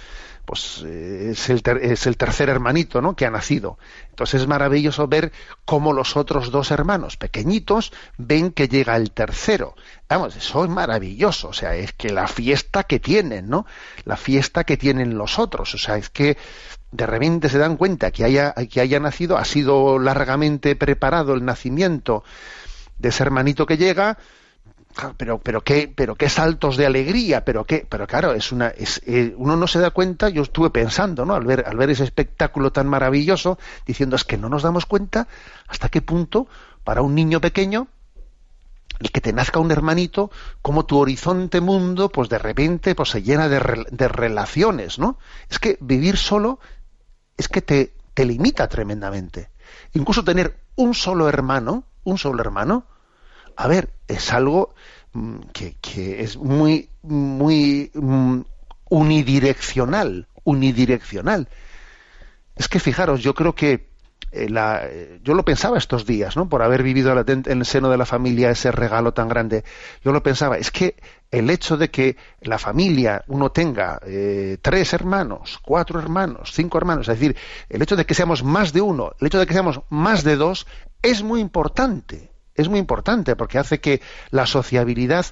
pues 0.45 0.83
eh, 0.85 1.29
es, 1.31 1.49
el 1.49 1.63
ter- 1.63 1.77
es 1.81 2.05
el 2.05 2.17
tercer 2.17 2.49
hermanito 2.49 3.01
¿no? 3.01 3.15
que 3.15 3.25
ha 3.25 3.31
nacido. 3.31 3.77
Entonces 4.09 4.41
es 4.41 4.47
maravilloso 4.47 5.07
ver 5.07 5.31
cómo 5.63 5.93
los 5.93 6.17
otros 6.17 6.51
dos 6.51 6.69
hermanos 6.71 7.15
pequeñitos 7.15 7.93
ven 8.17 8.51
que 8.51 8.67
llega 8.67 8.97
el 8.97 9.11
tercero. 9.11 9.73
Vamos 10.09 10.35
eso 10.35 10.65
es 10.65 10.69
maravilloso 10.69 11.47
o 11.49 11.53
sea 11.53 11.75
es 11.75 11.93
que 11.93 12.09
la 12.09 12.27
fiesta 12.27 12.83
que 12.83 12.99
tienen 12.99 13.49
no 13.49 13.65
la 14.03 14.17
fiesta 14.17 14.65
que 14.65 14.75
tienen 14.77 15.17
los 15.17 15.39
otros 15.39 15.73
o 15.75 15.77
sea 15.77 15.95
es 15.97 16.09
que 16.09 16.37
de 16.91 17.07
repente 17.07 17.47
se 17.49 17.57
dan 17.57 17.77
cuenta 17.77 18.11
que 18.11 18.23
haya 18.25 18.53
que 18.69 18.81
haya 18.81 18.99
nacido 18.99 19.37
ha 19.37 19.45
sido 19.45 19.97
largamente 19.97 20.75
preparado 20.75 21.33
el 21.33 21.45
nacimiento 21.45 22.23
de 22.99 23.09
ese 23.09 23.23
hermanito 23.23 23.65
que 23.65 23.77
llega 23.77 24.17
pero 25.17 25.39
pero 25.39 25.61
qué 25.61 25.91
pero 25.93 26.15
qué 26.15 26.29
saltos 26.29 26.77
de 26.77 26.85
alegría 26.85 27.43
pero 27.43 27.65
qué 27.65 27.85
pero 27.87 28.07
claro 28.07 28.33
es 28.33 28.51
una 28.51 28.67
es, 28.67 29.01
eh, 29.05 29.33
uno 29.37 29.55
no 29.55 29.67
se 29.67 29.79
da 29.79 29.91
cuenta 29.91 30.29
yo 30.29 30.43
estuve 30.43 30.69
pensando 30.69 31.25
no 31.25 31.35
al 31.35 31.45
ver 31.45 31.65
al 31.67 31.77
ver 31.77 31.89
ese 31.89 32.03
espectáculo 32.03 32.71
tan 32.71 32.87
maravilloso 32.87 33.57
diciendo 33.85 34.15
es 34.15 34.23
que 34.23 34.37
no 34.37 34.49
nos 34.49 34.63
damos 34.63 34.85
cuenta 34.85 35.27
hasta 35.67 35.89
qué 35.89 36.01
punto 36.01 36.47
para 36.83 37.01
un 37.01 37.15
niño 37.15 37.41
pequeño 37.41 37.87
el 38.99 39.11
que 39.11 39.21
te 39.21 39.33
nazca 39.33 39.59
un 39.59 39.71
hermanito 39.71 40.31
como 40.61 40.85
tu 40.85 40.99
horizonte 40.99 41.59
mundo 41.59 42.09
pues 42.09 42.29
de 42.29 42.37
repente 42.37 42.95
pues 42.95 43.09
se 43.09 43.23
llena 43.23 43.49
de, 43.49 43.85
de 43.89 44.07
relaciones 44.07 44.99
no 44.99 45.17
es 45.49 45.59
que 45.59 45.77
vivir 45.81 46.17
solo 46.17 46.59
es 47.37 47.47
que 47.47 47.61
te 47.61 47.93
te 48.13 48.25
limita 48.25 48.67
tremendamente. 48.67 49.49
Incluso 49.93 50.23
tener 50.23 50.57
un 50.75 50.93
solo 50.93 51.29
hermano 51.29 51.85
un 52.03 52.17
solo 52.17 52.41
hermano 52.41 52.85
a 53.55 53.67
ver, 53.67 53.93
es 54.07 54.31
algo 54.33 54.73
mm, 55.13 55.39
que, 55.53 56.21
es 56.21 56.37
muy, 56.37 56.89
muy 57.01 57.91
mm, 57.93 58.41
unidireccional, 58.89 60.27
unidireccional. 60.43 61.47
Es 62.55 62.67
que 62.67 62.79
fijaros, 62.79 63.21
yo 63.21 63.33
creo 63.33 63.55
que 63.55 63.91
eh, 64.31 64.49
la- 64.49 64.81
eh, 64.83 65.19
yo 65.23 65.35
lo 65.35 65.45
pensaba 65.45 65.77
estos 65.77 66.05
días, 66.07 66.35
¿no? 66.35 66.49
Por 66.49 66.63
haber 66.63 66.81
vivido 66.81 67.11
en 67.27 67.43
el 67.45 67.65
seno 67.65 67.89
de 67.89 67.97
la 67.97 68.05
familia 68.05 68.49
ese 68.49 68.71
regalo 68.71 69.13
tan 69.13 69.27
grande. 69.27 69.63
Yo 70.03 70.11
lo 70.11 70.23
pensaba, 70.23 70.57
es 70.57 70.71
que 70.71 70.95
el 71.29 71.49
hecho 71.51 71.77
de 71.77 71.91
que 71.91 72.17
la 72.41 72.57
familia 72.57 73.23
uno 73.27 73.51
tenga 73.51 73.99
eh, 74.05 74.57
tres 74.61 74.93
hermanos, 74.93 75.59
cuatro 75.63 75.99
hermanos, 75.99 76.51
cinco 76.53 76.79
hermanos, 76.79 77.07
es 77.09 77.19
decir, 77.19 77.35
el 77.69 77.81
hecho 77.83 77.95
de 77.95 78.05
que 78.07 78.15
seamos 78.15 78.43
más 78.43 78.73
de 78.73 78.81
uno, 78.81 79.11
el 79.19 79.27
hecho 79.27 79.39
de 79.39 79.45
que 79.45 79.53
seamos 79.53 79.81
más 79.89 80.23
de 80.23 80.35
dos, 80.35 80.65
es 81.03 81.21
muy 81.21 81.39
importante. 81.39 82.31
Es 82.55 82.69
muy 82.69 82.79
importante 82.79 83.35
porque 83.35 83.57
hace 83.59 83.79
que 83.79 84.01
la 84.31 84.45
sociabilidad 84.45 85.25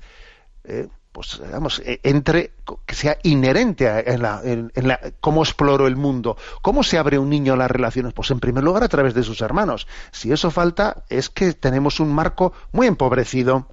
eh, 0.63 0.87
pues 1.11 1.41
digamos, 1.43 1.79
eh, 1.79 1.99
entre, 2.03 2.53
que 2.85 2.95
sea 2.95 3.17
inherente 3.23 3.89
a- 3.89 3.99
en, 3.99 4.21
la, 4.21 4.41
en- 4.43 4.71
la- 4.75 4.99
cómo 5.19 5.43
exploro 5.43 5.85
el 5.87 5.97
mundo. 5.97 6.37
¿Cómo 6.61 6.83
se 6.83 6.97
abre 6.97 7.19
un 7.19 7.29
niño 7.29 7.53
a 7.53 7.57
las 7.57 7.69
relaciones? 7.69 8.13
Pues 8.13 8.31
en 8.31 8.39
primer 8.39 8.63
lugar 8.63 8.83
a 8.83 8.87
través 8.87 9.13
de 9.13 9.23
sus 9.23 9.41
hermanos. 9.41 9.87
Si 10.11 10.31
eso 10.31 10.51
falta, 10.51 11.03
es 11.09 11.29
que 11.29 11.51
tenemos 11.53 11.99
un 11.99 12.13
marco 12.13 12.53
muy 12.71 12.87
empobrecido. 12.87 13.67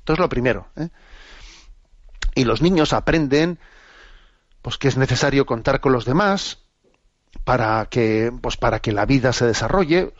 Esto 0.00 0.14
es 0.14 0.18
lo 0.18 0.28
primero. 0.28 0.66
¿eh? 0.76 0.88
Y 2.34 2.44
los 2.44 2.60
niños 2.60 2.92
aprenden 2.92 3.58
pues 4.62 4.78
que 4.78 4.88
es 4.88 4.96
necesario 4.96 5.46
contar 5.46 5.80
con 5.80 5.92
los 5.92 6.04
demás 6.04 6.58
para 7.44 7.86
que 7.86 8.32
pues 8.42 8.56
para 8.56 8.80
que 8.80 8.90
la 8.92 9.06
vida 9.06 9.32
se 9.32 9.46
desarrolle. 9.46 10.12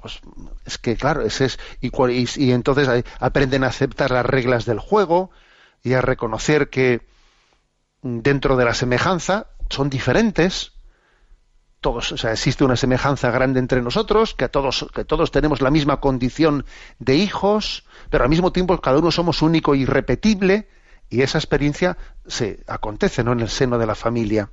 Pues 0.00 0.20
es 0.64 0.78
que 0.78 0.96
claro 0.96 1.22
ese 1.22 1.46
es 1.46 1.58
y, 1.80 2.52
entonces 2.52 3.04
aprenden 3.20 3.64
a 3.64 3.68
aceptar 3.68 4.10
las 4.10 4.24
reglas 4.24 4.64
del 4.64 4.78
juego 4.78 5.30
y 5.82 5.94
a 5.94 6.00
reconocer 6.00 6.70
que 6.70 7.06
dentro 8.02 8.56
de 8.56 8.64
la 8.64 8.74
semejanza 8.74 9.48
son 9.70 9.90
diferentes. 9.90 10.72
Todos 11.80 12.10
o 12.12 12.16
sea 12.16 12.32
existe 12.32 12.64
una 12.64 12.76
semejanza 12.76 13.30
grande 13.30 13.60
entre 13.60 13.82
nosotros 13.82 14.34
que 14.34 14.44
a 14.44 14.48
todos 14.48 14.86
que 14.92 15.04
todos 15.04 15.30
tenemos 15.30 15.60
la 15.60 15.70
misma 15.70 16.00
condición 16.00 16.64
de 16.98 17.14
hijos 17.14 17.84
pero 18.10 18.24
al 18.24 18.30
mismo 18.30 18.50
tiempo 18.50 18.80
cada 18.80 18.98
uno 18.98 19.12
somos 19.12 19.42
único 19.42 19.76
y 19.76 19.82
irrepetible 19.82 20.68
y 21.08 21.22
esa 21.22 21.38
experiencia 21.38 21.96
se 22.26 22.64
acontece 22.66 23.22
no 23.22 23.32
en 23.32 23.40
el 23.40 23.48
seno 23.48 23.78
de 23.78 23.86
la 23.86 23.94
familia. 23.94 24.50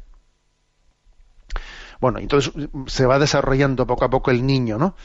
Bueno, 1.99 2.19
entonces 2.19 2.53
se 2.87 3.05
va 3.05 3.19
desarrollando 3.19 3.87
poco 3.87 4.05
a 4.05 4.09
poco 4.09 4.31
el 4.31 4.45
niño, 4.45 4.77
¿no? 4.77 4.95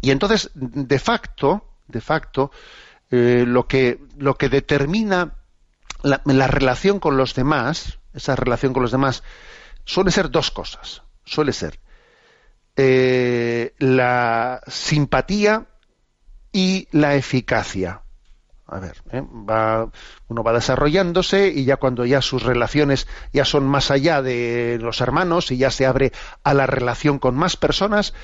Y 0.00 0.10
entonces, 0.10 0.50
de 0.54 0.98
facto, 0.98 1.64
de 1.88 2.00
facto, 2.00 2.50
eh, 3.10 3.44
lo 3.46 3.66
que 3.66 4.00
lo 4.16 4.36
que 4.36 4.48
determina 4.48 5.34
la, 6.02 6.22
la 6.24 6.46
relación 6.46 7.00
con 7.00 7.16
los 7.16 7.34
demás, 7.34 7.98
esa 8.14 8.36
relación 8.36 8.72
con 8.72 8.82
los 8.82 8.92
demás, 8.92 9.22
suele 9.84 10.10
ser 10.10 10.30
dos 10.30 10.50
cosas. 10.50 11.02
Suele 11.24 11.52
ser 11.52 11.78
eh, 12.76 13.74
la 13.78 14.62
simpatía 14.66 15.66
y 16.52 16.88
la 16.92 17.14
eficacia. 17.14 18.02
A 18.66 18.78
ver, 18.78 19.02
¿eh? 19.10 19.22
va, 19.22 19.90
uno 20.28 20.42
va 20.42 20.52
desarrollándose 20.52 21.48
y 21.48 21.64
ya 21.64 21.76
cuando 21.76 22.06
ya 22.06 22.22
sus 22.22 22.44
relaciones 22.44 23.08
ya 23.32 23.44
son 23.44 23.66
más 23.66 23.90
allá 23.90 24.22
de 24.22 24.78
los 24.80 25.00
hermanos 25.00 25.50
y 25.50 25.56
ya 25.56 25.70
se 25.70 25.86
abre 25.86 26.12
a 26.44 26.54
la 26.54 26.66
relación 26.66 27.18
con 27.18 27.34
más 27.34 27.56
personas, 27.56 28.14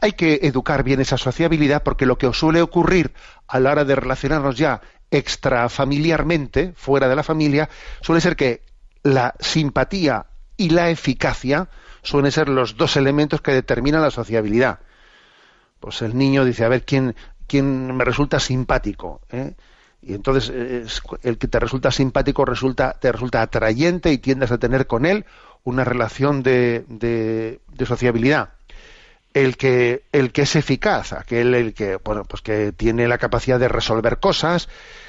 hay 0.00 0.12
que 0.12 0.40
educar 0.42 0.82
bien 0.82 1.00
esa 1.00 1.16
sociabilidad 1.16 1.82
porque 1.82 2.06
lo 2.06 2.18
que 2.18 2.32
suele 2.32 2.62
ocurrir 2.62 3.12
a 3.46 3.60
la 3.60 3.72
hora 3.72 3.84
de 3.84 3.96
relacionarnos 3.96 4.56
ya 4.56 4.80
extrafamiliarmente, 5.10 6.72
fuera 6.76 7.08
de 7.08 7.16
la 7.16 7.22
familia, 7.22 7.68
suele 8.00 8.20
ser 8.20 8.36
que 8.36 8.62
la 9.02 9.34
simpatía 9.40 10.26
y 10.56 10.70
la 10.70 10.90
eficacia 10.90 11.68
suelen 12.02 12.32
ser 12.32 12.48
los 12.48 12.76
dos 12.76 12.96
elementos 12.96 13.40
que 13.40 13.52
determinan 13.52 14.02
la 14.02 14.10
sociabilidad. 14.10 14.80
Pues 15.80 16.02
el 16.02 16.16
niño 16.16 16.44
dice, 16.44 16.64
a 16.64 16.68
ver, 16.68 16.84
¿quién, 16.84 17.14
me 17.96 18.04
resulta 18.04 18.40
simpático? 18.40 19.20
¿eh? 19.30 19.54
Y 20.02 20.14
entonces 20.14 20.50
es- 20.50 21.02
el 21.22 21.38
que 21.38 21.48
te 21.48 21.60
resulta 21.60 21.90
simpático 21.90 22.44
resulta, 22.44 22.92
te 22.98 23.12
resulta 23.12 23.42
atrayente 23.42 24.12
y 24.12 24.18
tiendes 24.18 24.50
a 24.50 24.58
tener 24.58 24.86
con 24.86 25.06
él 25.06 25.24
una 25.62 25.84
relación 25.84 26.42
de 26.42 27.60
sociabilidad. 27.86 28.53
El 29.34 29.56
que, 29.56 30.04
el 30.12 30.32
que 30.32 30.42
es 30.42 30.56
eficaz, 30.56 31.12
aquel 31.12 31.54
el 31.54 31.74
que, 31.74 31.96
bueno, 31.96 32.24
pues 32.24 32.40
que 32.40 32.72
tiene 32.72 33.08
la 33.08 33.18
capacidad 33.18 33.58
de 33.58 33.68
resolver 33.68 34.20
cosas, 34.20 34.68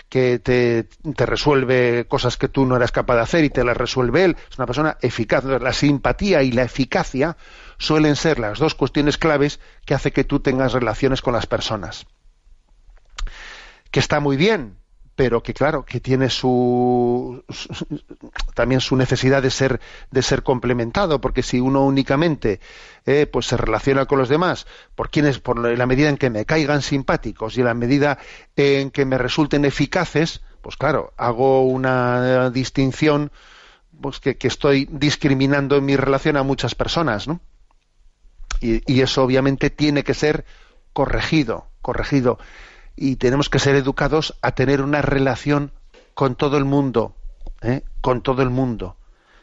que 0.10 0.40
te, 0.40 0.84
te 0.84 1.26
resuelve 1.26 2.06
cosas 2.08 2.36
que 2.36 2.50
tú 2.50 2.66
no 2.66 2.76
eras 2.76 2.92
capaz 2.92 3.16
de 3.16 3.22
hacer 3.22 3.44
y 3.44 3.50
te 3.50 3.64
las 3.64 3.78
resuelve 3.78 4.24
él, 4.24 4.38
es 4.50 4.58
una 4.58 4.66
persona 4.66 4.98
eficaz. 5.02 5.46
La 5.46 5.74
simpatía 5.74 6.42
y 6.42 6.52
la 6.52 6.64
eficacia 6.64 7.38
suelen 7.78 8.16
ser 8.16 8.40
las 8.40 8.60
dos 8.60 8.76
cuestiones 8.76 9.18
claves 9.18 9.60
que 9.86 9.94
hace 9.94 10.12
que 10.12 10.24
tú 10.24 10.40
tengas 10.40 10.74
relaciones 10.74 11.22
con 11.22 11.34
las 11.34 11.46
personas 11.46 12.08
que 13.96 14.02
está 14.02 14.20
muy 14.20 14.36
bien, 14.36 14.76
pero 15.16 15.42
que 15.42 15.54
claro, 15.54 15.86
que 15.86 16.00
tiene 16.00 16.30
su, 16.30 17.44
también 18.54 18.82
su 18.82 18.96
necesidad 18.96 19.42
de 19.42 19.50
ser 19.50 19.80
de 20.12 20.22
ser 20.22 20.44
complementado, 20.44 21.22
porque 21.22 21.42
si 21.42 21.60
uno 21.60 21.86
únicamente 21.86 22.60
eh, 23.06 23.26
pues 23.26 23.48
se 23.48 23.58
relaciona 23.58 24.06
con 24.06 24.20
los 24.20 24.30
demás 24.30 24.68
por 24.94 25.10
quienes 25.10 25.40
por 25.40 25.58
la 25.58 25.86
medida 25.86 26.10
en 26.10 26.18
que 26.18 26.30
me 26.30 26.46
caigan 26.46 26.82
simpáticos 26.82 27.58
y 27.58 27.62
en 27.62 27.68
la 27.68 27.74
medida 27.74 28.18
en 28.56 28.92
que 28.92 29.06
me 29.06 29.18
resulten 29.18 29.64
eficaces, 29.64 30.42
pues 30.62 30.76
claro, 30.76 31.14
hago 31.16 31.64
una 31.64 32.50
distinción 32.50 33.32
pues 34.02 34.20
que, 34.20 34.36
que 34.36 34.50
estoy 34.50 34.88
discriminando 34.92 35.78
en 35.78 35.86
mi 35.86 35.96
relación 35.96 36.36
a 36.36 36.44
muchas 36.44 36.76
personas, 36.76 37.28
¿no? 37.30 37.40
Y, 38.60 38.82
y 38.92 39.02
eso 39.02 39.24
obviamente 39.24 39.70
tiene 39.70 40.04
que 40.04 40.14
ser 40.14 40.46
corregido, 40.92 41.68
corregido. 41.82 42.38
Y 42.96 43.18
tenemos 43.18 43.50
que 43.50 43.60
ser 43.60 43.76
educados 43.76 44.38
a 44.42 44.54
tener 44.54 44.82
una 44.82 45.02
relación 45.02 45.72
con 46.14 46.36
todo 46.36 46.58
el 46.58 46.66
mundo, 46.66 47.16
¿eh? 47.62 47.84
con 48.02 48.22
todo 48.22 48.42
el 48.42 48.50
mundo, 48.50 48.96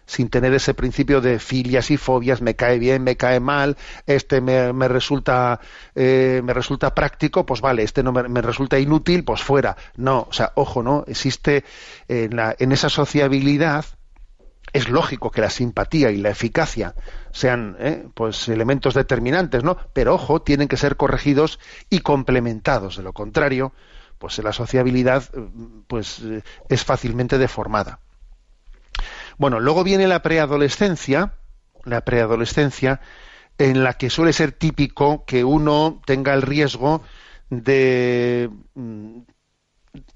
sin 0.06 0.28
tener 0.28 0.54
ese 0.54 0.74
principio 0.74 1.20
de 1.20 1.38
filias 1.38 1.90
y 1.90 1.96
fobias, 1.96 2.40
me 2.40 2.56
cae 2.56 2.78
bien, 2.78 3.02
me 3.02 3.16
cae 3.16 3.40
mal, 3.40 3.76
este 4.06 4.40
me, 4.40 4.72
me 4.72 4.88
resulta 4.88 5.60
eh, 5.94 6.40
me 6.42 6.54
resulta 6.54 6.94
práctico, 6.94 7.46
pues 7.46 7.60
vale, 7.60 7.82
este 7.82 8.02
no 8.02 8.12
me, 8.12 8.28
me 8.28 8.42
resulta 8.42 8.78
inútil, 8.78 9.24
pues 9.24 9.42
fuera. 9.42 9.76
No, 9.96 10.26
o 10.28 10.32
sea, 10.32 10.52
ojo, 10.54 10.82
no, 10.82 11.04
existe 11.06 11.64
en, 12.08 12.36
la, 12.36 12.56
en 12.58 12.72
esa 12.72 12.88
sociabilidad 12.88 13.84
es 14.72 14.88
lógico 14.88 15.30
que 15.30 15.42
la 15.42 15.50
simpatía 15.50 16.10
y 16.10 16.16
la 16.16 16.30
eficacia 16.30 16.94
sean 17.32 17.76
eh, 17.78 18.06
pues 18.14 18.48
elementos 18.48 18.94
determinantes, 18.94 19.64
¿no? 19.64 19.76
Pero 19.92 20.14
ojo, 20.14 20.42
tienen 20.42 20.68
que 20.68 20.76
ser 20.76 20.96
corregidos 20.96 21.58
y 21.90 22.00
complementados. 22.00 22.96
De 22.96 23.02
lo 23.02 23.12
contrario, 23.12 23.72
pues 24.18 24.38
la 24.38 24.52
sociabilidad 24.52 25.24
pues 25.88 26.20
eh, 26.20 26.42
es 26.68 26.84
fácilmente 26.84 27.38
deformada. 27.38 28.00
Bueno, 29.38 29.60
luego 29.60 29.82
viene 29.82 30.06
la 30.06 30.22
preadolescencia, 30.22 31.34
la 31.84 32.02
preadolescencia 32.02 33.00
en 33.58 33.82
la 33.82 33.94
que 33.94 34.10
suele 34.10 34.32
ser 34.32 34.52
típico 34.52 35.24
que 35.24 35.44
uno 35.44 36.00
tenga 36.06 36.34
el 36.34 36.42
riesgo 36.42 37.02
de 37.50 38.50
mm, 38.74 39.18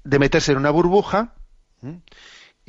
de 0.03 0.19
meterse 0.19 0.51
en 0.51 0.57
una 0.57 0.71
burbuja. 0.71 1.33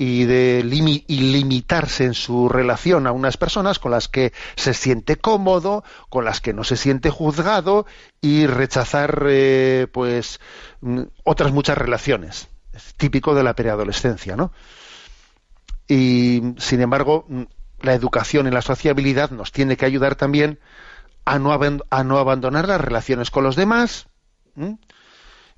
Y 0.00 0.26
de 0.26 0.62
limi- 0.64 1.02
y 1.08 1.32
limitarse 1.32 2.04
en 2.04 2.14
su 2.14 2.48
relación 2.48 3.08
a 3.08 3.12
unas 3.12 3.36
personas 3.36 3.80
con 3.80 3.90
las 3.90 4.06
que 4.06 4.32
se 4.54 4.72
siente 4.72 5.16
cómodo, 5.16 5.82
con 6.08 6.24
las 6.24 6.40
que 6.40 6.52
no 6.54 6.62
se 6.62 6.76
siente 6.76 7.10
juzgado 7.10 7.84
y 8.20 8.46
rechazar 8.46 9.24
eh, 9.28 9.88
pues 9.92 10.38
mm, 10.82 11.02
otras 11.24 11.52
muchas 11.52 11.76
relaciones. 11.76 12.46
Es 12.72 12.94
típico 12.94 13.34
de 13.34 13.42
la 13.42 13.54
preadolescencia, 13.54 14.36
¿no? 14.36 14.52
Y 15.88 16.42
sin 16.58 16.80
embargo, 16.80 17.24
mm, 17.28 17.42
la 17.80 17.94
educación 17.94 18.46
en 18.46 18.54
la 18.54 18.62
sociabilidad 18.62 19.30
nos 19.32 19.50
tiene 19.50 19.76
que 19.76 19.84
ayudar 19.86 20.14
también 20.14 20.60
a 21.24 21.40
no, 21.40 21.52
a 21.90 22.04
no 22.04 22.18
abandonar 22.18 22.68
las 22.68 22.80
relaciones 22.80 23.32
con 23.32 23.42
los 23.42 23.56
demás. 23.56 24.06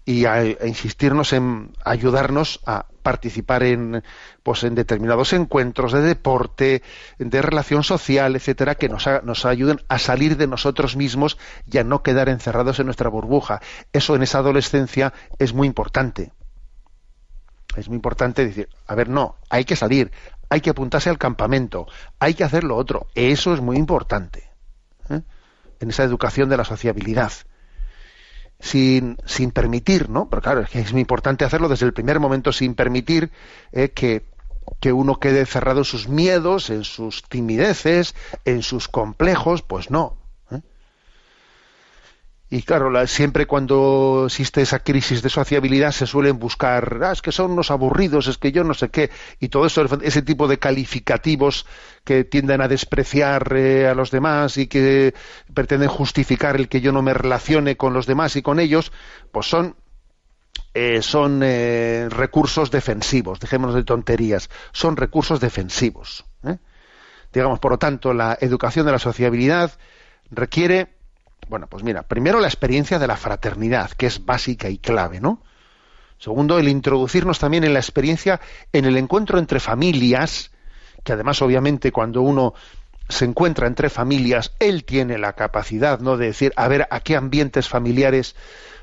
Y 0.04 0.24
a, 0.24 0.44
insistirnos 0.66 1.32
en 1.32 1.72
ayudarnos 1.84 2.60
a 2.66 2.86
participar 3.02 3.62
en 3.62 4.02
pues 4.42 4.62
en 4.64 4.74
determinados 4.74 5.32
encuentros 5.32 5.92
de 5.92 6.02
deporte, 6.02 6.82
de 7.18 7.42
relación 7.42 7.82
social, 7.82 8.36
etcétera, 8.36 8.74
que 8.74 8.88
nos, 8.88 9.06
ha- 9.06 9.20
nos 9.22 9.44
ayuden 9.46 9.80
a 9.88 9.98
salir 9.98 10.36
de 10.36 10.46
nosotros 10.46 10.96
mismos 10.96 11.38
y 11.70 11.78
a 11.78 11.84
no 11.84 12.02
quedar 12.02 12.28
encerrados 12.28 12.78
en 12.80 12.86
nuestra 12.86 13.08
burbuja. 13.08 13.60
Eso 13.92 14.14
en 14.16 14.22
esa 14.22 14.38
adolescencia 14.38 15.12
es 15.38 15.52
muy 15.54 15.66
importante. 15.66 16.32
Es 17.76 17.88
muy 17.88 17.96
importante 17.96 18.44
decir, 18.44 18.68
a 18.86 18.94
ver, 18.94 19.08
no, 19.08 19.36
hay 19.48 19.64
que 19.64 19.76
salir, 19.76 20.10
hay 20.48 20.60
que 20.60 20.70
apuntarse 20.70 21.08
al 21.08 21.18
campamento, 21.18 21.86
hay 22.18 22.34
que 22.34 22.42
hacer 22.44 22.64
lo 22.64 22.76
otro. 22.76 23.06
Eso 23.14 23.54
es 23.54 23.60
muy 23.60 23.76
importante. 23.76 24.50
¿eh? 25.08 25.20
En 25.78 25.88
esa 25.90 26.02
educación 26.02 26.48
de 26.48 26.56
la 26.56 26.64
sociabilidad 26.64 27.32
sin, 28.60 29.18
sin 29.24 29.50
permitir, 29.50 30.08
¿no? 30.08 30.28
Pero 30.28 30.42
claro, 30.42 30.60
es 30.60 30.70
que 30.70 30.80
es 30.80 30.92
muy 30.92 31.00
importante 31.00 31.44
hacerlo 31.44 31.68
desde 31.68 31.86
el 31.86 31.92
primer 31.92 32.20
momento, 32.20 32.52
sin 32.52 32.74
permitir 32.74 33.30
eh, 33.72 33.90
que, 33.90 34.26
que 34.80 34.92
uno 34.92 35.18
quede 35.18 35.46
cerrado 35.46 35.80
en 35.80 35.84
sus 35.84 36.08
miedos, 36.08 36.70
en 36.70 36.84
sus 36.84 37.24
timideces, 37.24 38.14
en 38.44 38.62
sus 38.62 38.88
complejos, 38.88 39.62
pues 39.62 39.90
no. 39.90 40.19
Y 42.52 42.62
claro, 42.62 42.90
la- 42.90 43.06
siempre 43.06 43.46
cuando 43.46 44.24
existe 44.26 44.60
esa 44.60 44.80
crisis 44.80 45.22
de 45.22 45.28
sociabilidad 45.28 45.92
se 45.92 46.04
suelen 46.06 46.38
buscar, 46.40 46.98
"Ah, 47.04 47.12
es 47.12 47.22
que 47.22 47.30
son 47.30 47.52
unos 47.52 47.70
aburridos, 47.70 48.26
es 48.26 48.38
que 48.38 48.50
yo 48.50 48.64
no 48.64 48.74
sé 48.74 48.88
qué, 48.88 49.10
y 49.38 49.48
todo 49.50 49.66
eso, 49.66 49.86
ese 50.02 50.22
tipo 50.22 50.48
de 50.48 50.58
calificativos 50.58 51.64
que 52.02 52.24
tienden 52.24 52.60
a 52.60 52.66
despreciar 52.66 53.52
eh, 53.56 53.86
a 53.86 53.94
los 53.94 54.10
demás 54.10 54.56
y 54.58 54.66
que 54.66 55.14
pretenden 55.54 55.88
justificar 55.88 56.56
el 56.56 56.68
que 56.68 56.80
yo 56.80 56.90
no 56.90 57.02
me 57.02 57.14
relacione 57.14 57.76
con 57.76 57.92
los 57.92 58.06
demás 58.06 58.34
y 58.34 58.42
con 58.42 58.58
ellos, 58.58 58.90
pues 59.30 59.46
son 59.46 59.76
eh, 60.74 61.02
son 61.02 61.40
eh, 61.44 62.08
recursos 62.10 62.70
defensivos, 62.70 63.40
dejémonos 63.40 63.74
de 63.74 63.84
tonterías, 63.84 64.50
son 64.72 64.96
recursos 64.96 65.40
defensivos. 65.40 66.24
¿eh? 66.44 66.58
Digamos, 67.32 67.58
por 67.60 67.72
lo 67.72 67.78
tanto, 67.78 68.12
la 68.14 68.36
educación 68.40 68.86
de 68.86 68.92
la 68.92 68.98
sociabilidad 69.00 69.72
requiere, 70.30 70.94
bueno, 71.48 71.66
pues 71.66 71.82
mira, 71.82 72.02
primero 72.02 72.40
la 72.40 72.46
experiencia 72.46 72.98
de 72.98 73.06
la 73.06 73.16
fraternidad, 73.16 73.90
que 73.92 74.06
es 74.06 74.24
básica 74.24 74.68
y 74.68 74.78
clave, 74.78 75.20
¿no? 75.20 75.42
Segundo, 76.18 76.58
el 76.58 76.68
introducirnos 76.68 77.38
también 77.38 77.64
en 77.64 77.72
la 77.72 77.80
experiencia, 77.80 78.40
en 78.72 78.84
el 78.84 78.96
encuentro 78.96 79.38
entre 79.38 79.58
familias, 79.58 80.50
que 81.02 81.12
además, 81.14 81.40
obviamente, 81.40 81.92
cuando 81.92 82.20
uno 82.20 82.54
se 83.08 83.24
encuentra 83.24 83.66
entre 83.66 83.88
familias, 83.88 84.52
él 84.58 84.84
tiene 84.84 85.18
la 85.18 85.32
capacidad, 85.32 85.98
¿no?, 86.00 86.16
de 86.16 86.26
decir, 86.26 86.52
a 86.56 86.68
ver, 86.68 86.86
a 86.90 87.00
qué 87.00 87.16
ambientes 87.16 87.68
familiares 87.68 88.36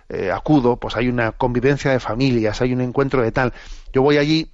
eh, 0.09 0.31
acudo, 0.31 0.77
pues 0.77 0.95
hay 0.95 1.09
una 1.09 1.33
convivencia 1.33 1.91
de 1.91 1.99
familias, 1.99 2.61
hay 2.61 2.73
un 2.73 2.81
encuentro 2.81 3.21
de 3.21 3.31
tal. 3.31 3.53
Yo 3.93 4.01
voy 4.01 4.17
allí 4.17 4.51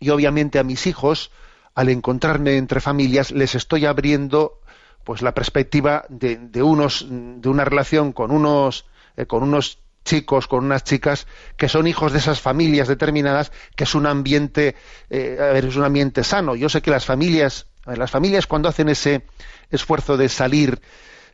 y 0.00 0.10
obviamente 0.10 0.58
a 0.58 0.64
mis 0.64 0.86
hijos, 0.86 1.30
al 1.74 1.88
encontrarme 1.88 2.56
entre 2.56 2.80
familias, 2.80 3.30
les 3.30 3.54
estoy 3.54 3.86
abriendo 3.86 4.60
pues 5.06 5.22
la 5.22 5.32
perspectiva 5.32 6.04
de, 6.08 6.36
de 6.36 6.62
unos 6.64 7.06
de 7.08 7.48
una 7.48 7.64
relación 7.64 8.12
con 8.12 8.32
unos 8.32 8.86
eh, 9.16 9.26
con 9.26 9.44
unos 9.44 9.78
chicos, 10.04 10.48
con 10.48 10.64
unas 10.64 10.82
chicas 10.82 11.28
que 11.56 11.68
son 11.68 11.86
hijos 11.86 12.12
de 12.12 12.18
esas 12.18 12.40
familias 12.40 12.88
determinadas, 12.88 13.52
que 13.76 13.84
es 13.84 13.94
un 13.94 14.04
ambiente, 14.04 14.74
eh, 15.08 15.38
a 15.40 15.52
ver, 15.52 15.66
es 15.66 15.76
un 15.76 15.84
ambiente 15.84 16.24
sano. 16.24 16.56
Yo 16.56 16.68
sé 16.68 16.82
que 16.82 16.90
las 16.90 17.04
familias, 17.04 17.66
las 17.84 18.10
familias 18.10 18.48
cuando 18.48 18.68
hacen 18.68 18.88
ese 18.88 19.24
esfuerzo 19.70 20.16
de 20.16 20.28
salir 20.28 20.80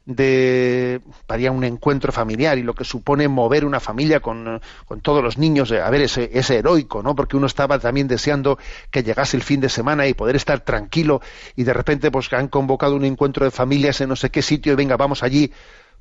de 0.04 1.00
para 1.26 1.50
un 1.52 1.64
encuentro 1.64 2.12
familiar 2.12 2.58
y 2.58 2.62
lo 2.62 2.74
que 2.74 2.84
supone 2.84 3.28
mover 3.28 3.64
una 3.64 3.80
familia 3.80 4.20
con, 4.20 4.60
con 4.86 5.00
todos 5.00 5.22
los 5.22 5.38
niños, 5.38 5.70
eh, 5.70 5.80
a 5.80 5.90
ver, 5.90 6.02
ese, 6.02 6.30
ese 6.32 6.58
heroico, 6.58 7.02
¿no? 7.02 7.14
Porque 7.14 7.36
uno 7.36 7.46
estaba 7.46 7.78
también 7.78 8.08
deseando 8.08 8.58
que 8.90 9.02
llegase 9.02 9.36
el 9.36 9.42
fin 9.42 9.60
de 9.60 9.68
semana 9.68 10.06
y 10.06 10.14
poder 10.14 10.36
estar 10.36 10.60
tranquilo 10.60 11.20
y 11.56 11.64
de 11.64 11.72
repente 11.72 12.10
pues 12.10 12.28
que 12.28 12.36
han 12.36 12.48
convocado 12.48 12.96
un 12.96 13.04
encuentro 13.04 13.44
de 13.44 13.50
familias 13.50 14.00
en 14.00 14.08
no 14.08 14.16
sé 14.16 14.30
qué 14.30 14.42
sitio 14.42 14.72
y 14.72 14.76
venga, 14.76 14.96
vamos 14.96 15.22
allí, 15.22 15.52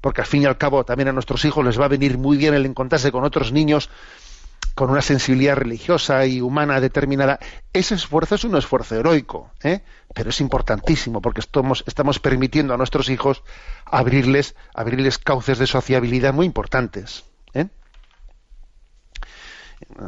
porque 0.02 0.22
al 0.22 0.28
fin 0.28 0.42
y 0.42 0.46
al 0.46 0.58
cabo 0.58 0.84
también 0.84 1.10
a 1.10 1.14
nuestros 1.14 1.46
hijos 1.46 1.64
les 1.64 1.80
va 1.80 1.86
a 1.86 1.90
venir 1.90 2.18
muy 2.18 2.38
bien 2.38 2.54
el 2.54 2.66
encontrarse 2.66 3.12
con 3.12 3.24
otros 3.24 3.52
niños 3.52 3.90
con 4.76 4.90
una 4.90 5.02
sensibilidad 5.02 5.56
religiosa 5.56 6.26
y 6.26 6.42
humana 6.42 6.80
determinada, 6.80 7.40
ese 7.74 7.96
esfuerzo 7.96 8.36
es 8.36 8.44
un 8.44 8.56
esfuerzo 8.56 8.96
heroico, 8.96 9.52
¿eh? 9.64 9.82
pero 10.14 10.30
es 10.30 10.42
importantísimo 10.42 11.22
porque 11.22 11.42
estamos, 11.42 11.84
estamos 11.88 12.20
permitiendo 12.20 12.74
a 12.74 12.78
nuestros 12.78 13.10
hijos 13.10 13.44
abrirles, 13.86 14.56
abrirles 14.74 15.18
cauces 15.18 15.60
de 15.60 15.68
sociabilidad 15.68 16.34
muy 16.34 16.46
importantes. 16.46 17.24
¿eh? 17.54 17.68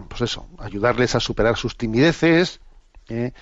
Pues 0.09 0.22
eso, 0.22 0.47
ayudarles 0.59 1.16
a 1.16 1.20
superar 1.20 1.57
sus 1.57 1.78
timideces, 1.78 2.59
¿eh? 3.09 3.34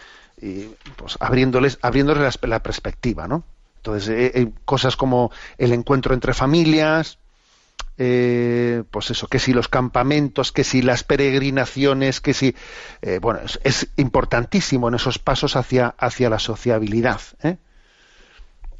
y 0.42 0.64
pues 0.96 1.18
abriéndoles, 1.20 1.78
abriéndoles 1.82 2.40
la, 2.42 2.48
la 2.48 2.64
perspectiva, 2.64 3.28
¿no? 3.28 3.44
Entonces, 3.82 4.10
eh, 4.10 4.32
eh, 4.36 4.52
cosas 4.64 4.96
como 4.96 5.32
el 5.58 5.74
encuentro 5.74 6.14
entre 6.14 6.36
familias, 6.36 7.18
eh, 8.04 8.84
pues 8.89 9.12
eso, 9.12 9.28
que 9.28 9.38
si 9.38 9.54
los 9.54 9.68
campamentos, 9.68 10.52
que 10.52 10.64
si 10.64 10.82
las 10.82 11.04
peregrinaciones, 11.04 12.20
que 12.20 12.34
si, 12.34 12.56
eh, 13.04 13.20
bueno, 13.22 13.41
es, 13.64 13.89
importantísimo 13.95 14.88
en 14.88 14.95
esos 14.95 15.20
pasos 15.20 15.56
hacia, 15.56 15.93
hacia 15.99 16.32
la 16.32 16.39
sociabilidad, 16.39 17.22
¿eh? 17.43 17.58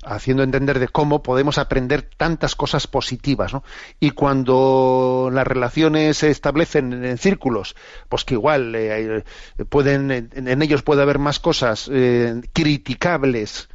haciendo 0.03 0.41
entender 0.41 0.80
de 0.80 0.88
cómo 0.88 1.22
podemos 1.22 1.59
aprender 1.59 2.01
tantas 2.01 2.55
cosas 2.55 2.88
positivas, 2.88 3.53
¿no? 3.53 3.63
Y 3.99 4.09
cuando 4.09 5.30
las 5.32 5.45
relaciones 5.45 6.17
se 6.17 6.32
establecen 6.32 7.05
en, 7.05 7.19
círculos, 7.19 7.76
pues 8.09 8.26
que 8.26 8.34
igual 8.34 8.74
eh, 8.76 9.24
pueden, 9.69 10.09
en, 10.09 10.47
en 10.47 10.61
ellos 10.63 10.82
puede 10.82 11.03
haber 11.03 11.19
más 11.19 11.39
cosas 11.39 11.88
eh, 11.93 12.41
criticables, 12.53 13.69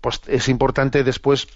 pues 0.00 0.20
es 0.26 0.48
importante 0.48 1.04
después 1.04 1.46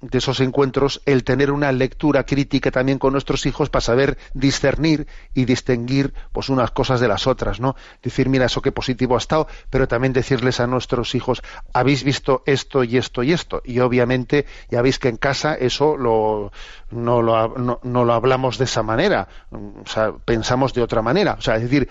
de 0.00 0.18
esos 0.18 0.40
encuentros 0.40 1.02
el 1.04 1.24
tener 1.24 1.50
una 1.50 1.72
lectura 1.72 2.24
crítica 2.24 2.70
también 2.70 2.98
con 2.98 3.12
nuestros 3.12 3.44
hijos 3.46 3.68
para 3.68 3.82
saber 3.82 4.18
discernir 4.34 5.06
y 5.34 5.44
distinguir 5.44 6.14
pues 6.32 6.48
unas 6.48 6.70
cosas 6.70 7.00
de 7.00 7.08
las 7.08 7.26
otras, 7.26 7.60
¿no? 7.60 7.76
Decir, 8.02 8.28
mira, 8.28 8.46
eso 8.46 8.62
qué 8.62 8.72
positivo 8.72 9.14
ha 9.14 9.18
estado, 9.18 9.46
pero 9.68 9.88
también 9.88 10.12
decirles 10.12 10.60
a 10.60 10.66
nuestros 10.66 11.14
hijos, 11.14 11.42
habéis 11.72 12.02
visto 12.02 12.42
esto 12.46 12.84
y 12.84 12.96
esto 12.96 13.22
y 13.22 13.32
esto. 13.32 13.62
Y 13.64 13.80
obviamente 13.80 14.46
ya 14.70 14.82
veis 14.82 14.98
que 14.98 15.08
en 15.08 15.16
casa 15.16 15.54
eso 15.54 15.96
lo, 15.96 16.52
no, 16.90 17.22
lo, 17.22 17.48
no, 17.58 17.80
no 17.82 18.04
lo 18.04 18.12
hablamos 18.12 18.58
de 18.58 18.64
esa 18.64 18.82
manera, 18.82 19.28
o 19.50 19.86
sea, 19.86 20.12
pensamos 20.24 20.72
de 20.74 20.82
otra 20.82 21.02
manera. 21.02 21.36
O 21.38 21.42
sea, 21.42 21.56
es 21.56 21.62
decir, 21.62 21.88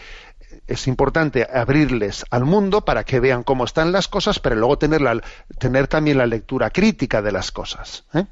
es 0.67 0.87
importante 0.87 1.47
abrirles 1.51 2.25
al 2.29 2.45
mundo 2.45 2.85
para 2.85 3.03
que 3.03 3.19
vean 3.19 3.43
cómo 3.43 3.65
están 3.65 3.91
las 3.91 4.07
cosas, 4.07 4.39
pero 4.39 4.55
luego 4.55 4.77
tener, 4.77 5.01
la, 5.01 5.21
tener 5.57 5.87
también 5.87 6.17
la 6.17 6.25
lectura 6.25 6.69
crítica 6.69 7.21
de 7.21 7.31
las 7.31 7.51
cosas. 7.51 8.05
¿eh? 8.13 8.25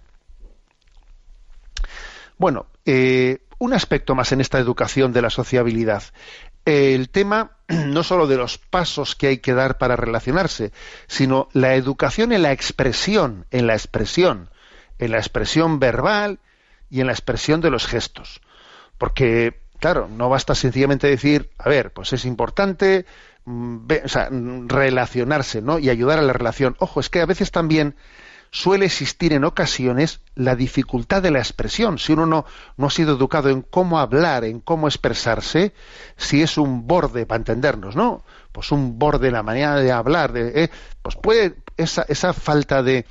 Bueno, 2.38 2.68
eh, 2.86 3.40
un 3.60 3.74
aspecto 3.74 4.16
más 4.16 4.32
en 4.32 4.42
esta 4.42 4.60
educación 4.60 5.12
de 5.14 5.22
la 5.22 5.30
sociabilidad. 5.30 6.04
El 6.66 7.10
tema 7.10 7.52
no 7.68 8.04
solo 8.04 8.28
de 8.28 8.38
los 8.38 8.58
pasos 8.58 9.16
que 9.16 9.28
hay 9.28 9.38
que 9.40 9.54
dar 9.54 9.78
para 9.78 9.96
relacionarse, 9.96 10.72
sino 11.08 11.50
la 11.54 11.76
educación 11.76 12.32
en 12.32 12.44
la 12.44 12.52
expresión, 12.52 13.46
en 13.52 13.68
la 13.68 13.74
expresión, 13.74 14.50
en 15.00 15.12
la 15.12 15.18
expresión 15.18 15.80
verbal 15.80 16.40
y 16.90 17.02
en 17.02 17.08
la 17.08 17.14
expresión 17.14 17.62
de 17.62 17.70
los 17.70 17.88
gestos. 17.88 18.42
Porque 18.98 19.60
claro, 19.80 20.08
no 20.10 20.30
basta 20.30 20.56
sencillamente 20.56 21.08
decir, 21.08 21.50
a 21.58 21.70
ver, 21.70 21.92
pues 21.92 22.14
es 22.14 22.26
importante 22.26 23.06
mm, 23.46 23.78
o 24.06 24.08
sea, 24.08 24.30
mm, 24.30 24.68
relacionarse, 24.68 25.62
¿no? 25.62 25.80
Y 25.80 25.90
ayudar 25.90 26.20
a 26.20 26.24
la 26.24 26.34
relación. 26.34 26.76
Ojo, 26.80 27.00
es 27.00 27.10
que 27.10 27.22
a 27.22 27.26
veces 27.26 27.52
también 27.52 27.96
suele 28.52 28.86
existir 28.86 29.34
en 29.34 29.44
ocasiones 29.44 30.22
la 30.36 30.56
dificultad 30.56 31.22
de 31.22 31.32
la 31.32 31.40
expresión. 31.40 31.98
Si 31.98 32.14
uno 32.14 32.26
no, 32.26 32.46
no 32.78 32.88
ha 32.88 32.90
sido 32.90 33.16
educado 33.16 33.50
en 33.50 33.62
cómo 33.62 34.00
hablar, 34.00 34.46
en 34.46 34.60
cómo 34.60 34.88
expresarse, 34.88 35.74
si 36.16 36.42
es 36.42 36.58
un 36.58 36.88
borde 36.88 37.26
para 37.26 37.40
entendernos, 37.40 37.96
¿no? 37.96 38.24
Pues 38.52 38.72
un 38.72 38.98
borde 38.98 39.28
en 39.28 39.34
la 39.34 39.44
manera 39.44 39.76
de 39.76 39.92
hablar, 39.92 40.32
de, 40.32 40.64
eh, 40.64 40.70
pues 41.02 41.16
puede 41.16 41.56
esa, 41.76 42.06
esa 42.08 42.34
falta 42.34 42.82
de, 42.82 43.06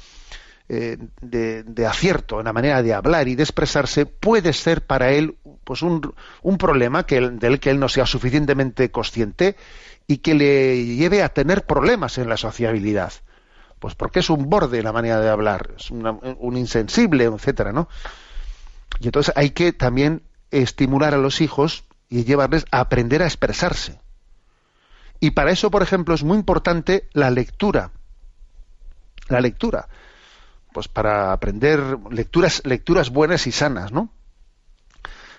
eh, 0.68 0.98
de, 1.20 1.62
de 1.62 1.86
acierto 1.86 2.40
en 2.40 2.46
la 2.46 2.52
manera 2.52 2.82
de 2.82 2.92
hablar 2.92 3.28
y 3.28 3.36
de 3.36 3.44
expresarse 3.44 4.06
puede 4.06 4.52
ser 4.52 4.84
para 4.84 5.12
él 5.12 5.36
pues 5.66 5.82
un, 5.82 6.14
un 6.42 6.58
problema 6.58 7.04
que 7.06 7.20
del 7.20 7.58
que 7.58 7.70
él 7.70 7.80
no 7.80 7.88
sea 7.88 8.06
suficientemente 8.06 8.92
consciente 8.92 9.56
y 10.06 10.18
que 10.18 10.34
le 10.34 10.86
lleve 10.96 11.22
a 11.24 11.30
tener 11.30 11.66
problemas 11.66 12.18
en 12.18 12.28
la 12.28 12.36
sociabilidad. 12.36 13.12
Pues 13.80 13.96
porque 13.96 14.20
es 14.20 14.30
un 14.30 14.48
borde 14.48 14.82
la 14.82 14.92
manera 14.92 15.20
de 15.20 15.28
hablar, 15.28 15.72
es 15.76 15.90
un 15.90 16.56
insensible, 16.56 17.24
etcétera, 17.24 17.72
¿no? 17.72 17.88
Y 19.00 19.06
entonces 19.06 19.34
hay 19.36 19.50
que 19.50 19.72
también 19.72 20.22
estimular 20.50 21.12
a 21.12 21.18
los 21.18 21.40
hijos 21.40 21.84
y 22.08 22.24
llevarles 22.24 22.64
a 22.70 22.78
aprender 22.78 23.20
a 23.20 23.26
expresarse. 23.26 23.98
Y 25.18 25.32
para 25.32 25.50
eso, 25.50 25.70
por 25.70 25.82
ejemplo, 25.82 26.14
es 26.14 26.22
muy 26.22 26.38
importante 26.38 27.08
la 27.12 27.30
lectura. 27.30 27.90
La 29.28 29.40
lectura 29.40 29.88
pues 30.76 30.88
para 30.88 31.32
aprender 31.32 31.80
lecturas 32.10 32.60
lecturas 32.66 33.08
buenas 33.08 33.46
y 33.46 33.52
sanas, 33.52 33.92
¿no? 33.92 34.10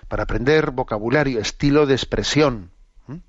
Para 0.08 0.24
aprender 0.24 0.70
vocabulario, 0.70 1.40
estilo 1.40 1.86
de 1.86 1.94
expresión. 1.94 2.70
¿m? 3.08 3.20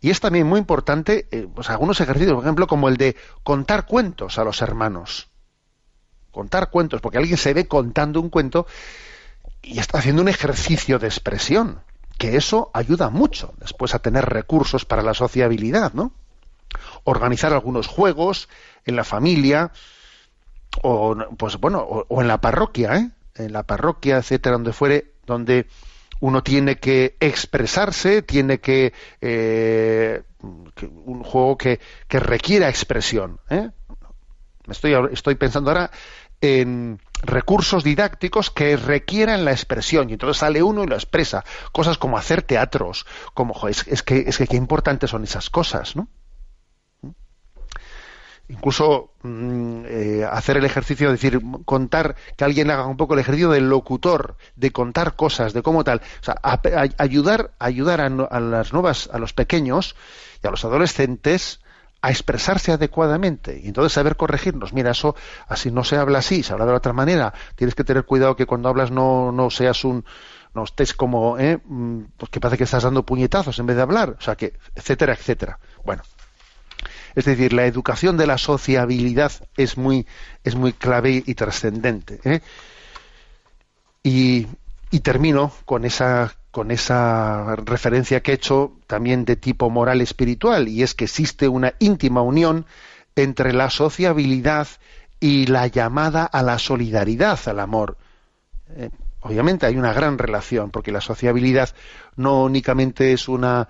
Y 0.00 0.10
es 0.10 0.20
también 0.20 0.46
muy 0.46 0.58
importante, 0.58 1.28
eh, 1.30 1.48
pues 1.52 1.70
algunos 1.70 2.00
ejercicios, 2.00 2.34
por 2.34 2.44
ejemplo, 2.44 2.66
como 2.66 2.88
el 2.88 2.96
de 2.96 3.16
contar 3.42 3.86
cuentos 3.86 4.38
a 4.38 4.44
los 4.44 4.62
hermanos. 4.62 5.28
Contar 6.30 6.70
cuentos, 6.70 7.00
porque 7.00 7.18
alguien 7.18 7.38
se 7.38 7.54
ve 7.54 7.66
contando 7.66 8.20
un 8.20 8.28
cuento 8.28 8.66
y 9.62 9.78
está 9.78 9.98
haciendo 9.98 10.22
un 10.22 10.28
ejercicio 10.28 10.98
de 10.98 11.06
expresión, 11.06 11.80
que 12.18 12.36
eso 12.36 12.70
ayuda 12.74 13.08
mucho 13.08 13.54
después 13.58 13.94
a 13.94 13.98
tener 13.98 14.26
recursos 14.26 14.84
para 14.84 15.02
la 15.02 15.14
sociabilidad, 15.14 15.94
¿no? 15.94 16.12
Organizar 17.04 17.52
algunos 17.52 17.86
juegos 17.86 18.48
en 18.84 18.96
la 18.96 19.04
familia, 19.04 19.72
o 20.82 21.16
pues 21.36 21.56
bueno 21.58 21.80
o, 21.80 22.06
o 22.08 22.20
en 22.20 22.28
la 22.28 22.40
parroquia 22.40 22.96
¿eh? 22.96 23.10
en 23.36 23.52
la 23.52 23.62
parroquia 23.62 24.18
etcétera 24.18 24.54
donde 24.54 24.72
fuere 24.72 25.12
donde 25.26 25.66
uno 26.20 26.42
tiene 26.42 26.76
que 26.76 27.16
expresarse 27.20 28.22
tiene 28.22 28.58
que, 28.58 28.92
eh, 29.20 30.22
un- 30.42 31.22
juego 31.24 31.56
que, 31.58 31.80
requiera 32.08 32.68
expresión. 32.68 33.40
¿eh? 33.50 33.70
Estoy, 34.68 34.94
estoy 35.12 35.34
pensando 35.36 35.70
ahora 35.70 35.90
en 36.40 37.00
recursos 37.22 37.82
didácticos 37.82 38.50
que 38.50 38.76
requieran 38.76 39.44
la 39.44 39.52
expresión 39.52 40.10
y 40.10 40.14
entonces 40.14 40.38
sale 40.38 40.62
uno 40.62 40.84
y 40.84 40.86
lo 40.86 40.94
expresa 40.94 41.44
cosas 41.72 41.96
como 41.96 42.18
hacer 42.18 42.42
teatros 42.42 43.06
como 43.32 43.54
jo, 43.54 43.68
es, 43.68 43.86
es 43.88 44.02
que 44.02 44.24
es 44.26 44.36
que 44.36 44.46
qué 44.46 44.56
importantes 44.56 45.08
son 45.10 45.24
esas 45.24 45.48
cosas 45.48 45.96
no 45.96 46.08
incluso 48.48 49.12
mm, 49.22 49.82
eh, 49.86 50.26
hacer 50.30 50.56
el 50.56 50.64
ejercicio, 50.64 51.08
es 51.12 51.20
decir, 51.20 51.40
contar, 51.64 52.16
que 52.36 52.44
alguien 52.44 52.70
haga 52.70 52.86
un 52.86 52.96
poco 52.96 53.14
el 53.14 53.20
ejercicio 53.20 53.50
del 53.50 53.68
locutor, 53.68 54.36
de 54.56 54.70
contar 54.70 55.16
cosas, 55.16 55.52
de 55.52 55.62
cómo 55.62 55.84
tal, 55.84 56.00
o 56.20 56.24
sea, 56.24 56.36
a- 56.42 56.60
ayudar, 56.98 57.52
ayudar 57.58 58.00
a, 58.00 58.06
a 58.06 58.40
las 58.40 58.72
nuevas, 58.72 59.08
a 59.12 59.18
los 59.18 59.32
pequeños 59.32 59.96
y 60.42 60.46
a 60.46 60.50
los 60.50 60.64
adolescentes 60.64 61.60
a 62.02 62.10
expresarse 62.10 62.72
adecuadamente 62.72 63.58
y 63.62 63.68
entonces 63.68 63.92
saber 63.92 64.16
corregirnos. 64.16 64.72
Mira, 64.72 64.90
eso 64.92 65.16
así 65.48 65.70
no 65.70 65.82
se 65.82 65.96
habla 65.96 66.18
así, 66.18 66.42
se 66.42 66.52
habla 66.52 66.66
de 66.66 66.72
otra 66.72 66.92
manera. 66.92 67.32
Tienes 67.56 67.74
que 67.74 67.84
tener 67.84 68.04
cuidado 68.04 68.36
que 68.36 68.46
cuando 68.46 68.68
hablas 68.68 68.90
no, 68.90 69.32
no 69.32 69.50
seas 69.50 69.82
un, 69.84 70.04
no 70.54 70.64
estés 70.64 70.94
como, 70.94 71.38
¿eh? 71.38 71.58
Mm, 71.64 72.02
pues 72.16 72.30
que 72.30 72.38
parece 72.40 72.58
que 72.58 72.64
estás 72.64 72.84
dando 72.84 73.04
puñetazos 73.04 73.58
en 73.58 73.66
vez 73.66 73.76
de 73.76 73.82
hablar, 73.82 74.16
o 74.18 74.20
sea 74.20 74.36
que, 74.36 74.54
etcétera, 74.74 75.14
etcétera. 75.14 75.58
Bueno, 75.84 76.02
es 77.16 77.24
decir, 77.24 77.54
la 77.54 77.64
educación 77.64 78.18
de 78.18 78.26
la 78.26 78.36
sociabilidad 78.36 79.32
es 79.56 79.78
muy, 79.78 80.06
es 80.44 80.54
muy 80.54 80.74
clave 80.74 81.24
y 81.24 81.34
trascendente. 81.34 82.20
¿eh? 82.24 82.40
Y, 84.02 84.46
termino 85.02 85.52
con 85.66 85.84
esa, 85.84 86.34
con 86.50 86.70
esa 86.70 87.54
referencia 87.56 88.22
que 88.22 88.32
he 88.32 88.34
hecho 88.34 88.72
también 88.86 89.24
de 89.24 89.36
tipo 89.36 89.70
moral 89.70 90.00
espiritual, 90.00 90.68
y 90.68 90.82
es 90.82 90.94
que 90.94 91.04
existe 91.04 91.48
una 91.48 91.74
íntima 91.78 92.22
unión 92.22 92.66
entre 93.14 93.52
la 93.52 93.70
sociabilidad 93.70 94.66
y 95.20 95.46
la 95.46 95.68
llamada 95.68 96.24
a 96.24 96.42
la 96.42 96.58
solidaridad, 96.58 97.38
al 97.46 97.60
amor. 97.60 97.98
Eh, 98.70 98.90
obviamente 99.20 99.66
hay 99.66 99.76
una 99.76 99.92
gran 99.92 100.18
relación, 100.18 100.70
porque 100.70 100.92
la 100.92 101.00
sociabilidad 101.00 101.70
no 102.16 102.44
únicamente 102.44 103.12
es 103.12 103.28
una 103.28 103.68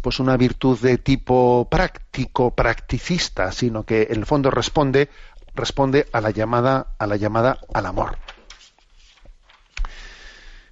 pues 0.00 0.20
una 0.20 0.36
virtud 0.36 0.78
de 0.78 0.98
tipo 0.98 1.68
práctico, 1.70 2.54
practicista, 2.54 3.52
sino 3.52 3.84
que 3.84 4.08
en 4.10 4.18
el 4.18 4.26
fondo 4.26 4.50
responde 4.50 5.08
responde 5.54 6.06
a 6.12 6.20
la 6.20 6.30
llamada 6.30 6.94
a 6.98 7.06
la 7.06 7.16
llamada 7.16 7.58
al 7.74 7.86
amor. 7.86 8.16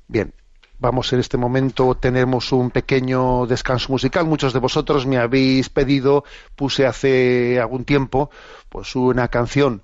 Bien, 0.08 0.34
vamos 0.78 1.12
en 1.12 1.20
este 1.20 1.36
momento 1.36 1.94
tenemos 1.94 2.50
un 2.52 2.70
pequeño 2.70 3.46
descanso 3.46 3.92
musical. 3.92 4.26
Muchos 4.26 4.52
de 4.52 4.58
vosotros 4.58 5.06
me 5.06 5.18
habéis 5.18 5.68
pedido, 5.68 6.24
puse 6.56 6.86
hace 6.86 7.60
algún 7.60 7.84
tiempo, 7.84 8.30
pues 8.68 8.96
una 8.96 9.28
canción 9.28 9.82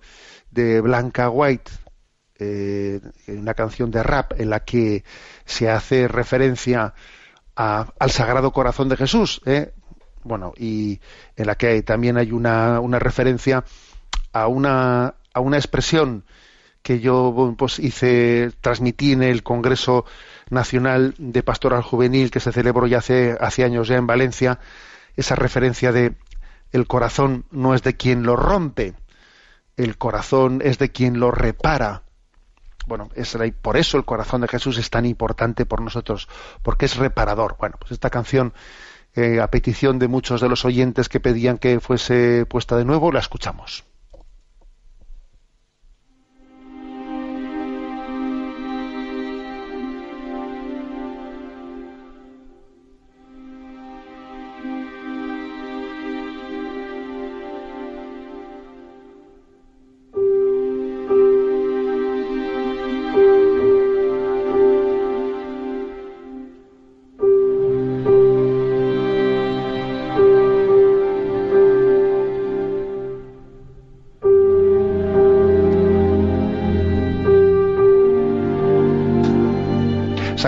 de 0.50 0.80
Blanca 0.80 1.28
White, 1.30 1.70
eh, 2.38 3.00
una 3.28 3.54
canción 3.54 3.90
de 3.90 4.02
rap 4.02 4.32
en 4.40 4.50
la 4.50 4.64
que 4.64 5.04
se 5.44 5.70
hace 5.70 6.08
referencia 6.08 6.94
a- 7.56 7.86
al 7.98 8.10
Sagrado 8.10 8.52
Corazón 8.52 8.88
de 8.88 8.96
Jesús, 8.96 9.40
¿eh? 9.46 9.72
bueno, 10.22 10.52
y 10.56 11.00
en 11.36 11.46
la 11.46 11.54
que 11.54 11.82
también 11.82 12.16
hay 12.18 12.32
una, 12.32 12.80
referencia 12.98 13.64
a 14.32 14.46
una, 14.48 15.14
a 15.32 15.40
una 15.40 15.56
expresión 15.56 16.24
que 16.82 17.00
yo 17.00 17.54
pues 17.58 17.78
hice, 17.78 18.52
transmití 18.60 19.12
en 19.12 19.22
el 19.22 19.42
Congreso 19.42 20.04
Nacional 20.50 21.14
de 21.18 21.42
Pastoral 21.42 21.82
Juvenil 21.82 22.30
que 22.30 22.40
se 22.40 22.52
celebró 22.52 22.86
ya 22.86 22.98
hace, 22.98 23.36
hace 23.40 23.64
años 23.64 23.88
ya 23.88 23.96
en 23.96 24.06
Valencia, 24.06 24.60
esa 25.16 25.34
referencia 25.34 25.90
de 25.92 26.14
el 26.72 26.86
corazón 26.86 27.44
no 27.50 27.74
es 27.74 27.82
de 27.82 27.96
quien 27.96 28.22
lo 28.24 28.36
rompe, 28.36 28.94
el 29.76 29.96
corazón 29.98 30.60
es 30.64 30.78
de 30.78 30.90
quien 30.90 31.18
lo 31.20 31.30
repara. 31.30 32.02
Bueno, 32.86 33.10
es 33.14 33.36
por 33.60 33.76
eso 33.76 33.98
el 33.98 34.04
corazón 34.04 34.40
de 34.40 34.48
Jesús 34.48 34.78
es 34.78 34.90
tan 34.90 35.06
importante 35.06 35.66
por 35.66 35.80
nosotros, 35.80 36.28
porque 36.62 36.86
es 36.86 36.96
reparador. 36.96 37.56
Bueno, 37.58 37.76
pues 37.78 37.92
esta 37.92 38.10
canción, 38.10 38.54
eh, 39.14 39.40
a 39.40 39.50
petición 39.50 39.98
de 39.98 40.08
muchos 40.08 40.40
de 40.40 40.48
los 40.48 40.64
oyentes 40.64 41.08
que 41.08 41.20
pedían 41.20 41.58
que 41.58 41.80
fuese 41.80 42.46
puesta 42.46 42.76
de 42.76 42.84
nuevo, 42.84 43.10
la 43.10 43.18
escuchamos. 43.18 43.84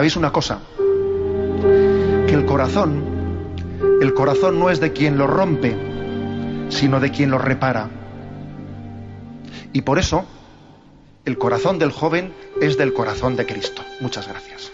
¿Sabéis 0.09 0.17
una 0.17 0.33
cosa? 0.33 0.61
Que 2.27 2.33
el 2.33 2.47
corazón, 2.47 3.05
el 4.01 4.15
corazón 4.15 4.59
no 4.59 4.71
es 4.71 4.81
de 4.81 4.95
quien 4.95 5.19
lo 5.19 5.27
rompe, 5.27 5.77
sino 6.71 6.99
de 6.99 7.11
quien 7.11 7.31
lo 7.31 7.37
repara. 7.37 7.91
Y 9.75 9.83
por 9.83 9.99
eso, 9.99 10.25
el 11.27 11.37
corazón 11.37 11.79
del 11.79 11.93
joven 11.93 12.33
es 12.63 12.79
del 12.79 12.95
corazón 12.95 13.37
de 13.37 13.45
Cristo. 13.45 13.83
Muchas 14.01 14.27
gracias. 14.27 14.73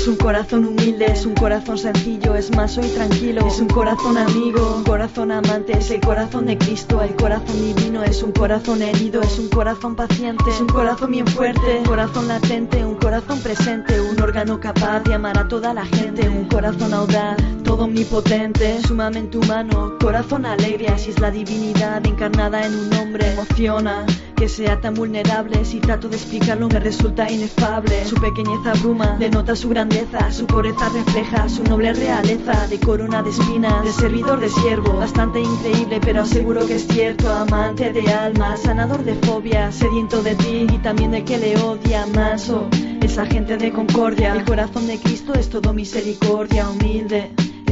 Es 0.00 0.08
un 0.08 0.16
corazón 0.16 0.64
humilde, 0.64 1.12
es 1.12 1.26
un 1.26 1.34
corazón 1.34 1.76
sencillo, 1.76 2.34
es 2.34 2.50
maso 2.56 2.80
y 2.80 2.88
tranquilo. 2.88 3.46
Es 3.46 3.60
un 3.60 3.68
corazón 3.68 4.16
amigo, 4.16 4.76
un 4.76 4.82
corazón 4.82 5.30
amante, 5.30 5.76
es 5.76 5.90
el 5.90 6.00
corazón 6.00 6.46
de 6.46 6.56
Cristo, 6.56 7.02
el 7.02 7.14
corazón 7.16 7.60
divino. 7.60 8.02
Es 8.02 8.22
un 8.22 8.32
corazón 8.32 8.80
herido, 8.80 9.20
es 9.20 9.38
un 9.38 9.50
corazón 9.50 9.94
paciente, 9.94 10.42
es 10.48 10.58
un 10.58 10.68
corazón 10.68 11.10
bien 11.10 11.26
fuerte, 11.26 11.80
un 11.80 11.84
corazón 11.84 12.28
latente, 12.28 12.82
un 12.82 12.94
corazón 12.94 13.40
presente, 13.40 14.00
un 14.00 14.18
órgano 14.22 14.58
capaz 14.58 15.00
de 15.00 15.12
amar 15.12 15.36
a 15.36 15.46
toda 15.46 15.74
la 15.74 15.84
gente, 15.84 16.26
un 16.30 16.46
corazón 16.46 16.94
audaz, 16.94 17.36
todo 17.62 17.84
omnipotente, 17.84 18.80
sumamente 18.80 19.36
humano, 19.36 19.98
corazón 20.00 20.46
alegre, 20.46 20.88
así 20.88 21.10
es 21.10 21.20
la 21.20 21.30
divinidad 21.30 22.06
encarnada 22.06 22.64
en 22.64 22.74
un 22.74 22.94
hombre. 22.94 23.32
Emociona 23.32 24.06
que 24.40 24.48
sea 24.48 24.80
tan 24.80 24.94
vulnerable, 24.94 25.66
si 25.66 25.80
trato 25.80 26.08
de 26.08 26.16
explicarlo 26.16 26.66
me 26.68 26.80
resulta 26.80 27.30
inefable. 27.30 28.06
Su 28.06 28.14
pequeñez 28.14 28.66
abruma, 28.66 29.18
denota 29.18 29.54
su 29.54 29.68
grandeza, 29.68 30.32
su 30.32 30.46
pureza 30.46 30.88
refleja 30.88 31.46
su 31.50 31.62
noble 31.62 31.92
realeza, 31.92 32.66
de 32.68 32.80
corona 32.80 33.22
de 33.22 33.28
espinas, 33.28 33.84
de 33.84 33.92
servidor 33.92 34.40
de 34.40 34.48
siervo, 34.48 34.94
bastante 34.94 35.40
increíble 35.40 36.00
pero 36.00 36.22
aseguro 36.22 36.66
que 36.66 36.76
es 36.76 36.86
cierto, 36.86 37.30
amante 37.30 37.92
de 37.92 38.10
alma, 38.10 38.56
sanador 38.56 39.04
de 39.04 39.14
fobia, 39.16 39.70
sediento 39.72 40.22
de 40.22 40.34
ti 40.36 40.66
y 40.72 40.78
también 40.78 41.10
de 41.10 41.22
que 41.22 41.36
le 41.36 41.58
odia, 41.58 42.06
manso, 42.06 42.66
es 43.02 43.18
agente 43.18 43.58
de 43.58 43.70
concordia, 43.72 44.32
el 44.32 44.46
corazón 44.46 44.86
de 44.86 44.96
Cristo 44.98 45.34
es 45.34 45.50
todo 45.50 45.74
misericordia, 45.74 46.66
humilde. 46.70 47.30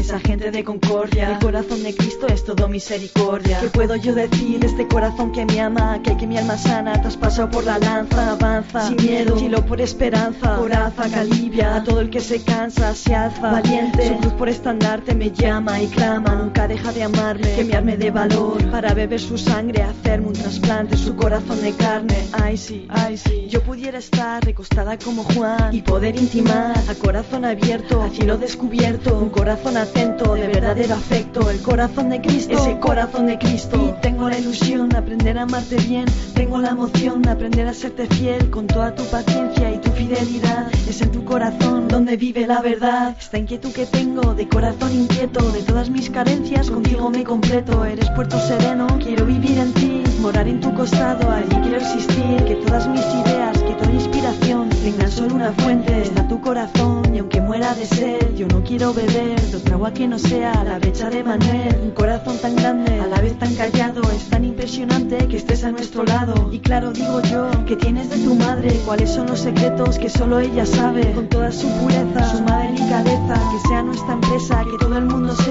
Es 0.09 0.15
agente 0.15 0.51
de 0.51 0.65
concordia, 0.65 1.33
el 1.33 1.39
corazón 1.39 1.83
de 1.83 1.95
Cristo 1.95 2.29
es 2.29 2.43
todo 2.43 2.67
misericordia. 2.67 3.61
¿Qué 3.61 3.67
puedo 3.69 3.95
yo 3.95 4.15
decir? 4.15 4.65
Este 4.65 4.89
corazón 4.89 5.33
que 5.33 5.45
me 5.45 5.61
ama, 5.61 5.93
aquel 5.93 6.17
que 6.17 6.27
mi 6.27 6.39
alma 6.39 6.57
sana, 6.57 6.99
traspasado 7.03 7.51
por 7.51 7.65
la 7.65 7.79
lanza, 7.79 8.31
avanza, 8.31 8.89
sin 8.89 8.97
miedo, 8.97 9.37
filo 9.37 9.67
por 9.67 9.83
esperanza, 9.83 10.57
coraza 10.57 11.11
que 11.11 11.63
a 11.63 11.85
todo 11.85 12.01
el 12.01 12.09
que 12.09 12.21
se 12.21 12.43
cansa, 12.43 12.95
se 12.95 13.15
alza, 13.15 13.53
valiente, 13.53 14.09
su 14.09 14.17
cruz 14.17 14.33
por 14.33 14.49
estandarte 14.49 15.15
me 15.15 15.31
llama 15.31 15.83
y 15.83 15.89
clama, 15.89 16.37
nunca 16.37 16.67
deja 16.67 16.91
de 16.91 17.03
amarle, 17.03 17.55
que 17.55 17.65
me 17.65 17.75
arme 17.75 17.99
de 17.99 18.11
valor, 18.11 18.65
para 18.71 18.95
beber 18.95 19.21
su 19.21 19.37
sangre, 19.37 19.83
hacerme 19.83 20.29
un 20.29 20.33
trasplante, 20.33 20.97
su 20.97 21.17
corazón 21.17 21.61
de 21.61 21.73
carne, 21.73 22.17
ay 22.33 22.57
sí, 22.57 22.87
ay 22.89 23.19
sí, 23.19 23.47
yo 23.51 23.63
pudiera 23.63 23.99
estar 23.99 24.43
recostada 24.43 24.99
como 24.99 25.25
Juan 25.25 25.75
y 25.75 25.83
poder 25.83 26.17
intimar 26.17 26.79
a 26.89 26.95
corazón 26.95 27.45
abierto, 27.45 28.01
a 28.01 28.09
cielo 28.09 28.39
descubierto, 28.39 29.19
un 29.19 29.29
corazón 29.29 29.77
de 29.99 30.47
verdadero 30.47 30.95
afecto, 30.95 31.51
el 31.51 31.61
corazón 31.61 32.11
de 32.11 32.21
Cristo, 32.21 32.53
ese 32.53 32.79
corazón 32.79 33.27
de 33.27 33.37
Cristo. 33.37 33.77
Y 33.77 34.01
tengo 34.01 34.29
la 34.29 34.39
ilusión 34.39 34.89
de 34.89 34.99
aprender 34.99 35.37
a 35.39 35.43
amarte 35.43 35.75
bien, 35.77 36.05
tengo 36.35 36.59
la 36.59 36.69
emoción 36.69 37.21
de 37.23 37.31
aprender 37.31 37.67
a 37.67 37.75
serte 37.75 38.07
fiel 38.07 38.49
con 38.49 38.69
toda 38.69 38.95
tu 38.95 39.05
paciencia 39.07 39.73
y 39.73 39.79
tu 39.79 39.91
fidelidad. 39.91 40.71
Es 40.89 41.03
en 41.03 41.11
tu 41.11 41.25
corazón 41.25 41.89
donde 41.89 42.17
vive 42.17 42.47
la 42.47 42.63
verdad. 42.63 43.17
Esta 43.19 43.39
inquietud 43.39 43.73
que 43.73 43.87
tengo 43.87 44.35
de 44.35 44.49
corazón 44.49 44.93
inquieto, 44.93 45.51
de 45.51 45.63
todas 45.63 45.91
mis 45.91 46.11
carencias, 46.11 46.71
contigo 46.71 47.11
me 47.11 47.25
completo. 47.25 47.85
Eres 47.85 48.09
puerto 48.11 48.39
sereno, 48.39 48.87
quiero 49.01 49.27
vivir 49.27 49.59
en 49.59 49.73
ti. 49.73 49.98
Morar 50.19 50.49
en 50.49 50.61
tu 50.61 50.73
costado, 50.75 51.31
allí 51.31 51.57
quiero 51.63 51.79
existir, 51.79 52.45
que 52.45 52.57
todas 52.67 52.89
mis 52.89 53.01
ideas, 53.01 53.59
que 53.59 53.73
toda 53.75 53.93
inspiración 53.93 54.69
tengan 54.69 55.11
solo 55.11 55.35
una 55.35 55.53
fuente, 55.53 56.03
está 56.03 56.27
tu 56.29 56.41
corazón, 56.41 57.15
y 57.15 57.19
aunque 57.19 57.41
muera 57.41 57.75
de 57.75 57.87
sed, 57.87 58.35
yo 58.37 58.47
no 58.49 58.63
quiero 58.63 58.93
beber 58.93 59.41
de 59.41 59.57
otra 59.57 59.75
agua 59.75 59.93
que 59.93 60.09
no 60.09 60.19
sea 60.19 60.65
la 60.65 60.79
brecha 60.79 61.11
de 61.11 61.23
Manuel, 61.25 61.77
un 61.83 61.91
corazón 61.93 62.37
tan 62.39 62.57
grande, 62.57 63.01
a 63.01 63.07
la 63.07 63.21
vez 63.21 63.39
tan 63.39 63.55
callado, 63.55 64.03
es 64.13 64.29
tan 64.29 64.45
impresionante 64.45 65.17
que 65.29 65.37
estés 65.37 65.65
a 65.65 65.73
nuestro 65.73 66.05
lado, 66.05 66.51
y 66.53 66.59
claro 66.61 66.93
digo 66.93 67.21
yo, 67.23 67.49
que 67.67 67.77
tienes 67.77 68.11
de 68.11 68.19
tu 68.19 68.35
madre, 68.35 68.71
cuáles 68.85 69.11
son 69.11 69.27
los 69.27 69.41
secretos 69.41 69.99
que 69.99 70.09
solo 70.09 70.41
ella 70.41 70.67
sabe, 70.67 71.13
con 71.13 71.29
toda 71.29 71.53
su 71.53 71.69
pureza, 71.79 72.37
su 72.37 72.43
madre 72.43 72.73
delicadeza, 72.73 73.35
que 73.35 73.69
sea 73.69 73.83
nuestra 73.83 74.15
empresa, 74.15 74.65
que 74.71 74.79
todo 74.79 74.99
el 74.99 75.05
mundo 75.07 75.35
sepa 75.37 75.48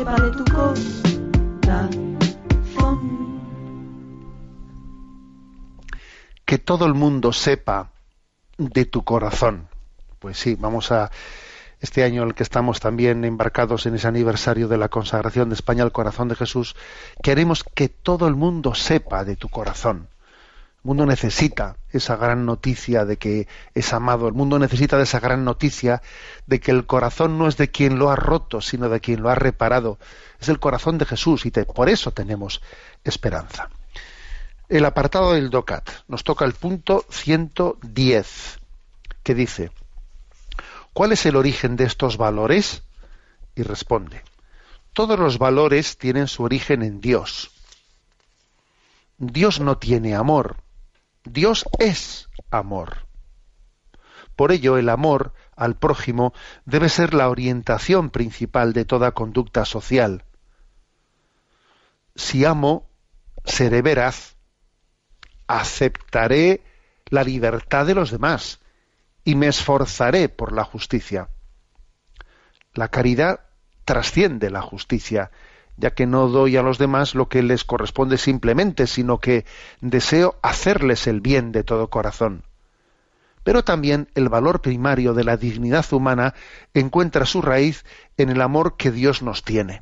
todo 6.67 6.85
el 6.85 6.95
mundo 6.95 7.31
sepa 7.31 7.91
de 8.57 8.83
tu 8.83 9.05
corazón. 9.05 9.69
Pues 10.19 10.37
sí, 10.37 10.55
vamos 10.59 10.91
a 10.91 11.09
este 11.79 12.03
año 12.03 12.23
en 12.23 12.27
el 12.27 12.35
que 12.35 12.43
estamos 12.43 12.81
también 12.81 13.23
embarcados 13.23 13.85
en 13.85 13.95
ese 13.95 14.09
aniversario 14.09 14.67
de 14.67 14.77
la 14.77 14.89
consagración 14.89 15.47
de 15.47 15.55
España 15.55 15.83
al 15.83 15.93
corazón 15.93 16.27
de 16.27 16.35
Jesús, 16.35 16.75
queremos 17.23 17.63
que 17.63 17.87
todo 17.87 18.27
el 18.27 18.35
mundo 18.35 18.75
sepa 18.75 19.23
de 19.23 19.37
tu 19.37 19.47
corazón. 19.47 20.09
El 20.83 20.89
mundo 20.89 21.05
necesita 21.05 21.77
esa 21.89 22.17
gran 22.17 22.45
noticia 22.45 23.05
de 23.05 23.15
que 23.15 23.47
es 23.73 23.93
amado. 23.93 24.27
El 24.27 24.33
mundo 24.33 24.59
necesita 24.59 24.97
de 24.97 25.03
esa 25.03 25.21
gran 25.21 25.45
noticia 25.45 26.01
de 26.47 26.59
que 26.59 26.71
el 26.71 26.85
corazón 26.85 27.37
no 27.37 27.47
es 27.47 27.55
de 27.55 27.71
quien 27.71 27.97
lo 27.97 28.09
ha 28.09 28.17
roto, 28.17 28.59
sino 28.59 28.89
de 28.89 28.99
quien 28.99 29.21
lo 29.21 29.29
ha 29.29 29.35
reparado. 29.35 29.99
Es 30.41 30.49
el 30.49 30.59
corazón 30.59 30.97
de 30.97 31.05
Jesús 31.05 31.45
y 31.45 31.51
por 31.51 31.87
eso 31.87 32.11
tenemos 32.11 32.61
esperanza. 33.05 33.69
El 34.69 34.83
apartado 34.83 35.31
del 35.31 35.49
DOCAT 35.49 35.89
nos 36.09 36.25
toca 36.25 36.43
el 36.43 36.51
punto 36.51 37.05
110, 37.09 38.59
que 39.23 39.33
dice, 39.33 39.71
¿cuál 40.91 41.13
es 41.13 41.25
el 41.25 41.37
origen 41.37 41.77
de 41.77 41.85
estos 41.85 42.17
valores? 42.17 42.83
Y 43.55 43.63
responde, 43.63 44.23
todos 44.91 45.17
los 45.17 45.37
valores 45.37 45.97
tienen 45.97 46.27
su 46.27 46.43
origen 46.43 46.81
en 46.81 46.99
Dios. 46.99 47.51
Dios 49.17 49.61
no 49.61 49.77
tiene 49.77 50.15
amor, 50.15 50.57
Dios 51.23 51.65
es 51.79 52.27
amor. 52.51 53.07
Por 54.35 54.51
ello, 54.51 54.77
el 54.77 54.89
amor 54.89 55.33
al 55.55 55.77
prójimo 55.77 56.33
debe 56.65 56.89
ser 56.89 57.13
la 57.13 57.29
orientación 57.29 58.09
principal 58.09 58.73
de 58.73 58.83
toda 58.83 59.13
conducta 59.13 59.63
social. 59.63 60.25
Si 62.15 62.43
amo, 62.43 62.89
seré 63.45 63.81
veraz, 63.81 64.36
aceptaré 65.47 66.61
la 67.09 67.23
libertad 67.23 67.85
de 67.85 67.95
los 67.95 68.11
demás 68.11 68.59
y 69.23 69.35
me 69.35 69.47
esforzaré 69.47 70.29
por 70.29 70.51
la 70.53 70.63
justicia. 70.63 71.29
La 72.73 72.89
caridad 72.89 73.41
trasciende 73.85 74.49
la 74.49 74.61
justicia, 74.61 75.31
ya 75.77 75.91
que 75.91 76.05
no 76.05 76.27
doy 76.27 76.57
a 76.57 76.61
los 76.61 76.77
demás 76.77 77.15
lo 77.15 77.29
que 77.29 77.41
les 77.41 77.63
corresponde 77.63 78.17
simplemente, 78.17 78.87
sino 78.87 79.19
que 79.19 79.45
deseo 79.81 80.37
hacerles 80.41 81.07
el 81.07 81.21
bien 81.21 81.51
de 81.51 81.63
todo 81.63 81.89
corazón. 81.89 82.43
Pero 83.43 83.63
también 83.63 84.09
el 84.13 84.27
valor 84.27 84.61
primario 84.61 85.13
de 85.13 85.23
la 85.23 85.37
dignidad 85.37 85.85
humana 85.93 86.33
encuentra 86.73 87.25
su 87.25 87.41
raíz 87.41 87.85
en 88.17 88.29
el 88.29 88.41
amor 88.41 88.75
que 88.75 88.91
Dios 88.91 89.21
nos 89.21 89.43
tiene. 89.43 89.81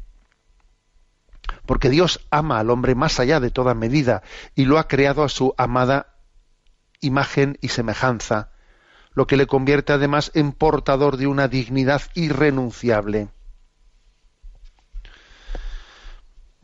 Porque 1.66 1.90
Dios 1.90 2.26
ama 2.30 2.60
al 2.60 2.70
hombre 2.70 2.96
más 2.96 3.20
allá 3.20 3.40
de 3.40 3.52
toda 3.52 3.74
medida 3.74 4.24
y 4.56 4.66
lo 4.66 4.78
ha 4.78 4.88
creado 4.88 5.24
a 5.24 5.30
su 5.30 5.54
amada 5.58 6.16
imagen 7.02 7.58
y 7.62 7.70
semejanza, 7.70 8.50
lo 9.14 9.28
que 9.28 9.38
le 9.38 9.48
convierte 9.48 9.94
además 9.94 10.32
en 10.34 10.52
portador 10.52 11.18
de 11.18 11.28
una 11.28 11.48
dignidad 11.48 12.02
irrenunciable. 12.14 13.30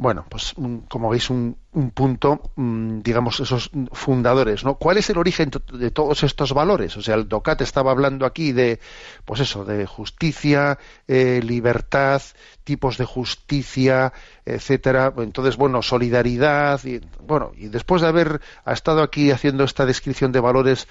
Bueno, 0.02 0.26
pues 0.28 0.56
como 0.90 1.12
veis 1.12 1.30
un, 1.30 1.56
un 1.74 1.92
punto, 1.92 2.42
mm, 2.56 3.02
digamos, 3.02 3.40
esos 3.40 3.70
fundadores, 3.92 4.64
¿no? 4.64 4.74
¿Cuál 4.74 4.98
es 4.98 5.08
el 5.12 5.20
origen 5.20 5.52
de 5.74 5.92
todos 5.92 6.24
estos 6.24 6.54
valores? 6.54 6.98
O 6.98 7.04
sea, 7.04 7.14
el 7.14 7.30
Docat 7.30 7.62
estaba 7.62 7.92
hablando 7.92 8.26
aquí 8.26 8.52
de, 8.52 8.80
pues 9.26 9.42
eso, 9.42 9.64
de 9.64 9.86
justicia, 9.86 10.80
eh, 11.08 11.40
libertad, 11.44 12.20
tipos 12.64 12.98
de 12.98 13.06
justicia, 13.06 14.12
etcétera. 14.44 15.14
Entonces, 15.18 15.56
bueno, 15.56 15.84
solidaridad, 15.84 16.84
y, 16.84 17.00
bueno, 17.24 17.52
y 17.56 17.68
después 17.68 18.02
de 18.02 18.08
haber 18.08 18.42
ha 18.66 18.74
estado 18.74 19.04
aquí 19.04 19.30
haciendo 19.30 19.64
esta 19.66 19.86
descripción 19.86 20.32
de 20.32 20.40
valores 20.40 20.88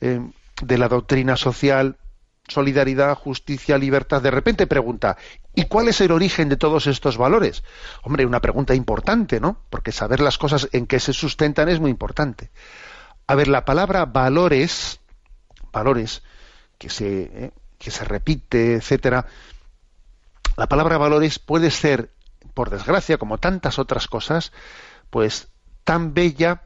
eh, 0.00 0.20
de 0.62 0.78
la 0.78 0.88
doctrina 0.88 1.36
social, 1.36 1.96
solidaridad, 2.48 3.14
justicia, 3.14 3.78
libertad, 3.78 4.22
de 4.22 4.30
repente 4.30 4.66
pregunta, 4.66 5.16
¿y 5.54 5.64
cuál 5.64 5.88
es 5.88 6.00
el 6.00 6.12
origen 6.12 6.48
de 6.48 6.56
todos 6.56 6.86
estos 6.86 7.16
valores? 7.16 7.62
Hombre, 8.02 8.26
una 8.26 8.40
pregunta 8.40 8.74
importante, 8.74 9.40
¿no? 9.40 9.62
Porque 9.70 9.92
saber 9.92 10.20
las 10.20 10.38
cosas 10.38 10.68
en 10.72 10.86
que 10.86 11.00
se 11.00 11.12
sustentan 11.12 11.68
es 11.68 11.80
muy 11.80 11.90
importante. 11.90 12.50
A 13.26 13.34
ver, 13.34 13.48
la 13.48 13.64
palabra 13.64 14.06
valores, 14.06 15.00
valores, 15.72 16.22
que 16.78 16.90
se, 16.90 17.22
eh, 17.22 17.50
que 17.78 17.90
se 17.90 18.04
repite, 18.04 18.74
etcétera, 18.74 19.26
la 20.56 20.68
palabra 20.68 20.98
valores 20.98 21.38
puede 21.38 21.70
ser, 21.70 22.10
por 22.54 22.70
desgracia, 22.70 23.18
como 23.18 23.38
tantas 23.38 23.78
otras 23.78 24.08
cosas, 24.08 24.52
pues 25.10 25.48
tan 25.84 26.14
bella 26.14 26.62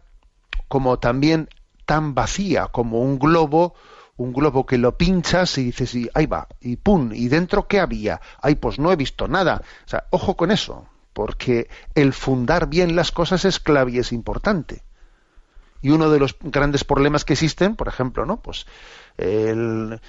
como 0.68 0.98
también 0.98 1.50
tan 1.84 2.14
vacía, 2.14 2.68
como 2.68 3.00
un 3.02 3.18
globo, 3.18 3.74
un 4.22 4.32
globo 4.32 4.64
que 4.66 4.78
lo 4.78 4.96
pinchas 4.96 5.58
y 5.58 5.64
dices, 5.64 5.94
y 5.94 6.08
ahí 6.14 6.26
va, 6.26 6.48
y 6.60 6.76
pum, 6.76 7.10
y 7.12 7.28
dentro 7.28 7.66
qué 7.66 7.80
había, 7.80 8.20
ay, 8.40 8.54
pues 8.54 8.78
no 8.78 8.92
he 8.92 8.96
visto 8.96 9.28
nada. 9.28 9.62
O 9.84 9.88
sea, 9.88 10.04
ojo 10.10 10.36
con 10.36 10.50
eso, 10.50 10.86
porque 11.12 11.68
el 11.94 12.12
fundar 12.12 12.68
bien 12.68 12.96
las 12.96 13.12
cosas 13.12 13.44
es 13.44 13.60
clave 13.60 13.92
y 13.92 13.98
es 13.98 14.12
importante. 14.12 14.82
Y 15.82 15.90
uno 15.90 16.10
de 16.10 16.20
los 16.20 16.36
grandes 16.40 16.84
problemas 16.84 17.24
que 17.24 17.32
existen, 17.32 17.74
por 17.76 17.88
ejemplo, 17.88 18.24
¿no? 18.24 18.36
Pues 18.38 18.66
el- 19.18 20.00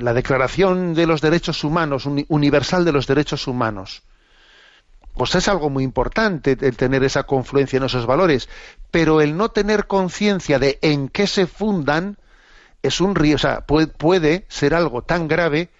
la 0.00 0.12
Declaración 0.12 0.92
de 0.94 1.06
los 1.06 1.20
Derechos 1.20 1.62
Humanos, 1.64 2.04
uni- 2.04 2.26
universal 2.28 2.84
de 2.84 2.92
los 2.92 3.06
derechos 3.06 3.46
humanos. 3.46 4.02
Pues 5.14 5.34
es 5.34 5.48
algo 5.48 5.70
muy 5.70 5.84
importante 5.84 6.56
el 6.60 6.76
tener 6.76 7.04
esa 7.04 7.24
confluencia 7.24 7.76
en 7.76 7.84
esos 7.84 8.06
valores, 8.06 8.48
pero 8.90 9.20
el 9.20 9.36
no 9.36 9.50
tener 9.50 9.86
conciencia 9.86 10.58
de 10.58 10.78
en 10.82 11.08
qué 11.08 11.26
se 11.26 11.46
fundan 11.46 12.16
es 12.82 13.00
un 13.00 13.14
río, 13.14 13.36
o 13.36 13.38
sea, 13.38 13.62
puede, 13.66 13.86
puede 13.88 14.46
ser 14.48 14.74
algo 14.74 15.02
tan 15.02 15.28
grave 15.28 15.70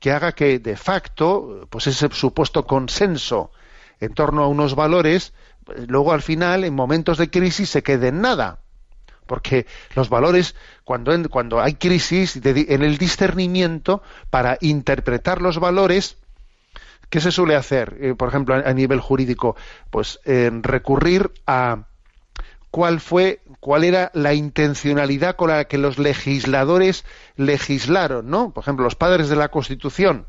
que 0.00 0.12
haga 0.12 0.32
que 0.32 0.58
de 0.58 0.76
facto, 0.76 1.66
pues 1.70 1.86
ese 1.86 2.08
supuesto 2.12 2.66
consenso 2.66 3.50
en 4.00 4.14
torno 4.14 4.42
a 4.44 4.48
unos 4.48 4.74
valores, 4.74 5.32
luego 5.88 6.12
al 6.12 6.22
final, 6.22 6.64
en 6.64 6.74
momentos 6.74 7.18
de 7.18 7.30
crisis, 7.30 7.70
se 7.70 7.82
quede 7.82 8.08
en 8.08 8.20
nada. 8.20 8.60
Porque 9.26 9.66
los 9.94 10.08
valores, 10.08 10.54
cuando, 10.84 11.12
en- 11.12 11.28
cuando 11.28 11.60
hay 11.60 11.74
crisis, 11.74 12.40
en 12.44 12.82
el 12.82 12.98
discernimiento, 12.98 14.02
para 14.30 14.58
interpretar 14.60 15.42
los 15.42 15.58
valores, 15.58 16.18
¿qué 17.10 17.20
se 17.20 17.32
suele 17.32 17.56
hacer? 17.56 17.96
Eh, 18.00 18.14
por 18.14 18.28
ejemplo, 18.28 18.54
a, 18.54 18.58
a 18.58 18.72
nivel 18.74 19.00
jurídico, 19.00 19.56
pues 19.90 20.20
eh, 20.24 20.50
recurrir 20.62 21.32
a 21.46 21.86
cuál 22.70 23.00
fue, 23.00 23.40
cuál 23.66 23.82
era 23.82 24.12
la 24.14 24.32
intencionalidad 24.32 25.34
con 25.34 25.50
la 25.50 25.64
que 25.64 25.76
los 25.76 25.98
legisladores 25.98 27.04
legislaron, 27.34 28.30
¿no? 28.30 28.52
Por 28.52 28.62
ejemplo, 28.62 28.84
los 28.84 28.94
padres 28.94 29.28
de 29.28 29.34
la 29.34 29.48
Constitución. 29.48 30.28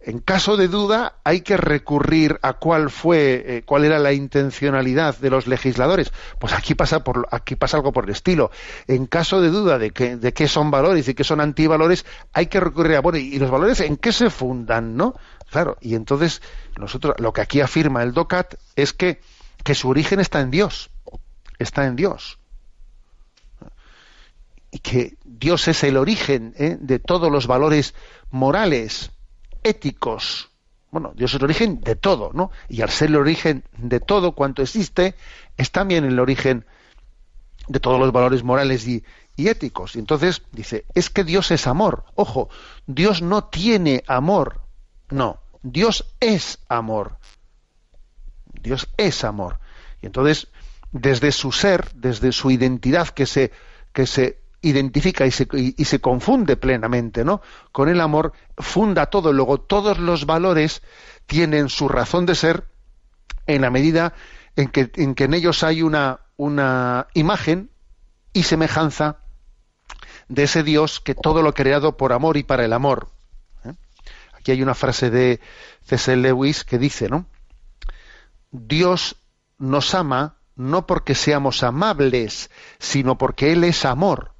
En 0.00 0.20
caso 0.20 0.56
de 0.56 0.66
duda, 0.66 1.16
hay 1.24 1.42
que 1.42 1.58
recurrir 1.58 2.38
a 2.40 2.54
cuál 2.54 2.88
fue, 2.88 3.44
eh, 3.46 3.62
cuál 3.66 3.84
era 3.84 3.98
la 3.98 4.14
intencionalidad 4.14 5.18
de 5.18 5.28
los 5.28 5.46
legisladores. 5.46 6.10
Pues 6.38 6.54
aquí 6.54 6.74
pasa 6.74 7.04
por, 7.04 7.28
aquí 7.32 7.54
pasa 7.54 7.76
algo 7.76 7.92
por 7.92 8.04
el 8.04 8.12
estilo. 8.12 8.50
En 8.86 9.04
caso 9.04 9.42
de 9.42 9.50
duda 9.50 9.78
de 9.78 9.90
que, 9.90 10.16
de 10.16 10.32
qué 10.32 10.48
son 10.48 10.70
valores 10.70 11.06
y 11.06 11.12
qué 11.12 11.24
son 11.24 11.42
antivalores, 11.42 12.06
hay 12.32 12.46
que 12.46 12.60
recurrir 12.60 12.96
a 12.96 13.00
bueno, 13.02 13.18
y 13.18 13.38
los 13.38 13.50
valores 13.50 13.80
en 13.80 13.98
qué 13.98 14.10
se 14.10 14.30
fundan, 14.30 14.96
¿no? 14.96 15.16
Claro, 15.50 15.76
y 15.82 15.96
entonces 15.96 16.40
nosotros 16.78 17.14
lo 17.18 17.34
que 17.34 17.42
aquí 17.42 17.60
afirma 17.60 18.02
el 18.02 18.14
DOCAT 18.14 18.54
es 18.74 18.94
que, 18.94 19.20
que 19.64 19.74
su 19.74 19.90
origen 19.90 20.18
está 20.18 20.40
en 20.40 20.50
Dios, 20.50 20.88
está 21.58 21.86
en 21.86 21.96
Dios 21.96 22.38
y 24.70 24.78
que 24.78 25.16
Dios 25.24 25.68
es 25.68 25.82
el 25.84 25.96
origen 25.96 26.54
¿eh? 26.58 26.76
de 26.80 26.98
todos 26.98 27.30
los 27.30 27.46
valores 27.46 27.94
morales, 28.30 29.10
éticos. 29.62 30.50
Bueno, 30.90 31.12
Dios 31.14 31.32
es 31.32 31.36
el 31.36 31.44
origen 31.44 31.80
de 31.80 31.96
todo, 31.96 32.30
¿no? 32.32 32.50
Y 32.68 32.82
al 32.82 32.90
ser 32.90 33.08
el 33.08 33.16
origen 33.16 33.64
de 33.76 34.00
todo 34.00 34.32
cuanto 34.32 34.62
existe, 34.62 35.14
es 35.56 35.70
también 35.70 36.04
el 36.04 36.18
origen 36.18 36.64
de 37.66 37.80
todos 37.80 38.00
los 38.00 38.12
valores 38.12 38.42
morales 38.42 38.86
y, 38.86 39.04
y 39.36 39.48
éticos. 39.48 39.96
Y 39.96 39.98
entonces 39.98 40.42
dice, 40.52 40.86
es 40.94 41.10
que 41.10 41.24
Dios 41.24 41.50
es 41.50 41.66
amor. 41.66 42.04
Ojo, 42.14 42.48
Dios 42.86 43.20
no 43.20 43.44
tiene 43.44 44.02
amor. 44.06 44.62
No, 45.10 45.40
Dios 45.62 46.06
es 46.20 46.58
amor. 46.68 47.18
Dios 48.62 48.88
es 48.96 49.24
amor. 49.24 49.60
Y 50.00 50.06
entonces 50.06 50.48
desde 50.92 51.32
su 51.32 51.52
ser, 51.52 51.90
desde 51.94 52.32
su 52.32 52.50
identidad 52.50 53.08
que 53.08 53.26
se, 53.26 53.52
que 53.92 54.06
se 54.06 54.38
identifica 54.60 55.26
y 55.26 55.30
se, 55.30 55.46
y- 55.52 55.84
se 55.84 56.00
confunde 56.00 56.56
plenamente 56.56 57.24
¿no? 57.24 57.40
con 57.72 57.88
el 57.88 58.00
amor, 58.00 58.32
funda 58.56 59.06
todo. 59.06 59.32
Luego 59.32 59.58
todos 59.60 59.98
los 59.98 60.26
valores 60.26 60.82
tienen 61.26 61.68
su 61.68 61.88
razón 61.88 62.26
de 62.26 62.34
ser 62.34 62.64
en 63.46 63.62
la 63.62 63.70
medida 63.70 64.14
en 64.56 64.68
que 64.68 64.90
en, 64.96 65.14
que 65.14 65.24
en 65.24 65.34
ellos 65.34 65.62
hay 65.62 65.82
una, 65.82 66.20
una 66.36 67.06
imagen 67.14 67.70
y 68.32 68.42
semejanza 68.42 69.18
de 70.28 70.42
ese 70.44 70.62
Dios 70.62 71.00
que 71.00 71.14
todo 71.14 71.42
lo 71.42 71.54
creado 71.54 71.96
por 71.96 72.12
amor 72.12 72.36
y 72.36 72.42
para 72.42 72.64
el 72.64 72.72
amor. 72.72 73.10
¿eh? 73.64 73.72
Aquí 74.34 74.50
hay 74.50 74.62
una 74.62 74.74
frase 74.74 75.10
de 75.10 75.40
C.S. 75.84 76.16
Lewis 76.16 76.64
que 76.64 76.78
dice, 76.78 77.08
¿no? 77.08 77.26
Dios 78.50 79.16
nos 79.58 79.94
ama 79.94 80.37
no 80.58 80.86
porque 80.88 81.14
seamos 81.14 81.62
amables, 81.62 82.50
sino 82.80 83.16
porque 83.16 83.52
Él 83.52 83.62
es 83.62 83.84
amor. 83.84 84.32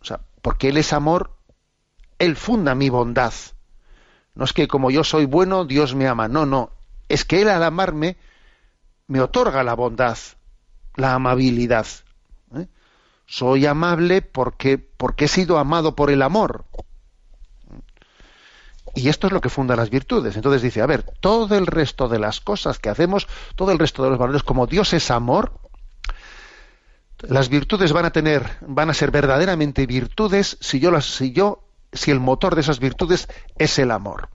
O 0.00 0.04
sea, 0.04 0.20
porque 0.42 0.68
Él 0.68 0.76
es 0.76 0.92
amor, 0.92 1.34
Él 2.18 2.36
funda 2.36 2.74
mi 2.74 2.90
bondad. 2.90 3.32
No 4.34 4.44
es 4.44 4.52
que 4.52 4.68
como 4.68 4.90
yo 4.90 5.02
soy 5.02 5.24
bueno, 5.24 5.64
Dios 5.64 5.94
me 5.94 6.06
ama. 6.06 6.28
No, 6.28 6.44
no. 6.44 6.70
Es 7.08 7.24
que 7.24 7.40
Él 7.40 7.48
al 7.48 7.62
amarme 7.62 8.18
me 9.06 9.22
otorga 9.22 9.64
la 9.64 9.72
bondad, 9.72 10.18
la 10.94 11.14
amabilidad. 11.14 11.86
¿eh? 12.54 12.68
Soy 13.24 13.64
amable 13.64 14.20
porque, 14.20 14.76
porque 14.76 15.24
he 15.24 15.28
sido 15.28 15.56
amado 15.56 15.96
por 15.96 16.10
el 16.10 16.20
amor. 16.20 16.66
Y 18.96 19.10
esto 19.10 19.26
es 19.26 19.32
lo 19.34 19.42
que 19.42 19.50
funda 19.50 19.76
las 19.76 19.90
virtudes. 19.90 20.36
Entonces 20.36 20.62
dice, 20.62 20.80
a 20.80 20.86
ver, 20.86 21.02
todo 21.20 21.54
el 21.58 21.66
resto 21.66 22.08
de 22.08 22.18
las 22.18 22.40
cosas 22.40 22.78
que 22.78 22.88
hacemos, 22.88 23.28
todo 23.54 23.70
el 23.70 23.78
resto 23.78 24.02
de 24.02 24.08
los 24.08 24.18
valores, 24.18 24.42
como 24.42 24.66
Dios 24.66 24.94
es 24.94 25.10
amor, 25.10 25.60
las 27.20 27.50
virtudes 27.50 27.92
van 27.92 28.06
a 28.06 28.10
tener, 28.10 28.56
van 28.62 28.88
a 28.88 28.94
ser 28.94 29.10
verdaderamente 29.10 29.86
virtudes 29.86 30.56
si 30.62 30.80
yo 30.80 30.90
las, 30.90 31.04
si 31.04 31.32
yo, 31.32 31.68
si 31.92 32.10
el 32.10 32.20
motor 32.20 32.54
de 32.54 32.62
esas 32.62 32.80
virtudes 32.80 33.28
es 33.58 33.78
el 33.78 33.90
amor. 33.90 34.30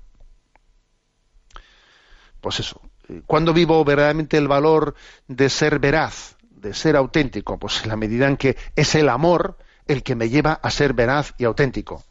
Pues 2.39 2.59
eso. 2.59 2.82
¿Cuándo 3.26 3.53
vivo 3.53 3.84
verdaderamente 3.84 4.38
el 4.38 4.47
valor 4.47 4.93
de 5.28 5.49
ser 5.49 5.80
veraz, 5.80 6.36
de 6.51 6.76
ser 6.76 6.95
auténtico? 6.95 7.57
Pues 7.57 7.82
en 7.82 7.89
la 7.89 7.95
medida 7.95 8.28
en 8.28 8.38
que 8.38 8.57
es 8.76 8.93
el 8.93 9.09
amor 9.09 9.57
el 9.88 10.03
que 10.03 10.14
me 10.14 10.30
lleva 10.30 10.53
a 10.53 10.70
ser 10.70 10.93
veraz 10.93 11.34
y 11.39 11.45
auténtico 11.45 12.03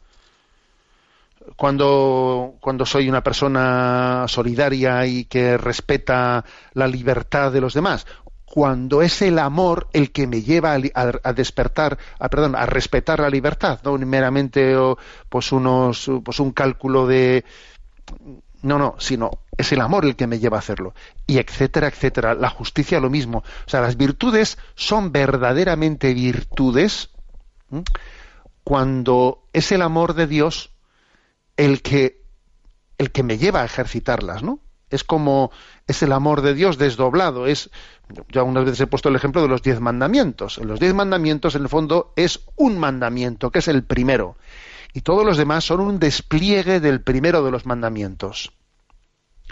cuando, 1.55 2.55
soy 2.85 3.09
una 3.09 3.23
persona 3.23 4.25
solidaria 4.27 5.05
y 5.05 5.25
que 5.25 5.57
respeta 5.57 6.43
la 6.73 6.87
libertad 6.87 7.51
de 7.51 7.61
los 7.61 7.73
demás, 7.73 8.05
cuando 8.45 9.01
es 9.01 9.21
el 9.21 9.39
amor 9.39 9.87
el 9.93 10.11
que 10.11 10.27
me 10.27 10.41
lleva 10.41 10.73
a, 10.73 10.79
a- 10.93 11.19
a 11.23 11.33
despertar, 11.33 11.97
a, 12.19 12.29
perdón, 12.29 12.55
a 12.55 12.65
respetar 12.65 13.19
la 13.21 13.29
libertad, 13.29 13.79
no 13.83 13.97
meramente 13.97 14.75
pues 15.29 15.51
unos, 15.51 16.09
pues 16.23 16.39
un 16.39 16.51
cálculo 16.51 17.07
de 17.07 17.45
no, 18.63 18.77
no, 18.77 18.95
sino 18.99 19.31
es 19.57 19.71
el 19.71 19.81
amor 19.81 20.05
el 20.05 20.15
que 20.15 20.27
me 20.27 20.37
lleva 20.39 20.57
a 20.57 20.59
hacerlo. 20.59 20.93
Y 21.25 21.37
etcétera, 21.39 21.87
etcétera. 21.87 22.35
La 22.35 22.49
justicia 22.49 22.99
lo 22.99 23.09
mismo. 23.09 23.39
O 23.39 23.69
sea, 23.69 23.81
las 23.81 23.97
virtudes 23.97 24.57
son 24.75 25.11
verdaderamente 25.11 26.13
virtudes 26.13 27.09
cuando 28.63 29.43
es 29.53 29.71
el 29.71 29.81
amor 29.81 30.13
de 30.13 30.27
Dios 30.27 30.70
el 31.57 31.81
que 31.81 32.21
el 32.97 33.11
que 33.11 33.23
me 33.23 33.37
lleva 33.37 33.61
a 33.61 33.65
ejercitarlas, 33.65 34.43
¿no? 34.43 34.59
Es 34.89 35.03
como 35.03 35.51
es 35.87 36.03
el 36.03 36.11
amor 36.11 36.41
de 36.41 36.53
Dios 36.53 36.77
desdoblado. 36.77 37.47
Es 37.47 37.71
yo 38.29 38.41
algunas 38.41 38.65
veces 38.65 38.81
he 38.81 38.87
puesto 38.87 39.09
el 39.09 39.15
ejemplo 39.15 39.41
de 39.41 39.47
los 39.47 39.61
diez 39.61 39.79
mandamientos. 39.79 40.57
En 40.57 40.67
los 40.67 40.79
diez 40.79 40.93
mandamientos, 40.93 41.55
en 41.55 41.63
el 41.63 41.69
fondo, 41.69 42.13
es 42.15 42.41
un 42.55 42.77
mandamiento, 42.77 43.51
que 43.51 43.59
es 43.59 43.67
el 43.67 43.83
primero, 43.83 44.37
y 44.93 45.01
todos 45.01 45.25
los 45.25 45.37
demás 45.37 45.63
son 45.63 45.79
un 45.79 45.99
despliegue 45.99 46.79
del 46.79 47.01
primero 47.01 47.43
de 47.43 47.51
los 47.51 47.65
mandamientos. 47.65 48.51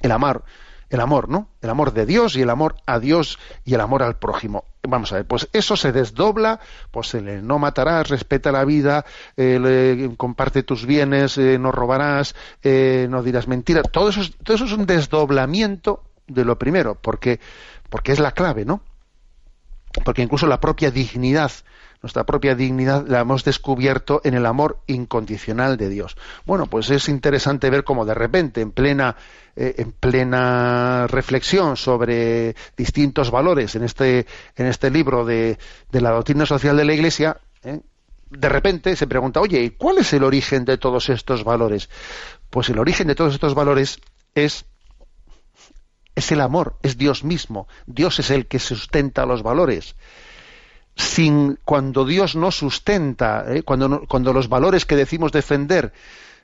El 0.01 0.11
amor, 0.11 0.43
el 0.89 0.99
amor, 1.01 1.29
¿no? 1.29 1.49
El 1.61 1.69
amor 1.69 1.93
de 1.93 2.05
Dios 2.05 2.35
y 2.35 2.41
el 2.41 2.49
amor 2.49 2.75
a 2.85 2.99
Dios 2.99 3.37
y 3.63 3.73
el 3.73 3.81
amor 3.81 4.03
al 4.03 4.17
prójimo. 4.17 4.65
Vamos 4.87 5.11
a 5.11 5.17
ver, 5.17 5.25
pues 5.25 5.47
eso 5.53 5.75
se 5.75 5.91
desdobla, 5.91 6.59
pues 6.91 7.13
el 7.13 7.45
no 7.45 7.59
matarás, 7.59 8.09
respeta 8.09 8.51
la 8.51 8.65
vida, 8.65 9.05
el, 9.35 9.65
eh, 9.67 10.11
comparte 10.17 10.63
tus 10.63 10.85
bienes, 10.85 11.37
eh, 11.37 11.59
no 11.59 11.71
robarás, 11.71 12.35
eh, 12.63 13.07
no 13.09 13.21
dirás 13.21 13.47
mentiras. 13.47 13.85
Todo 13.91 14.09
eso, 14.09 14.21
es, 14.21 14.35
todo 14.37 14.55
eso 14.55 14.65
es 14.65 14.71
un 14.71 14.85
desdoblamiento 14.85 16.03
de 16.27 16.45
lo 16.45 16.57
primero, 16.57 16.95
porque, 16.95 17.39
porque 17.89 18.11
es 18.11 18.19
la 18.19 18.31
clave, 18.31 18.65
¿no? 18.65 18.81
Porque 20.05 20.21
incluso 20.21 20.47
la 20.47 20.59
propia 20.59 20.91
dignidad, 20.91 21.51
nuestra 22.01 22.25
propia 22.25 22.55
dignidad 22.55 23.05
la 23.07 23.19
hemos 23.19 23.43
descubierto 23.43 24.21
en 24.23 24.33
el 24.33 24.45
amor 24.45 24.79
incondicional 24.87 25.77
de 25.77 25.89
Dios. 25.89 26.15
Bueno, 26.45 26.67
pues 26.67 26.89
es 26.89 27.09
interesante 27.09 27.69
ver 27.69 27.83
cómo 27.83 28.05
de 28.05 28.13
repente, 28.13 28.61
en 28.61 28.71
plena, 28.71 29.17
eh, 29.55 29.75
en 29.77 29.91
plena 29.91 31.07
reflexión 31.07 31.75
sobre 31.75 32.55
distintos 32.77 33.31
valores 33.31 33.75
en 33.75 33.83
este, 33.83 34.25
en 34.55 34.67
este 34.67 34.89
libro 34.89 35.25
de, 35.25 35.57
de 35.91 36.01
la 36.01 36.11
doctrina 36.11 36.45
social 36.45 36.77
de 36.77 36.85
la 36.85 36.93
Iglesia, 36.93 37.37
eh, 37.63 37.81
de 38.29 38.49
repente 38.49 38.95
se 38.95 39.07
pregunta, 39.07 39.41
oye, 39.41 39.61
¿y 39.61 39.71
¿cuál 39.71 39.97
es 39.97 40.13
el 40.13 40.23
origen 40.23 40.63
de 40.63 40.77
todos 40.77 41.09
estos 41.09 41.43
valores? 41.43 41.89
Pues 42.49 42.69
el 42.69 42.79
origen 42.79 43.07
de 43.07 43.15
todos 43.15 43.33
estos 43.33 43.55
valores 43.55 43.99
es 44.35 44.65
es 46.15 46.31
el 46.33 46.41
amor, 46.41 46.77
es 46.83 46.97
Dios 46.97 47.23
mismo. 47.23 47.67
Dios 47.85 48.19
es 48.19 48.29
el 48.29 48.47
que 48.47 48.59
sustenta 48.59 49.25
los 49.25 49.41
valores. 49.41 49.95
Cuando 51.65 52.05
Dios 52.05 52.35
no 52.35 52.51
sustenta, 52.51 53.45
¿eh? 53.47 53.63
cuando, 53.63 54.33
los 54.33 54.49
valores 54.49 54.85
que 54.85 54.95
decimos 54.95 55.31
defender 55.31 55.93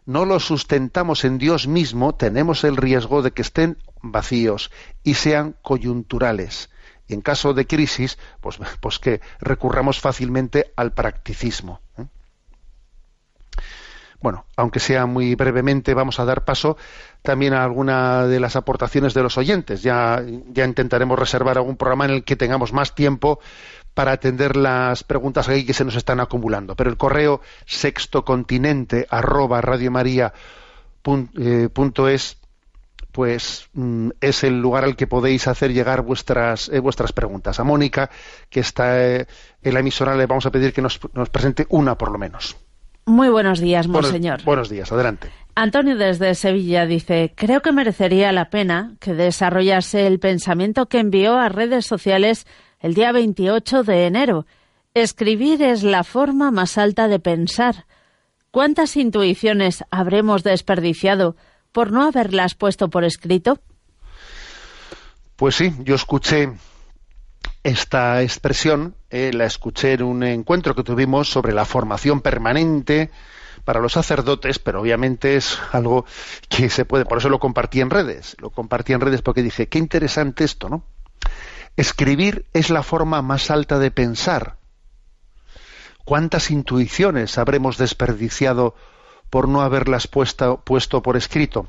no 0.06 0.26
los 0.26 0.46
sustentamos 0.46 1.26
en 1.26 1.38
Dios 1.38 1.68
mismo, 1.68 2.16
tenemos 2.16 2.64
el 2.64 2.78
riesgo 2.78 3.22
de 3.22 3.32
que 3.32 3.42
estén 3.42 3.78
vacíos 4.02 4.72
y 5.04 5.16
sean 5.16 5.56
coyunturales. 5.62 6.70
Y 7.08 7.14
en 7.14 7.22
caso 7.22 7.54
de 7.54 7.68
crisis, 7.68 8.18
pues, 8.42 8.60
pues 8.80 9.00
que 9.00 9.22
recurramos 9.40 10.00
fácilmente 10.00 10.72
al 10.76 10.94
practicismo. 10.94 11.82
¿eh? 11.98 12.06
Bueno, 14.22 14.46
aunque 14.56 14.80
sea 14.80 15.06
muy 15.06 15.36
brevemente, 15.36 15.94
vamos 15.94 16.20
a 16.20 16.26
dar 16.26 16.46
paso 16.46 16.78
también 17.22 17.54
a 17.54 17.64
alguna 17.64 18.26
de 18.28 18.40
las 18.40 18.56
aportaciones 18.56 19.14
de 19.14 19.24
los 19.24 19.38
oyentes. 19.38 19.84
Ya 19.84 20.24
intentaremos 20.56 21.18
reservar 21.18 21.58
algún 21.58 21.78
programa 21.78 22.06
en 22.06 22.12
el 22.12 22.24
que 22.24 22.36
tengamos 22.36 22.74
más 22.74 22.96
tiempo 22.96 23.40
para 23.96 24.12
atender 24.12 24.56
las 24.56 25.04
preguntas 25.04 25.50
ahí 25.50 25.66
que 25.66 25.74
se 25.74 25.84
nos 25.86 25.96
están 25.96 26.20
acumulando. 26.20 26.76
Pero 26.76 26.92
el 26.92 26.98
correo 26.98 27.42
sextocontinente 27.66 29.08
arroba 29.10 29.62
eh, 31.38 31.70
punto 31.74 32.08
es 32.08 32.38
pues 33.12 33.70
mm, 33.74 34.10
es 34.20 34.44
el 34.44 34.60
lugar 34.60 34.84
al 34.84 34.96
que 34.98 35.08
podéis 35.08 35.48
hacer 35.48 35.72
llegar 35.72 36.02
vuestras 36.02 36.68
eh, 36.70 36.80
vuestras 36.80 37.14
preguntas. 37.14 37.60
A 37.60 37.64
Mónica, 37.64 38.10
que 38.50 38.60
está 38.60 39.02
eh, 39.02 39.26
en 39.64 39.74
la 39.74 39.80
emisora, 39.80 40.16
le 40.16 40.26
vamos 40.26 40.46
a 40.46 40.52
pedir 40.52 40.74
que 40.74 40.82
nos, 40.82 41.00
nos 41.14 41.30
presente 41.30 41.66
una 41.70 41.98
por 41.98 42.12
lo 42.12 42.18
menos. 42.18 42.58
Muy 43.06 43.30
buenos 43.30 43.60
días, 43.60 43.88
Buenos- 43.88 44.12
monseñor. 44.12 44.44
buenos 44.44 44.68
días, 44.70 44.92
adelante. 44.92 45.30
Antonio 45.54 45.96
desde 45.96 46.36
Sevilla 46.36 46.86
dice, 46.86 47.32
creo 47.36 47.62
que 47.62 47.72
merecería 47.72 48.34
la 48.34 48.50
pena 48.50 48.96
que 49.00 49.14
desarrollase 49.14 50.06
el 50.08 50.20
pensamiento 50.20 50.88
que 50.88 51.00
envió 51.00 51.38
a 51.38 51.48
redes 51.48 51.86
sociales 51.86 52.46
el 52.80 52.94
día 52.94 53.12
28 53.12 53.84
de 53.84 54.06
enero. 54.06 54.46
Escribir 54.94 55.62
es 55.62 55.84
la 55.84 56.04
forma 56.04 56.52
más 56.52 56.78
alta 56.78 57.08
de 57.08 57.20
pensar. 57.20 57.86
¿Cuántas 58.52 58.96
intuiciones 58.96 59.84
habremos 59.92 60.44
desperdiciado 60.44 61.36
por 61.72 61.92
no 61.92 62.04
haberlas 62.04 62.56
puesto 62.56 62.90
por 62.90 63.04
escrito? 63.04 63.60
Pues 65.36 65.56
sí, 65.56 65.74
yo 65.84 65.96
escuché 65.96 66.54
esta 67.64 68.22
expresión, 68.22 68.96
eh, 69.10 69.32
la 69.34 69.46
escuché 69.46 69.94
en 69.94 70.04
un 70.04 70.24
encuentro 70.24 70.76
que 70.76 70.84
tuvimos 70.84 71.30
sobre 71.30 71.52
la 71.52 71.66
formación 71.66 72.22
permanente 72.22 73.10
para 73.66 73.82
los 73.82 73.94
sacerdotes, 73.94 74.60
pero 74.60 74.80
obviamente 74.80 75.36
es 75.36 75.60
algo 75.72 76.06
que 76.48 76.70
se 76.70 76.86
puede, 76.86 77.06
por 77.06 77.18
eso 77.18 77.28
lo 77.28 77.40
compartí 77.40 77.82
en 77.82 77.90
redes, 77.90 78.38
lo 78.40 78.52
compartí 78.52 78.94
en 78.94 79.02
redes 79.02 79.22
porque 79.22 79.42
dije, 79.42 79.68
qué 79.68 79.80
interesante 79.80 80.44
esto, 80.44 80.70
¿no? 80.70 80.86
Escribir 81.78 82.46
es 82.54 82.70
la 82.70 82.84
forma 82.84 83.22
más 83.22 83.52
alta 83.52 83.80
de 83.80 83.92
pensar. 83.92 84.58
¿Cuántas 86.06 86.52
intuiciones 86.52 87.38
habremos 87.38 87.78
desperdiciado 87.78 88.76
por 89.30 89.50
no 89.50 89.62
haberlas 89.62 90.08
puesto 90.08 90.64
por 90.64 91.18
escrito? 91.18 91.68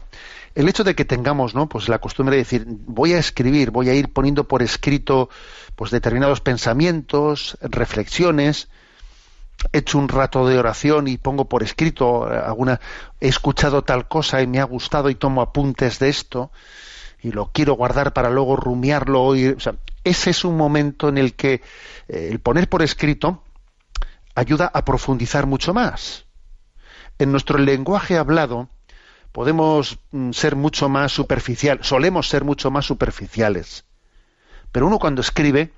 El 0.55 0.69
hecho 0.69 0.85
de 0.85 0.95
que 0.95 1.05
tengamos, 1.05 1.55
¿no? 1.55 1.69
Pues 1.69 1.89
la 1.89 1.99
costumbre 1.99 2.37
de 2.37 2.43
decir, 2.43 2.65
voy 2.67 3.15
a 3.15 3.19
escribir, 3.19 3.71
voy 3.71 3.89
a 3.89 3.95
ir 3.95 4.13
poniendo 4.13 4.45
por 4.45 4.63
escrito, 4.63 5.29
pues 5.75 5.91
determinados 5.91 6.41
pensamientos, 6.41 7.59
reflexiones, 7.61 8.69
he 9.73 9.79
hecho 9.79 9.99
un 9.99 10.09
rato 10.09 10.47
de 10.47 10.59
oración 10.59 11.09
y 11.09 11.19
pongo 11.19 11.47
por 11.47 11.63
escrito 11.63 12.25
alguna, 12.25 12.81
he 13.21 13.29
escuchado 13.29 13.83
tal 13.83 14.07
cosa 14.07 14.41
y 14.41 14.47
me 14.47 14.61
ha 14.61 14.65
gustado 14.65 15.11
y 15.11 15.15
tomo 15.15 15.43
apuntes 15.43 15.99
de 15.99 16.09
esto 16.09 16.51
y 17.23 17.33
lo 17.33 17.51
quiero 17.53 17.75
guardar 17.75 18.13
para 18.13 18.31
luego 18.31 18.57
rumiarlo. 18.57 19.35
Y, 19.35 19.49
o 19.49 19.61
ese 20.07 20.31
es 20.31 20.45
un 20.45 20.57
momento 20.57 21.09
en 21.09 21.19
el 21.19 21.35
que 21.35 21.55
eh, 22.09 22.29
el 22.31 22.39
poner 22.39 22.69
por 22.69 22.81
escrito 22.83 23.43
ayuda 24.37 24.71
a 24.73 24.85
profundizar 24.85 25.47
mucho 25.47 25.75
más. 25.75 26.27
En 27.19 27.33
nuestro 27.33 27.59
lenguaje 27.59 28.17
hablado 28.17 28.69
podemos 29.33 29.99
mm, 30.13 30.31
ser 30.31 30.55
mucho 30.55 30.89
más 30.89 31.11
superficial, 31.11 31.81
solemos 31.83 32.29
ser 32.29 32.45
mucho 32.45 32.71
más 32.71 32.87
superficiales. 32.87 33.85
Pero 34.71 34.87
uno 34.87 35.01
cuando 35.01 35.23
escribe 35.23 35.73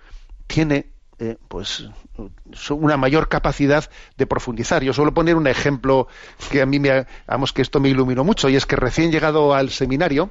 tiene 0.47 0.93
eh, 1.19 1.39
pues 1.49 1.89
una 2.71 2.99
mayor 2.99 3.29
capacidad 3.29 3.89
de 4.19 4.27
profundizar. 4.27 4.85
Yo 4.85 4.93
suelo 4.93 5.15
poner 5.15 5.37
un 5.37 5.47
ejemplo 5.47 6.07
que 6.51 6.61
a 6.61 6.67
mí 6.67 6.79
me, 6.79 7.07
vamos, 7.27 7.55
que 7.55 7.63
esto 7.63 7.81
me 7.81 7.89
iluminó 7.89 8.25
mucho 8.25 8.51
y 8.51 8.57
es 8.57 8.67
que 8.67 8.77
recién 8.77 9.11
llegado 9.11 9.55
al 9.55 9.71
seminario, 9.71 10.31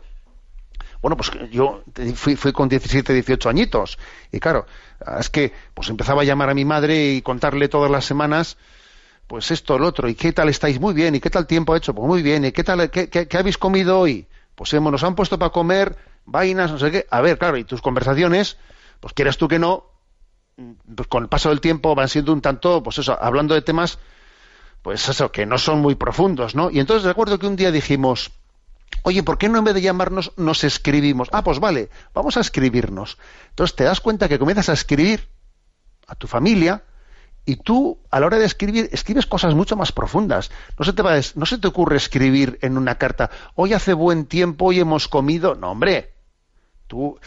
bueno, 1.01 1.17
pues 1.17 1.31
yo 1.51 1.83
fui, 2.15 2.35
fui 2.35 2.51
con 2.53 2.69
17, 2.69 3.13
18 3.13 3.49
añitos. 3.49 3.97
Y 4.31 4.39
claro, 4.39 4.65
es 5.19 5.29
que 5.29 5.53
pues 5.73 5.89
empezaba 5.89 6.21
a 6.21 6.25
llamar 6.25 6.49
a 6.49 6.53
mi 6.53 6.65
madre 6.65 7.13
y 7.13 7.21
contarle 7.21 7.67
todas 7.69 7.91
las 7.91 8.05
semanas 8.05 8.57
pues 9.27 9.51
esto, 9.51 9.77
lo 9.77 9.87
otro, 9.87 10.07
y 10.09 10.15
qué 10.15 10.31
tal 10.33 10.49
estáis, 10.49 10.79
muy 10.79 10.93
bien, 10.93 11.15
y 11.15 11.19
qué 11.19 11.29
tal 11.29 11.47
tiempo 11.47 11.73
ha 11.73 11.77
hecho, 11.77 11.93
pues 11.93 12.07
muy 12.07 12.21
bien, 12.21 12.45
y 12.45 12.51
qué 12.51 12.63
tal, 12.63 12.89
qué, 12.89 13.09
qué- 13.09 13.27
qué 13.27 13.37
habéis 13.37 13.57
comido 13.57 13.99
hoy, 13.99 14.27
pues 14.55 14.73
hemos, 14.73 14.91
nos 14.91 15.03
han 15.03 15.15
puesto 15.15 15.37
para 15.37 15.51
comer 15.51 15.97
vainas, 16.25 16.71
no 16.71 16.79
sé 16.79 16.91
qué, 16.91 17.07
a 17.09 17.21
ver, 17.21 17.37
claro, 17.37 17.57
y 17.57 17.63
tus 17.65 17.81
conversaciones, 17.81 18.57
pues 19.01 19.13
quieras 19.13 19.37
tú 19.37 19.47
que 19.47 19.59
no, 19.59 19.85
pues 20.95 21.07
con 21.07 21.23
el 21.23 21.29
paso 21.29 21.49
del 21.49 21.61
tiempo 21.61 21.93
van 21.95 22.09
siendo 22.09 22.33
un 22.33 22.41
tanto, 22.41 22.81
pues 22.83 22.97
eso, 22.99 23.17
hablando 23.21 23.53
de 23.53 23.61
temas, 23.61 23.99
pues 24.81 25.09
eso, 25.09 25.31
que 25.31 25.45
no 25.45 25.57
son 25.57 25.79
muy 25.81 25.95
profundos, 25.95 26.55
¿no? 26.55 26.71
Y 26.71 26.79
entonces 26.79 27.05
recuerdo 27.05 27.39
que 27.39 27.47
un 27.47 27.55
día 27.55 27.71
dijimos, 27.71 28.31
oye, 29.03 29.23
¿por 29.23 29.38
qué 29.38 29.49
no 29.49 29.59
en 29.59 29.65
vez 29.65 29.73
de 29.73 29.81
llamarnos 29.81 30.33
nos 30.38 30.63
escribimos? 30.63 31.29
Ah, 31.31 31.43
pues 31.43 31.59
vale, 31.59 31.89
vamos 32.13 32.38
a 32.38 32.41
escribirnos. 32.41 33.17
Entonces 33.49 33.75
te 33.75 33.83
das 33.83 34.01
cuenta 34.01 34.27
que 34.29 34.39
comienzas 34.39 34.69
a 34.69 34.73
escribir 34.73 35.29
a 36.07 36.15
tu 36.15 36.27
familia 36.27 36.83
y 37.45 37.55
tú 37.57 37.99
a 38.11 38.19
la 38.19 38.25
hora 38.25 38.38
de 38.38 38.45
escribir 38.45 38.89
escribes 38.91 39.25
cosas 39.25 39.55
mucho 39.55 39.75
más 39.77 39.91
profundas. 39.91 40.51
No 40.77 40.85
se 40.85 40.93
te 40.93 41.01
va 41.01 41.15
a 41.15 41.21
no 41.35 41.45
se 41.45 41.57
te 41.57 41.67
ocurre 41.67 41.95
escribir 41.97 42.59
en 42.61 42.77
una 42.77 42.95
carta, 42.95 43.29
hoy 43.55 43.73
hace 43.73 43.93
buen 43.93 44.25
tiempo, 44.25 44.65
hoy 44.65 44.79
hemos 44.79 45.07
comido, 45.07 45.55
no, 45.55 45.71
hombre. 45.71 46.13
Tú 46.88 47.19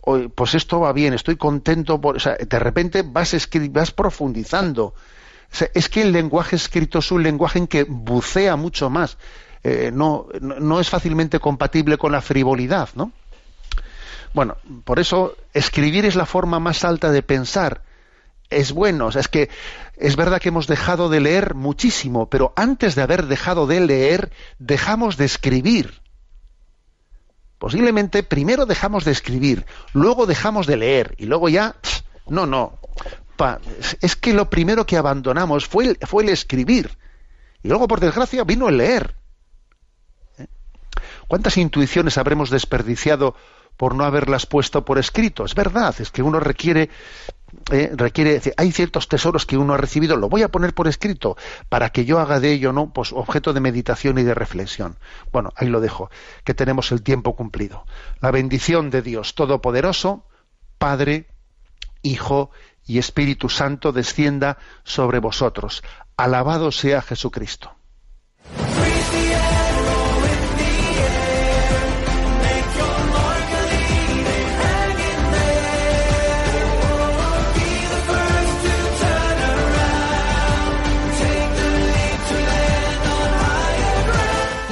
hoy, 0.00 0.28
pues 0.28 0.54
esto 0.54 0.80
va 0.80 0.92
bien, 0.92 1.14
estoy 1.14 1.36
contento 1.36 2.00
por, 2.00 2.16
o 2.16 2.20
sea, 2.20 2.36
de 2.36 2.58
repente 2.58 3.02
vas 3.02 3.34
escri- 3.34 3.70
vas 3.72 3.90
profundizando. 3.90 4.94
Es 5.74 5.88
que 5.88 6.02
el 6.02 6.12
lenguaje 6.12 6.56
escrito 6.56 6.98
es 6.98 7.10
un 7.12 7.22
lenguaje 7.22 7.58
en 7.58 7.66
que 7.66 7.84
bucea 7.84 8.56
mucho 8.56 8.90
más. 8.90 9.16
Eh, 9.64 9.90
no, 9.92 10.26
no, 10.40 10.80
es 10.80 10.88
fácilmente 10.88 11.40
compatible 11.40 11.98
con 11.98 12.12
la 12.12 12.20
frivolidad, 12.20 12.88
¿no? 12.94 13.12
Bueno, 14.32 14.56
por 14.84 14.98
eso 14.98 15.36
escribir 15.54 16.04
es 16.04 16.14
la 16.14 16.26
forma 16.26 16.60
más 16.60 16.84
alta 16.84 17.10
de 17.10 17.22
pensar. 17.22 17.82
Es 18.48 18.72
bueno, 18.72 19.06
o 19.06 19.12
sea, 19.12 19.20
es 19.20 19.28
que 19.28 19.48
es 19.96 20.14
verdad 20.14 20.40
que 20.40 20.50
hemos 20.50 20.66
dejado 20.68 21.08
de 21.08 21.20
leer 21.20 21.54
muchísimo, 21.54 22.28
pero 22.28 22.52
antes 22.54 22.94
de 22.94 23.02
haber 23.02 23.26
dejado 23.26 23.66
de 23.66 23.80
leer, 23.80 24.30
dejamos 24.58 25.16
de 25.16 25.24
escribir. 25.24 26.00
Posiblemente 27.58 28.22
primero 28.22 28.66
dejamos 28.66 29.04
de 29.04 29.12
escribir, 29.12 29.64
luego 29.94 30.26
dejamos 30.26 30.66
de 30.66 30.76
leer 30.76 31.14
y 31.18 31.24
luego 31.26 31.48
ya, 31.48 31.74
no, 32.28 32.46
no. 32.46 32.78
Pa- 33.36 33.60
es 34.00 34.14
que 34.16 34.34
lo 34.34 34.48
primero 34.50 34.86
que 34.86 34.96
abandonamos 34.98 35.66
fue 35.66 35.86
el, 35.86 35.98
fue 36.06 36.22
el 36.22 36.28
escribir 36.28 36.90
y 37.62 37.68
luego, 37.68 37.88
por 37.88 37.98
desgracia, 38.00 38.44
vino 38.44 38.68
el 38.68 38.76
leer. 38.76 39.14
¿Cuántas 41.28 41.56
intuiciones 41.56 42.18
habremos 42.18 42.50
desperdiciado 42.50 43.34
por 43.76 43.94
no 43.94 44.04
haberlas 44.04 44.46
puesto 44.46 44.84
por 44.84 44.98
escrito? 44.98 45.44
Es 45.44 45.54
verdad, 45.54 45.94
es 45.98 46.10
que 46.10 46.22
uno 46.22 46.40
requiere, 46.40 46.88
eh, 47.72 47.90
requiere, 47.94 48.40
hay 48.56 48.72
ciertos 48.72 49.08
tesoros 49.08 49.44
que 49.44 49.56
uno 49.56 49.74
ha 49.74 49.76
recibido, 49.76 50.16
lo 50.16 50.28
voy 50.28 50.42
a 50.42 50.48
poner 50.48 50.72
por 50.72 50.88
escrito 50.88 51.36
para 51.68 51.90
que 51.90 52.04
yo 52.04 52.20
haga 52.20 52.40
de 52.40 52.52
ello, 52.52 52.72
¿no? 52.72 52.92
Pues 52.92 53.12
objeto 53.12 53.52
de 53.52 53.60
meditación 53.60 54.18
y 54.18 54.22
de 54.22 54.34
reflexión. 54.34 54.96
Bueno, 55.32 55.52
ahí 55.56 55.68
lo 55.68 55.80
dejo, 55.80 56.10
que 56.44 56.54
tenemos 56.54 56.92
el 56.92 57.02
tiempo 57.02 57.34
cumplido. 57.34 57.84
La 58.20 58.30
bendición 58.30 58.90
de 58.90 59.02
Dios 59.02 59.34
Todopoderoso, 59.34 60.24
Padre, 60.78 61.26
Hijo 62.02 62.50
y 62.86 62.98
Espíritu 62.98 63.48
Santo 63.48 63.92
descienda 63.92 64.58
sobre 64.84 65.18
vosotros. 65.18 65.82
Alabado 66.16 66.70
sea 66.70 67.02
Jesucristo. 67.02 67.74